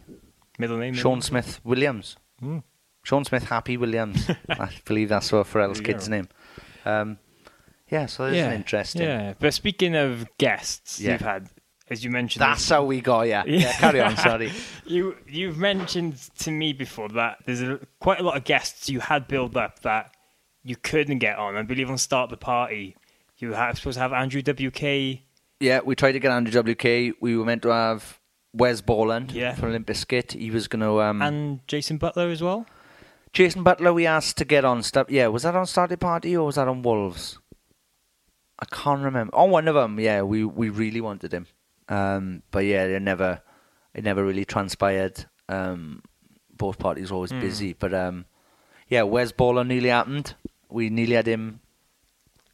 Middle 0.58 0.78
name. 0.78 0.94
Sean 0.94 1.16
maybe. 1.16 1.22
Smith 1.22 1.60
Williams, 1.64 2.18
Hmm. 2.40 2.60
Sean 3.04 3.26
Smith 3.26 3.44
Happy 3.46 3.78
Williams. 3.78 4.30
I 4.50 4.70
believe 4.86 5.10
that's 5.10 5.32
what 5.32 5.46
Pharrell's 5.48 5.82
kid's 5.82 6.08
go. 6.08 6.16
name. 6.16 6.30
Um, 6.86 7.18
yeah, 7.90 8.06
so 8.06 8.28
this 8.30 8.38
yeah. 8.38 8.50
is 8.52 8.56
interesting. 8.56 9.02
Yeah, 9.04 9.34
but 9.40 9.54
speaking 9.54 9.96
of 9.96 10.28
guests 10.38 11.00
Yeah. 11.00 11.14
you've 11.14 11.22
had, 11.22 11.50
as 11.90 12.04
you 12.04 12.10
mentioned, 12.10 12.42
That's 12.42 12.68
how 12.70 12.84
we 12.86 13.02
got 13.02 13.28
yeah. 13.28 13.44
Yeah, 13.48 13.72
carry 13.74 14.02
on. 14.02 14.16
Sorry. 14.18 14.52
you 14.86 15.16
you've 15.28 15.58
mentioned 15.58 16.18
to 16.40 16.52
me 16.52 16.74
before 16.74 17.10
that 17.10 17.38
there's 17.46 17.62
a, 17.62 17.80
quite 18.00 18.20
a 18.20 18.24
lot 18.24 18.38
of 18.38 18.44
guests 18.44 18.90
you 18.90 19.00
had 19.00 19.28
built 19.28 19.56
up 19.56 19.80
that 19.82 20.12
you 20.64 20.76
couldn't 20.76 21.20
get 21.20 21.38
on. 21.38 21.56
I 21.58 21.62
believe 21.64 21.90
on 21.90 21.98
start 21.98 22.30
the 22.30 22.38
party 22.38 22.96
you 23.38 23.54
had 23.54 23.78
supposed 23.78 23.96
to 23.96 24.00
have 24.02 24.14
Andrew 24.14 24.42
WK. 24.42 25.20
Yeah, 25.60 25.82
we 25.84 25.96
tried 25.96 26.14
to 26.14 26.20
get 26.20 26.32
Andrew 26.32 26.62
WK. 26.62 27.16
We 27.22 27.36
were 27.38 27.46
meant 27.46 27.62
to 27.64 27.70
have 27.70 28.20
Wes 28.54 28.82
Borland 28.82 29.32
Yeah. 29.32 29.54
from 29.56 29.72
Limp 29.72 29.88
Bizkit. 29.88 30.32
He 30.34 30.52
was 30.52 30.68
going 30.68 30.82
to. 30.82 31.02
Um, 31.02 31.22
and 31.22 31.60
Jason 31.68 31.98
Butler 31.98 32.30
as 32.30 32.42
well. 32.42 32.66
Jason 33.34 33.64
Butler, 33.64 33.92
we 33.92 34.06
asked 34.06 34.38
to 34.38 34.46
get 34.46 34.64
on 34.64 34.84
stuff. 34.84 35.08
Yeah, 35.10 35.28
was 35.28 35.44
that 35.44 35.56
on 35.56 35.66
Started 35.66 36.00
Party 36.00 36.38
or 36.38 36.46
was 36.46 36.56
that 36.56 36.68
on 36.68 36.84
Wolves? 36.84 37.40
I 38.64 38.76
can't 38.76 39.04
remember. 39.04 39.36
On 39.36 39.50
one 39.50 39.68
of 39.68 39.76
them, 39.76 40.00
yeah, 40.00 40.22
we, 40.22 40.46
we 40.46 40.70
really 40.70 41.02
wanted 41.02 41.34
him. 41.34 41.48
Um, 41.90 42.44
but 42.50 42.60
yeah, 42.60 42.86
it 42.86 43.02
never 43.02 43.42
it 43.94 44.06
never 44.06 44.24
really 44.24 44.46
transpired. 44.46 45.26
Um, 45.50 46.02
both 46.56 46.80
parties 46.80 47.12
were 47.12 47.16
always 47.16 47.34
busy. 47.34 47.74
But 47.74 47.94
um, 47.94 48.26
yeah, 48.88 49.04
Wes 49.04 49.34
Borland 49.34 49.68
nearly 49.68 49.90
happened. 49.90 50.36
We 50.70 50.90
nearly 50.90 51.16
had 51.16 51.28
him. 51.28 51.60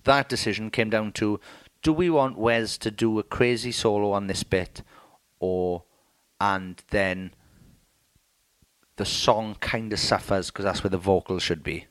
That 0.05 0.29
decision 0.29 0.71
came 0.71 0.89
down 0.89 1.11
to 1.13 1.39
do 1.83 1.93
we 1.93 2.09
want 2.09 2.39
Wes 2.39 2.79
to 2.79 2.89
do 2.89 3.19
a 3.19 3.23
crazy 3.23 3.71
solo 3.71 4.11
on 4.11 4.25
this 4.25 4.41
bit 4.41 4.81
or 5.39 5.83
and 6.41 6.81
then 6.89 7.35
the 8.95 9.05
song 9.05 9.57
kind 9.59 9.93
of 9.93 9.99
suffers 9.99 10.49
because 10.49 10.65
that's 10.65 10.83
where 10.83 10.89
the 10.89 10.97
vocals 10.97 11.43
should 11.43 11.61
be. 11.61 11.85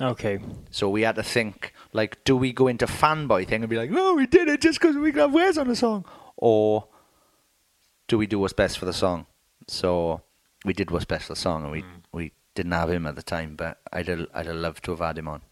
Okay. 0.00 0.38
So 0.70 0.88
we 0.88 1.02
had 1.02 1.16
to 1.16 1.22
think, 1.22 1.72
like, 1.92 2.22
do 2.24 2.36
we 2.36 2.52
go 2.52 2.68
into 2.68 2.86
fanboy 2.86 3.48
thing 3.48 3.62
and 3.62 3.70
be 3.70 3.76
like, 3.76 3.90
no, 3.90 4.14
we 4.14 4.26
did 4.26 4.48
it 4.48 4.60
just 4.60 4.80
because 4.80 4.96
we 4.96 5.12
have 5.12 5.32
Wes 5.32 5.58
on 5.58 5.68
the 5.68 5.76
song? 5.76 6.04
Or 6.36 6.86
do 8.06 8.16
we 8.16 8.26
do 8.26 8.38
what's 8.38 8.52
best 8.52 8.78
for 8.78 8.84
the 8.84 8.92
song? 8.92 9.26
So 9.66 10.22
we 10.64 10.72
did 10.72 10.90
what's 10.90 11.04
best 11.04 11.24
for 11.24 11.32
the 11.32 11.40
song 11.40 11.64
and 11.64 11.72
we, 11.72 11.82
mm. 11.82 11.86
we 12.12 12.32
didn't 12.54 12.72
have 12.72 12.90
him 12.90 13.06
at 13.06 13.16
the 13.16 13.22
time, 13.22 13.56
but 13.56 13.78
I'd 13.92 14.08
have, 14.08 14.26
I'd 14.32 14.46
have 14.46 14.56
loved 14.56 14.84
to 14.84 14.92
have 14.92 15.00
had 15.00 15.18
him 15.18 15.28
on. 15.28 15.42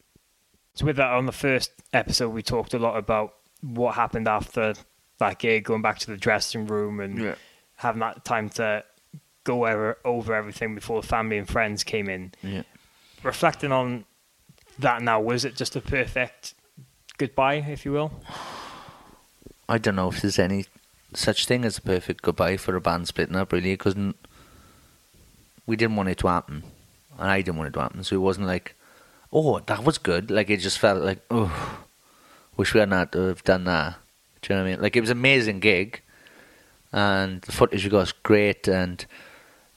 So 0.74 0.86
with 0.86 0.96
that 0.96 1.10
on 1.10 1.26
the 1.26 1.32
first 1.32 1.72
episode, 1.92 2.30
we 2.30 2.42
talked 2.42 2.74
a 2.74 2.78
lot 2.78 2.96
about 2.96 3.34
what 3.62 3.94
happened 3.94 4.28
after 4.28 4.74
that 5.18 5.38
gig, 5.38 5.64
going 5.64 5.82
back 5.82 5.98
to 6.00 6.10
the 6.10 6.16
dressing 6.16 6.66
room 6.66 7.00
and 7.00 7.18
Yeah. 7.18 7.34
having 7.76 8.00
that 8.00 8.24
time 8.24 8.50
to 8.50 8.84
go 9.44 9.66
over, 9.66 9.98
over 10.04 10.34
everything 10.34 10.74
before 10.74 11.00
the 11.00 11.06
family 11.06 11.38
and 11.38 11.48
friends 11.48 11.82
came 11.82 12.08
in. 12.08 12.32
Yeah. 12.42 12.62
Reflecting 13.22 13.72
on 13.72 14.04
that 14.78 15.02
now, 15.02 15.20
was 15.20 15.44
it 15.44 15.56
just 15.56 15.76
a 15.76 15.80
perfect 15.80 16.54
goodbye, 17.18 17.56
if 17.56 17.84
you 17.84 17.92
will? 17.92 18.12
I 19.68 19.78
don't 19.78 19.96
know 19.96 20.08
if 20.08 20.20
there's 20.20 20.38
any 20.38 20.66
such 21.14 21.46
thing 21.46 21.64
as 21.64 21.78
a 21.78 21.82
perfect 21.82 22.22
goodbye 22.22 22.56
for 22.56 22.76
a 22.76 22.80
band 22.80 23.08
splitting 23.08 23.36
up, 23.36 23.52
really, 23.52 23.72
because 23.72 23.96
we 25.66 25.76
didn't 25.76 25.96
want 25.96 26.08
it 26.08 26.18
to 26.18 26.28
happen, 26.28 26.62
and 27.18 27.30
I 27.30 27.40
didn't 27.40 27.56
want 27.56 27.68
it 27.68 27.72
to 27.74 27.80
happen. 27.80 28.04
So 28.04 28.16
it 28.16 28.20
wasn't 28.20 28.46
like, 28.46 28.74
oh, 29.32 29.58
that 29.60 29.84
was 29.84 29.98
good. 29.98 30.30
Like 30.30 30.50
it 30.50 30.58
just 30.58 30.78
felt 30.78 31.02
like, 31.02 31.20
oh, 31.30 31.84
wish 32.56 32.74
we 32.74 32.80
hadn't 32.80 33.14
have 33.14 33.44
done 33.44 33.64
that. 33.64 33.96
Do 34.42 34.52
you 34.52 34.58
know 34.58 34.62
what 34.62 34.68
I 34.68 34.72
mean? 34.72 34.82
Like 34.82 34.96
it 34.96 35.00
was 35.00 35.10
an 35.10 35.18
amazing 35.18 35.60
gig, 35.60 36.02
and 36.92 37.40
the 37.42 37.52
footage 37.52 37.84
we 37.84 37.90
got 37.90 37.98
was 38.00 38.12
great, 38.12 38.68
and 38.68 39.04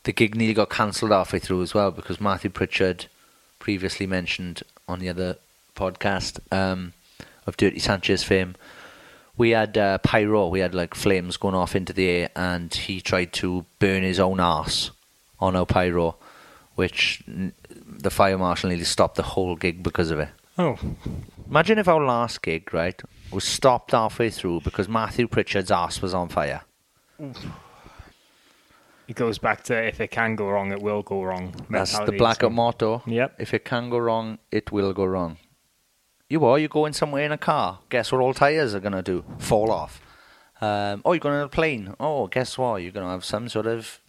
the 0.04 0.14
gig 0.14 0.36
nearly 0.36 0.54
got 0.54 0.70
cancelled 0.70 1.12
halfway 1.12 1.40
through 1.40 1.62
as 1.62 1.74
well 1.74 1.92
because 1.92 2.22
Matthew 2.22 2.50
Pritchard, 2.50 3.08
previously 3.60 4.08
mentioned 4.08 4.64
on 4.90 5.00
the 5.00 5.08
other 5.10 5.38
podcast 5.76 6.40
um, 6.52 6.94
of 7.48 7.56
Dirty 7.56 7.80
Sanchez 7.80 8.24
fame, 8.24 8.56
we 9.38 9.52
had 9.52 9.78
uh, 9.78 10.00
pyro, 10.00 10.48
we 10.48 10.60
had 10.60 10.76
like 10.76 10.94
flames 10.96 11.38
going 11.38 11.56
off 11.56 11.76
into 11.76 11.94
the 11.94 12.10
air, 12.10 12.30
and 12.36 12.74
he 12.74 13.00
tried 13.00 13.32
to 13.34 13.66
burn 13.80 14.04
his 14.04 14.20
own 14.20 14.40
ass 14.42 14.92
on 15.40 15.56
our 15.56 15.66
pyro, 15.66 16.16
which 16.76 17.24
n- 17.28 17.54
the 17.88 18.10
fire 18.10 18.38
marshal 18.38 18.70
nearly 18.70 18.84
stopped 18.84 19.16
the 19.16 19.24
whole 19.24 19.56
gig 19.56 19.82
because 19.82 20.12
of 20.12 20.20
it. 20.20 20.30
Oh, 20.58 20.78
Imagine 21.50 21.80
if 21.80 21.88
our 21.88 22.04
last 22.06 22.42
gig, 22.44 22.72
right, 22.74 23.02
was 23.32 23.44
stopped 23.44 23.92
halfway 23.92 24.30
through 24.30 24.62
because 24.62 24.88
Matthew 24.88 25.28
Pritchard's 25.28 25.72
ass 25.72 26.02
was 26.02 26.14
on 26.14 26.30
fire. 26.30 26.62
It 29.10 29.16
goes 29.16 29.40
back 29.40 29.64
to 29.64 29.74
if 29.88 30.00
it 30.00 30.12
can 30.12 30.36
go 30.36 30.48
wrong, 30.48 30.72
it 30.72 30.84
will 30.84 31.02
go 31.02 31.24
wrong. 31.24 31.56
That's 31.68 31.98
the 31.98 32.36
so- 32.40 32.50
motto. 32.52 33.02
Yep. 33.08 33.38
If 33.40 33.56
it 33.56 33.66
can 33.66 33.90
go 33.90 33.98
wrong, 33.98 34.38
it 34.52 34.72
will 34.72 34.94
go 34.94 35.04
wrong. 35.06 35.38
You 36.30 36.46
are, 36.46 36.60
you're 36.60 36.70
going 36.70 36.94
somewhere 36.94 37.26
in 37.26 37.32
a 37.32 37.38
car. 37.38 37.80
Guess 37.90 38.12
what 38.12 38.22
all 38.22 38.36
tyres 38.36 38.76
are 38.76 38.80
going 38.80 38.94
to 38.94 39.02
do? 39.02 39.26
Fall 39.40 39.72
off. 39.72 40.00
Um, 40.62 41.02
oh, 41.04 41.14
you're 41.14 41.20
going 41.20 41.38
on 41.38 41.46
a 41.46 41.50
plane. 41.50 41.96
Oh, 42.00 42.28
guess 42.28 42.56
what? 42.56 42.84
You're 42.84 42.92
going 42.92 43.08
to 43.08 43.12
have 43.12 43.26
some 43.26 43.50
sort 43.50 43.66
of 43.66 44.00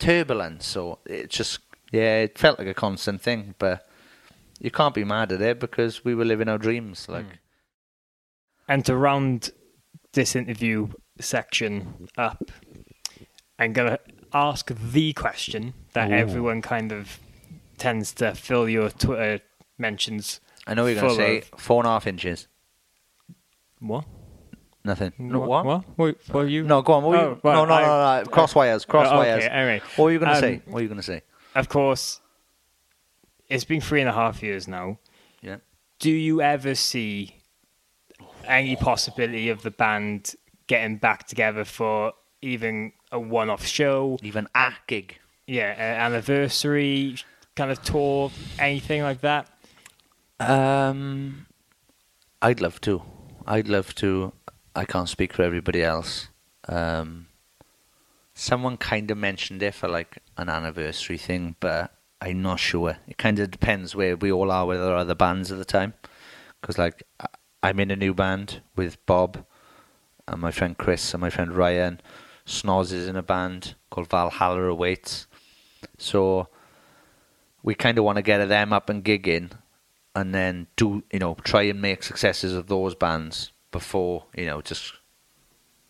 turbulence. 0.00 0.66
So 0.66 0.98
it 1.06 1.30
just, 1.30 1.60
yeah, 1.92 2.22
it 2.22 2.36
felt 2.36 2.58
like 2.58 2.66
a 2.66 2.74
constant 2.74 3.22
thing. 3.22 3.54
But 3.60 3.88
you 4.58 4.72
can't 4.72 4.94
be 4.94 5.04
mad 5.04 5.30
at 5.30 5.40
it 5.40 5.60
because 5.60 6.04
we 6.04 6.16
were 6.16 6.24
living 6.24 6.48
our 6.48 6.58
dreams. 6.58 7.08
Like, 7.08 7.38
And 8.66 8.84
to 8.86 8.96
round 8.96 9.50
this 10.12 10.34
interview 10.34 10.88
section 11.20 12.08
up, 12.16 12.50
I'm 13.58 13.72
going 13.72 13.90
to 13.90 13.98
ask 14.32 14.70
the 14.74 15.12
question 15.14 15.74
that 15.94 16.10
everyone 16.12 16.62
kind 16.62 16.92
of 16.92 17.18
tends 17.76 18.12
to 18.14 18.34
fill 18.34 18.68
your 18.68 18.90
Twitter 18.90 19.40
mentions. 19.78 20.40
I 20.66 20.74
know 20.74 20.86
you're 20.86 21.00
going 21.00 21.10
to 21.10 21.16
say 21.16 21.38
of- 21.38 21.60
four 21.60 21.80
and 21.82 21.86
a 21.86 21.90
half 21.90 22.06
inches. 22.06 22.46
What? 23.80 24.04
Nothing. 24.84 25.12
No, 25.18 25.40
what? 25.40 25.48
what? 25.48 25.64
What? 25.64 25.84
What, 25.96 26.16
what 26.34 26.44
are 26.44 26.48
you? 26.48 26.62
No, 26.64 26.82
go 26.82 26.94
on. 26.94 27.02
What 27.04 27.10
were 27.10 27.16
Oh, 27.18 27.30
you? 27.30 27.40
well, 27.42 27.66
no, 27.66 27.66
no, 27.66 27.74
I- 27.74 28.18
no, 28.18 28.24
no, 28.24 28.30
Cross 28.30 28.54
wires. 28.54 28.84
Cross 28.84 29.08
Oh, 29.10 29.16
wires. 29.18 29.44
okay, 29.44 29.52
anyway. 29.52 29.82
What 29.96 30.04
were 30.06 30.12
you 30.12 30.18
going 30.18 30.30
to 30.30 30.36
Um, 30.36 30.40
say? 30.40 30.62
What 30.66 30.74
were 30.74 30.80
you 30.82 30.88
going 30.88 30.96
to 31.00 31.02
say? 31.02 31.22
Of 31.54 31.68
course, 31.68 32.20
it's 33.48 33.64
been 33.64 33.80
three 33.80 34.00
and 34.00 34.08
a 34.08 34.12
half 34.12 34.42
years 34.42 34.68
now. 34.68 34.98
Yeah. 35.42 35.56
Do 35.98 36.10
you 36.10 36.40
ever 36.42 36.74
see 36.74 37.36
any 38.46 38.76
possibility 38.76 39.48
of 39.48 39.62
the 39.62 39.70
band 39.70 40.34
getting 40.68 40.96
back 40.96 41.26
together 41.26 41.64
for 41.64 42.12
even 42.40 42.92
a 43.12 43.18
one-off 43.20 43.64
show? 43.66 44.18
Even 44.22 44.48
a 44.54 44.72
gig. 44.86 45.18
Yeah, 45.46 45.70
an 45.72 46.12
anniversary 46.12 47.16
kind 47.56 47.70
of 47.70 47.82
tour, 47.82 48.30
anything 48.58 49.02
like 49.02 49.20
that? 49.22 49.48
Um, 50.40 51.46
I'd 52.42 52.60
love 52.60 52.80
to. 52.82 53.02
I'd 53.46 53.68
love 53.68 53.94
to. 53.96 54.32
I 54.76 54.84
can't 54.84 55.08
speak 55.08 55.32
for 55.32 55.42
everybody 55.42 55.82
else. 55.82 56.28
Um, 56.68 57.26
someone 58.34 58.76
kind 58.76 59.10
of 59.10 59.18
mentioned 59.18 59.62
it 59.62 59.74
for 59.74 59.88
like 59.88 60.18
an 60.36 60.48
anniversary 60.48 61.18
thing, 61.18 61.56
but 61.60 61.92
I'm 62.20 62.42
not 62.42 62.60
sure. 62.60 62.98
It 63.08 63.18
kind 63.18 63.38
of 63.38 63.50
depends 63.50 63.96
where 63.96 64.16
we 64.16 64.30
all 64.30 64.50
are 64.52 64.66
with 64.66 64.80
our 64.80 64.94
other 64.96 65.14
bands 65.14 65.50
at 65.50 65.58
the 65.58 65.64
time. 65.64 65.94
Because 66.60 66.78
like 66.78 67.02
I- 67.20 67.26
I'm 67.62 67.80
in 67.80 67.90
a 67.90 67.96
new 67.96 68.14
band 68.14 68.60
with 68.76 69.04
Bob 69.06 69.44
and 70.28 70.40
my 70.40 70.52
friend 70.52 70.76
Chris 70.78 71.12
and 71.14 71.20
my 71.20 71.30
friend 71.30 71.52
Ryan, 71.52 72.00
Snoz 72.48 72.92
is 72.92 73.06
in 73.06 73.14
a 73.14 73.22
band 73.22 73.74
called 73.90 74.08
Valhalla 74.08 74.62
Awaits. 74.62 75.26
So 75.98 76.48
we 77.62 77.74
kind 77.74 77.98
of 77.98 78.04
want 78.04 78.16
to 78.16 78.22
get 78.22 78.44
them 78.48 78.72
up 78.72 78.88
and 78.88 79.04
gigging, 79.04 79.50
and 80.14 80.34
then 80.34 80.66
do 80.76 81.04
you 81.12 81.18
know 81.18 81.36
try 81.44 81.62
and 81.62 81.80
make 81.80 82.02
successes 82.02 82.54
of 82.54 82.66
those 82.66 82.94
bands 82.94 83.52
before 83.70 84.24
you 84.34 84.46
know 84.46 84.62
just 84.62 84.94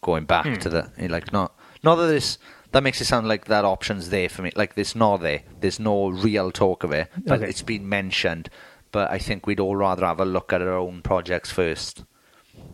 going 0.00 0.24
back 0.24 0.46
hmm. 0.46 0.54
to 0.54 0.68
the 0.68 0.92
you 0.98 1.08
know, 1.08 1.14
like 1.14 1.32
not 1.32 1.54
not 1.82 1.94
that 1.94 2.08
this 2.08 2.38
that 2.72 2.82
makes 2.82 3.00
it 3.00 3.06
sound 3.06 3.28
like 3.28 3.46
that 3.46 3.64
option's 3.64 4.10
there 4.10 4.28
for 4.28 4.42
me. 4.42 4.50
Like 4.54 4.74
there's 4.74 4.94
not 4.96 5.18
there. 5.18 5.42
There's 5.60 5.80
no 5.80 6.08
real 6.08 6.50
talk 6.50 6.84
of 6.84 6.92
it, 6.92 7.10
but 7.24 7.40
Okay. 7.40 7.48
it's 7.48 7.62
been 7.62 7.88
mentioned. 7.88 8.50
But 8.90 9.10
I 9.10 9.18
think 9.18 9.46
we'd 9.46 9.60
all 9.60 9.76
rather 9.76 10.04
have 10.04 10.20
a 10.20 10.24
look 10.24 10.52
at 10.52 10.62
our 10.62 10.76
own 10.76 11.02
projects 11.02 11.50
first 11.50 12.04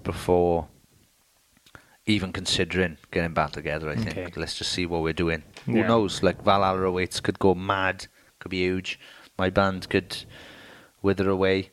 before 0.02 0.68
even 2.06 2.32
considering 2.32 2.98
getting 3.10 3.32
back 3.32 3.52
together. 3.52 3.88
I 3.90 3.96
think 3.96 4.16
Okay. 4.18 4.32
let's 4.36 4.58
just 4.58 4.72
see 4.72 4.86
what 4.86 5.02
we're 5.02 5.12
doing. 5.14 5.42
Yeah. 5.66 5.74
Who 5.82 5.88
knows? 5.88 6.22
Like 6.22 6.42
Valhalla 6.44 6.82
Awaits 6.82 7.20
could 7.20 7.38
go 7.38 7.54
mad, 7.54 8.06
could 8.40 8.50
be 8.50 8.58
huge. 8.58 8.98
My 9.38 9.50
band 9.50 9.88
could 9.88 10.24
wither 11.02 11.28
away, 11.30 11.70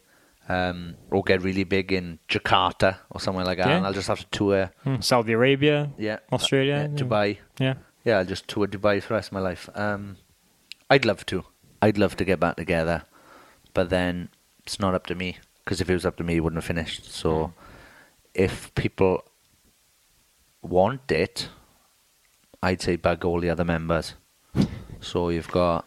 um, 0.50 0.96
or 1.10 1.22
get 1.24 1.42
really 1.42 1.64
big 1.64 1.92
in 1.92 2.20
Jakarta 2.30 2.98
or 3.10 3.20
somewhere 3.20 3.46
like 3.46 3.58
that. 3.58 3.68
Yeah. 3.68 3.78
And 3.78 3.86
I'll 3.86 3.94
just 3.94 4.08
have 4.08 4.20
to 4.20 4.26
tour. 4.32 4.72
Hmm, 4.84 5.00
Saudi 5.02 5.34
Arabia, 5.34 5.92
Yeah, 5.98 6.20
Australia, 6.32 6.90
yeah, 6.90 6.98
Dubai. 6.98 7.38
Yeah. 7.60 7.74
Yeah, 8.04 8.18
I'll 8.20 8.26
just 8.26 8.48
tour 8.48 8.68
Dubai 8.68 9.02
for 9.02 9.10
the 9.10 9.14
rest 9.16 9.30
of 9.30 9.34
my 9.34 9.40
life. 9.42 9.70
Um, 9.76 10.18
I'd 10.90 11.06
love 11.06 11.26
to. 11.28 11.44
I'd 11.82 11.98
love 11.98 12.16
to 12.18 12.26
get 12.26 12.40
back 12.40 12.56
together, 12.56 13.04
but 13.74 13.90
then 13.90 14.30
it's 14.66 14.80
not 14.80 14.96
up 14.96 15.06
to 15.08 15.16
me. 15.16 15.38
Because 15.64 15.82
if 15.82 15.90
it 15.90 15.94
was 15.94 16.06
up 16.06 16.18
to 16.18 16.24
me, 16.24 16.38
it 16.38 16.40
wouldn't 16.40 16.58
have 16.58 16.66
finished. 16.66 17.12
So, 17.14 17.54
if 18.34 18.74
people 18.76 19.24
want 20.62 21.12
it, 21.12 21.49
I'd 22.62 22.82
say 22.82 22.95
bug 22.95 23.26
all 23.26 23.39
the 23.39 23.49
other 23.49 23.66
members. 23.66 24.14
so 24.99 25.30
you've 25.30 25.49
got 25.51 25.86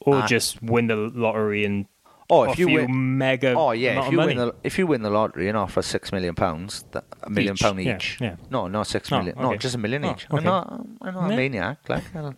Or 0.00 0.16
Ah. 0.16 0.26
just 0.26 0.62
win 0.62 0.86
the 0.86 0.96
lottery 0.96 1.64
and 1.64 1.86
oh, 2.30 2.44
if 2.44 2.50
offer 2.50 2.60
you 2.60 2.68
you 2.68 2.74
win, 2.76 3.18
mega 3.18 3.54
oh 3.54 3.72
yeah, 3.72 4.04
if 4.06 4.12
you 4.12 4.18
win 4.18 4.36
the 4.36 4.54
if 4.62 4.78
you 4.78 4.86
win 4.86 5.02
the 5.02 5.10
lottery 5.10 5.48
and 5.48 5.56
offer 5.56 5.82
six 5.82 6.12
million 6.12 6.34
pounds, 6.34 6.84
that, 6.92 7.04
a 7.22 7.30
million 7.30 7.54
Each, 7.54 7.60
pound 7.62 7.82
yeah, 7.82 7.96
each. 7.96 8.18
yeah. 8.20 8.36
No, 8.50 8.68
not 8.68 8.86
six 8.86 9.10
Oh, 9.10 9.18
million. 9.18 9.36
No, 9.38 9.48
okay. 9.48 9.58
just 9.58 9.74
a 9.74 9.78
million 9.78 10.04
Oh, 10.04 10.12
each. 10.12 10.26
I'm 10.30 10.44
not. 10.44 10.86
I'm 11.02 11.14
not 11.14 11.32
a 11.32 11.36
maniac. 11.36 11.88
Like 11.88 12.04
a 12.14 12.34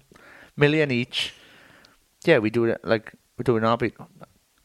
million 0.57 0.91
each. 0.91 1.35
Yeah, 2.25 2.39
we 2.39 2.51
do 2.51 2.65
it 2.67 2.81
like 2.85 3.13
we 3.37 3.43
do 3.45 3.57
it 3.57 3.61
now. 3.63 3.77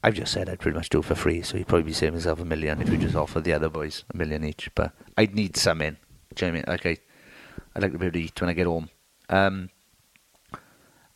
I've 0.03 0.13
just 0.13 0.31
said 0.31 0.49
I'd 0.49 0.59
pretty 0.59 0.77
much 0.77 0.89
do 0.89 0.99
it 0.99 1.05
for 1.05 1.15
free, 1.15 1.41
so 1.41 1.57
you'd 1.57 1.67
probably 1.67 1.83
be 1.85 1.93
saving 1.93 2.13
yourself 2.15 2.39
a 2.39 2.45
million 2.45 2.79
if 2.81 2.89
you 2.89 2.97
just 2.97 3.15
offer 3.15 3.41
the 3.41 3.53
other 3.53 3.69
boys 3.69 4.03
a 4.13 4.17
million 4.17 4.43
each. 4.43 4.69
But 4.75 4.91
I'd 5.17 5.33
need 5.35 5.57
some 5.57 5.81
in. 5.81 5.97
Do 6.33 6.45
you 6.45 6.51
know 6.51 6.59
what 6.59 6.69
I 6.69 6.79
mean? 6.81 6.97
I, 6.97 7.75
I'd 7.75 7.81
like 7.83 7.91
to 7.91 7.97
be 7.97 8.05
able 8.05 8.13
to 8.13 8.21
eat 8.21 8.41
when 8.41 8.49
I 8.49 8.53
get 8.53 8.67
home. 8.67 8.89
Um, 9.29 9.69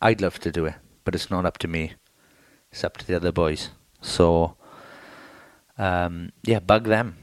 I'd 0.00 0.20
love 0.20 0.38
to 0.40 0.52
do 0.52 0.66
it, 0.66 0.74
but 1.04 1.14
it's 1.14 1.30
not 1.30 1.46
up 1.46 1.58
to 1.58 1.68
me. 1.68 1.94
It's 2.70 2.84
up 2.84 2.96
to 2.98 3.06
the 3.06 3.16
other 3.16 3.32
boys. 3.32 3.70
So, 4.00 4.56
um, 5.78 6.32
yeah, 6.44 6.60
bug 6.60 6.84
them. 6.84 7.16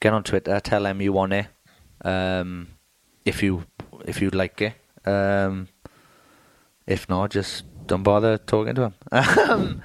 Get 0.00 0.12
on 0.12 0.22
Twitter. 0.22 0.60
Tell 0.60 0.82
them 0.82 1.00
you 1.00 1.12
want 1.12 1.32
it. 1.32 1.46
Um, 2.04 2.68
if 3.24 3.42
you 3.42 3.64
if 4.06 4.20
you'd 4.20 4.34
like 4.34 4.60
it. 4.60 4.74
Um, 5.06 5.68
if 6.86 7.08
not, 7.08 7.30
just 7.30 7.64
don't 7.86 8.02
bother 8.02 8.38
talking 8.38 8.74
to 8.74 8.80
them. 8.80 8.94
um, 9.50 9.82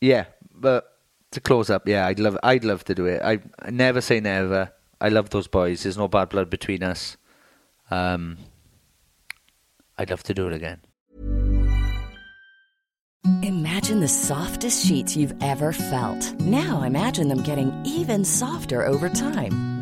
yeah, 0.00 0.26
but 0.52 0.96
to 1.32 1.40
close 1.40 1.70
up, 1.70 1.88
yeah, 1.88 2.06
I'd 2.06 2.18
love 2.18 2.38
I'd 2.42 2.64
love 2.64 2.84
to 2.84 2.94
do 2.94 3.06
it. 3.06 3.22
I, 3.22 3.40
I 3.58 3.70
never 3.70 4.00
say 4.00 4.20
never. 4.20 4.72
I 5.00 5.08
love 5.08 5.30
those 5.30 5.48
boys. 5.48 5.82
There's 5.82 5.98
no 5.98 6.08
bad 6.08 6.28
blood 6.30 6.50
between 6.50 6.82
us. 6.82 7.16
Um, 7.90 8.38
I'd 9.98 10.10
love 10.10 10.22
to 10.24 10.34
do 10.34 10.46
it 10.48 10.54
again. 10.54 10.80
Imagine 13.42 14.00
the 14.00 14.08
softest 14.08 14.86
sheets 14.86 15.16
you've 15.16 15.34
ever 15.42 15.72
felt. 15.72 16.32
Now 16.40 16.82
imagine 16.82 17.28
them 17.28 17.42
getting 17.42 17.72
even 17.84 18.24
softer 18.24 18.86
over 18.86 19.08
time. 19.08 19.75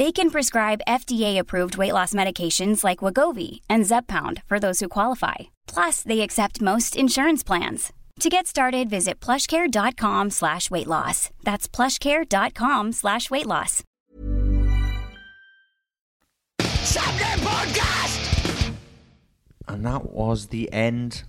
They 0.00 0.12
can 0.12 0.30
prescribe 0.30 0.80
FDA-approved 0.88 1.76
weight 1.76 1.92
loss 1.92 2.14
medications 2.14 2.82
like 2.82 3.04
Wegovy 3.04 3.60
and 3.68 3.84
Zepbound 3.84 4.42
for 4.46 4.58
those 4.58 4.80
who 4.80 4.88
qualify. 4.88 5.50
Plus, 5.66 6.02
they 6.02 6.22
accept 6.22 6.62
most 6.62 6.96
insurance 6.96 7.42
plans. 7.42 7.92
To 8.20 8.30
get 8.30 8.46
started, 8.46 8.88
visit 8.88 9.20
plushcare.com 9.20 10.30
slash 10.30 10.70
weight 10.70 10.86
loss. 10.86 11.28
That's 11.44 11.68
plushcare.com 11.68 12.92
slash 12.92 13.30
weight 13.30 13.44
loss. 13.44 13.84
And 19.68 19.84
that 19.84 20.10
was 20.10 20.46
the 20.46 20.72
end 20.72 21.24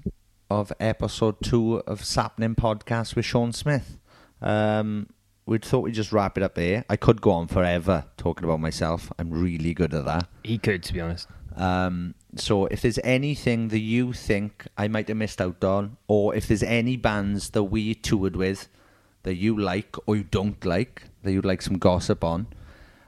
of 0.49 0.71
episode 0.79 1.41
two 1.43 1.79
of 1.79 2.03
Sappenin 2.03 2.55
Podcast 2.55 3.17
with 3.17 3.25
Sean 3.25 3.51
Smith. 3.51 3.97
Um, 4.41 5.07
we 5.45 5.57
thought 5.57 5.79
we'd 5.79 5.93
just 5.93 6.11
wrap 6.11 6.37
it 6.37 6.43
up 6.43 6.55
there. 6.55 6.85
I 6.89 6.95
could 6.95 7.21
go 7.21 7.31
on 7.31 7.47
forever 7.47 8.05
talking 8.17 8.45
about 8.45 8.59
myself. 8.59 9.11
I'm 9.17 9.31
really 9.31 9.73
good 9.73 9.93
at 9.93 10.05
that. 10.05 10.27
He 10.43 10.57
could, 10.57 10.83
to 10.83 10.93
be 10.93 11.01
honest. 11.01 11.27
Um, 11.55 12.15
so 12.35 12.67
if 12.67 12.81
there's 12.81 12.99
anything 13.03 13.69
that 13.69 13.79
you 13.79 14.13
think 14.13 14.67
I 14.77 14.87
might 14.87 15.07
have 15.09 15.17
missed 15.17 15.41
out 15.41 15.63
on, 15.63 15.97
or 16.07 16.33
if 16.35 16.47
there's 16.47 16.63
any 16.63 16.95
bands 16.95 17.49
that 17.51 17.63
we 17.63 17.93
toured 17.95 18.35
with 18.35 18.69
that 19.23 19.35
you 19.35 19.59
like 19.59 19.95
or 20.05 20.15
you 20.15 20.23
don't 20.23 20.63
like, 20.63 21.03
that 21.23 21.31
you'd 21.31 21.45
like 21.45 21.61
some 21.61 21.77
gossip 21.77 22.23
on, 22.23 22.47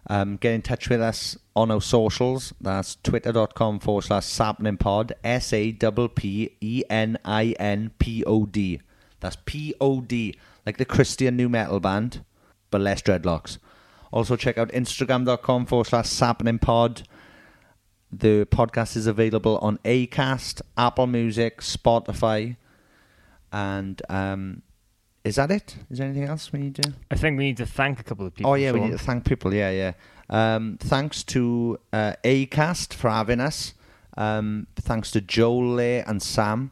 um, 0.08 0.36
get 0.36 0.54
in 0.54 0.62
touch 0.62 0.90
with 0.90 1.02
us 1.02 1.38
on 1.56 1.72
our 1.72 1.82
socials. 1.82 2.54
That's 2.60 2.98
twitter.com 3.04 3.80
forward 3.80 4.04
slash 4.04 4.26
sappeninpod, 4.26 5.14
S 5.24 5.54
A 5.54 5.72
P 5.72 6.08
P 6.16 6.56
E 6.60 6.84
N 6.90 7.18
I 7.24 7.56
N 7.60 7.92
P 8.00 8.24
O 8.26 8.46
D. 8.46 8.82
That's 9.22 9.38
P 9.46 9.74
O 9.80 10.02
D, 10.02 10.36
like 10.66 10.78
the 10.78 10.86
Christian 10.86 11.36
nu 11.36 11.50
metal 11.50 11.80
band, 11.80 12.24
but 12.72 12.82
less 12.82 13.02
dreadlocks. 13.02 13.58
Also, 14.12 14.36
check 14.36 14.58
out 14.58 14.70
instagram.com 14.70 15.66
forward 15.66 15.88
slash 15.88 16.06
sappeninpod. 16.06 17.04
The 18.12 18.46
podcast 18.46 18.96
is 18.96 19.08
available 19.08 19.58
on 19.58 19.80
Acast, 19.80 20.62
Apple 20.78 21.08
Music, 21.08 21.62
Spotify, 21.62 22.58
and 23.52 24.00
um, 24.10 24.62
is 25.24 25.38
that 25.38 25.50
it? 25.50 25.78
Is 25.90 25.98
there 25.98 26.08
anything 26.08 26.28
else 26.28 26.54
we 26.54 26.60
need 26.60 26.76
to? 26.76 26.94
I 27.10 27.16
think 27.16 27.38
we 27.38 27.46
need 27.46 27.58
to 27.58 27.66
thank 27.66 28.00
a 28.00 28.04
couple 28.04 28.28
of 28.28 28.36
people. 28.36 28.52
Oh 28.52 28.56
yeah, 28.56 28.72
we 28.72 28.82
need 28.82 28.92
to 28.92 28.98
thank 28.98 29.26
people. 29.26 29.54
Yeah, 29.54 29.72
yeah. 29.72 29.94
Um, 30.30 30.78
thanks 30.80 31.24
to 31.26 31.80
uh, 31.92 32.14
Acast 32.24 32.94
for 32.94 33.10
having 33.10 33.40
us. 33.40 33.74
Um, 34.18 34.68
thanks 34.76 35.12
to 35.12 35.22
Joel 35.22 35.76
Lay 35.76 36.02
and 36.02 36.22
Sam. 36.22 36.72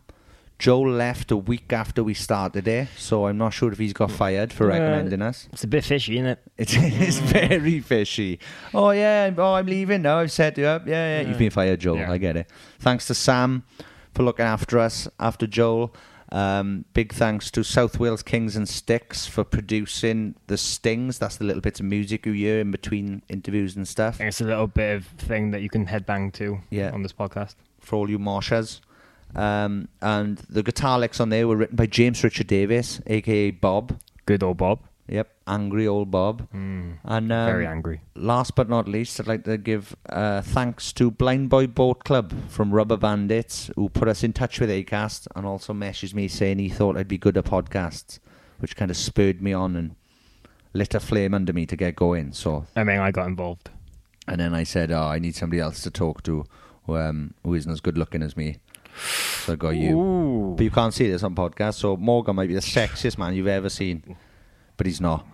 Joel 0.61 0.91
left 0.91 1.31
a 1.31 1.37
week 1.37 1.73
after 1.73 2.03
we 2.03 2.13
started 2.13 2.65
there, 2.65 2.87
so 2.95 3.25
I'm 3.25 3.37
not 3.39 3.51
sure 3.51 3.71
if 3.71 3.79
he's 3.79 3.93
got 3.93 4.11
fired 4.11 4.53
for 4.53 4.65
Uh, 4.65 4.75
recommending 4.77 5.19
us. 5.23 5.49
It's 5.51 5.63
a 5.63 5.67
bit 5.67 5.83
fishy, 5.83 6.17
isn't 6.19 6.27
it? 6.27 6.39
It 6.59 6.71
is 6.75 7.17
very 7.19 7.79
fishy. 7.79 8.37
Oh 8.71 8.91
yeah, 8.91 9.23
I'm- 9.23 9.35
oh 9.39 9.55
I'm 9.55 9.65
leaving 9.65 10.03
now. 10.03 10.19
I've 10.19 10.31
set 10.31 10.57
you 10.59 10.65
up. 10.67 10.87
Yeah, 10.87 11.21
yeah. 11.21 11.27
You've 11.27 11.39
been 11.39 11.49
fired, 11.49 11.79
Joel. 11.79 11.97
Yeah. 11.97 12.11
I 12.11 12.17
get 12.19 12.35
it. 12.37 12.47
Thanks 12.79 13.07
to 13.07 13.15
Sam 13.15 13.63
for 14.13 14.21
looking 14.21 14.45
after 14.45 14.77
us 14.77 15.07
after 15.19 15.47
Joel. 15.47 15.95
Um, 16.31 16.85
big 16.93 17.11
thanks 17.11 17.49
to 17.51 17.63
South 17.63 17.99
Wales 17.99 18.21
Kings 18.23 18.55
and 18.55 18.69
Sticks 18.69 19.25
for 19.25 19.43
producing 19.43 20.35
the 20.45 20.57
stings. 20.57 21.17
That's 21.17 21.37
the 21.37 21.43
little 21.43 21.61
bits 21.61 21.79
of 21.79 21.87
music 21.87 22.25
you 22.27 22.33
hear 22.33 22.59
in 22.61 22.69
between 22.71 23.23
interviews 23.29 23.75
and 23.75 23.87
stuff. 23.87 24.19
And 24.19 24.27
it's 24.29 24.39
a 24.41 24.45
little 24.45 24.67
bit 24.67 24.95
of 24.95 25.05
thing 25.17 25.51
that 25.51 25.61
you 25.63 25.69
can 25.69 25.87
headbang 25.87 26.31
to 26.33 26.59
Yeah. 26.69 26.91
on 26.93 27.01
this 27.01 27.13
podcast. 27.13 27.55
for 27.81 27.95
all 27.95 28.09
you 28.11 28.19
moshers. 28.19 28.79
Um, 29.35 29.87
and 30.01 30.37
the 30.49 30.63
guitar 30.63 30.99
licks 30.99 31.19
on 31.19 31.29
there 31.29 31.47
were 31.47 31.55
written 31.55 31.75
by 31.75 31.85
James 31.85 32.23
Richard 32.23 32.47
Davis, 32.47 33.01
aka 33.07 33.51
Bob. 33.51 33.99
Good 34.25 34.43
old 34.43 34.57
Bob. 34.57 34.79
Yep, 35.07 35.29
angry 35.47 35.87
old 35.87 36.09
Bob. 36.09 36.47
And 36.53 36.99
um, 37.05 37.27
Very 37.27 37.67
angry. 37.67 38.01
Last 38.15 38.55
but 38.55 38.69
not 38.69 38.87
least, 38.87 39.19
I'd 39.19 39.27
like 39.27 39.43
to 39.43 39.57
give 39.57 39.93
uh, 40.09 40.41
thanks 40.41 40.93
to 40.93 41.11
Blindboy 41.11 41.67
Boatclub 41.73 42.49
from 42.49 42.71
Rubberbandits, 42.71 43.71
who 43.75 43.89
put 43.89 44.07
us 44.07 44.23
in 44.23 44.31
touch 44.31 44.59
with 44.61 44.69
Acast 44.69 45.27
and 45.35 45.45
also 45.45 45.73
messaged 45.73 46.13
me 46.13 46.27
saying 46.29 46.59
he 46.59 46.69
thought 46.69 46.95
I'd 46.97 47.09
be 47.09 47.17
good 47.17 47.35
at 47.37 47.43
podcasts, 47.45 48.19
which 48.59 48.77
kind 48.77 48.89
of 48.89 48.95
spurred 48.95 49.41
me 49.41 49.51
on 49.51 49.75
and 49.75 49.95
lit 50.73 50.93
a 50.93 50.99
flame 51.01 51.33
under 51.33 51.51
me 51.51 51.65
to 51.65 51.75
get 51.75 51.95
going. 51.97 52.31
So, 52.31 52.65
I 52.77 52.85
mean, 52.85 52.99
I 52.99 53.11
got 53.11 53.27
involved. 53.27 53.69
and 54.29 54.39
then 54.39 54.53
I 54.53 54.63
said, 54.63 54.91
"Oh, 54.91 55.03
I 55.07 55.19
need 55.19 55.35
somebody 55.35 55.59
else 55.59 55.81
to 55.81 55.91
talk 55.91 56.23
to, 56.23 56.45
who, 56.85 56.95
um, 56.95 57.33
who 57.43 57.53
isn't 57.55 57.71
as 57.71 57.81
good 57.81 57.97
looking 57.97 58.23
as 58.23 58.37
me." 58.37 58.57
So 59.45 59.53
I 59.53 59.55
got 59.55 59.69
you. 59.71 59.97
Ooh. 59.99 60.53
But 60.55 60.63
you 60.63 60.71
can't 60.71 60.93
see 60.93 61.09
this 61.09 61.23
on 61.23 61.35
podcast, 61.35 61.75
so 61.75 61.97
Morgan 61.97 62.35
might 62.35 62.47
be 62.47 62.53
the 62.53 62.59
sexiest 62.61 63.17
man 63.17 63.33
you've 63.33 63.47
ever 63.47 63.69
seen, 63.69 64.15
but 64.77 64.85
he's 64.85 65.01
not. 65.01 65.25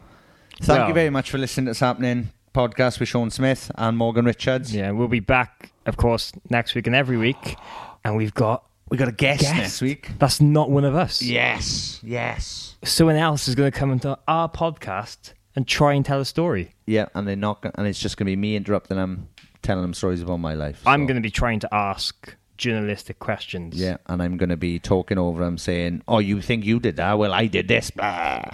Thank 0.62 0.88
you 0.88 0.94
very 0.94 1.10
much 1.10 1.30
for 1.32 1.38
listening 1.38 1.66
to 1.66 1.72
this 1.72 1.80
happening 1.80 2.30
podcast 2.54 3.00
with 3.00 3.10
Sean 3.10 3.30
Smith 3.30 3.70
and 3.76 3.96
Morgan 3.98 4.26
Richards. 4.26 4.74
Yeah, 4.74 4.92
we'll 4.92 5.08
be 5.08 5.20
back, 5.20 5.72
of 5.86 5.98
course, 5.98 6.32
next 6.50 6.74
week 6.74 6.88
and 6.88 6.96
every 6.96 7.18
week. 7.18 7.56
And 8.04 8.16
we've 8.18 8.34
got 8.34 8.64
We 8.90 8.98
got 8.98 9.08
a 9.10 9.12
guest, 9.12 9.42
guest. 9.42 9.56
next 9.56 9.82
week. 9.82 10.10
That's 10.18 10.42
not 10.42 10.72
one 10.72 10.84
of 10.86 10.96
us. 10.96 11.22
Yes, 11.22 12.00
yes. 12.04 12.78
Someone 12.84 13.18
else 13.18 13.48
is 13.48 13.54
going 13.56 13.72
to 13.72 13.78
come 13.78 13.92
into 13.92 14.18
our 14.28 14.50
podcast 14.50 15.34
and 15.56 15.68
try 15.68 15.94
and 15.94 16.04
tell 16.06 16.20
a 16.22 16.26
story. 16.26 16.74
Yeah, 16.86 17.08
and 17.14 17.28
they're 17.28 17.36
not, 17.36 17.62
gonna, 17.62 17.74
and 17.78 17.86
it's 17.88 18.00
just 18.00 18.18
gonna 18.18 18.28
be 18.32 18.36
me 18.36 18.56
interrupting 18.56 18.98
them, 18.98 19.28
telling 19.62 19.82
them 19.84 19.94
stories 19.94 20.22
about 20.22 20.38
my 20.38 20.54
life. 20.56 20.82
I'm 20.88 21.02
so- 21.02 21.08
going 21.08 21.16
to 21.18 21.22
be 21.22 21.32
trying 21.32 21.60
to 21.60 21.70
ask 21.74 22.36
journalistic 22.58 23.20
questions. 23.20 23.80
Yeah, 23.80 23.98
and 24.08 24.22
I'm 24.22 24.38
going 24.38 24.50
to 24.50 24.58
be 24.58 24.80
talking 24.80 25.18
over 25.18 25.44
them, 25.44 25.58
saying, 25.58 26.04
"Oh, 26.08 26.20
you 26.20 26.42
think 26.42 26.66
you 26.66 26.80
did 26.80 26.96
that? 26.98 27.18
Well, 27.18 27.34
I 27.34 27.48
did 27.48 27.68
this." 27.68 27.92
Blah. 27.92 28.52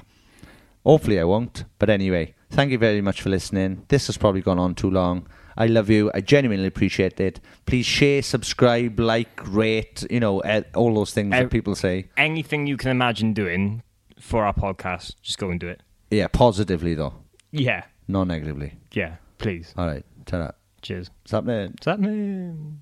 Hopefully, 0.85 1.19
I 1.19 1.23
won't. 1.23 1.63
But 1.79 1.89
anyway, 1.89 2.35
thank 2.49 2.71
you 2.71 2.77
very 2.77 3.01
much 3.01 3.21
for 3.21 3.29
listening. 3.29 3.85
This 3.87 4.07
has 4.07 4.17
probably 4.17 4.41
gone 4.41 4.59
on 4.59 4.75
too 4.75 4.89
long. 4.89 5.27
I 5.55 5.67
love 5.67 5.89
you. 5.89 6.11
I 6.13 6.19
genuinely 6.21 6.67
appreciate 6.67 7.19
it. 7.19 7.39
Please 7.65 7.85
share, 7.85 8.21
subscribe, 8.21 8.99
like, 8.99 9.39
rate. 9.47 10.03
You 10.09 10.19
know, 10.19 10.39
eh, 10.41 10.63
all 10.75 10.93
those 10.95 11.13
things 11.13 11.33
Ev- 11.33 11.43
that 11.45 11.51
people 11.51 11.75
say. 11.75 12.09
Anything 12.17 12.67
you 12.67 12.75
can 12.75 12.89
imagine 12.91 13.33
doing 13.33 13.83
for 14.19 14.43
our 14.45 14.53
podcast, 14.53 15.15
just 15.21 15.37
go 15.37 15.51
and 15.51 15.59
do 15.59 15.67
it. 15.67 15.81
Yeah, 16.11 16.27
positively 16.27 16.95
though, 16.95 17.13
Yeah. 17.51 17.83
not 18.07 18.27
negatively. 18.27 18.73
Yeah. 18.91 19.15
Please. 19.37 19.73
All 19.77 19.87
right, 19.87 20.05
ta 20.25 20.51
Cheers. 20.81 21.09
What's 21.21 21.31
happening? 21.31 21.71
What's 21.71 21.85
happening? 21.85 22.81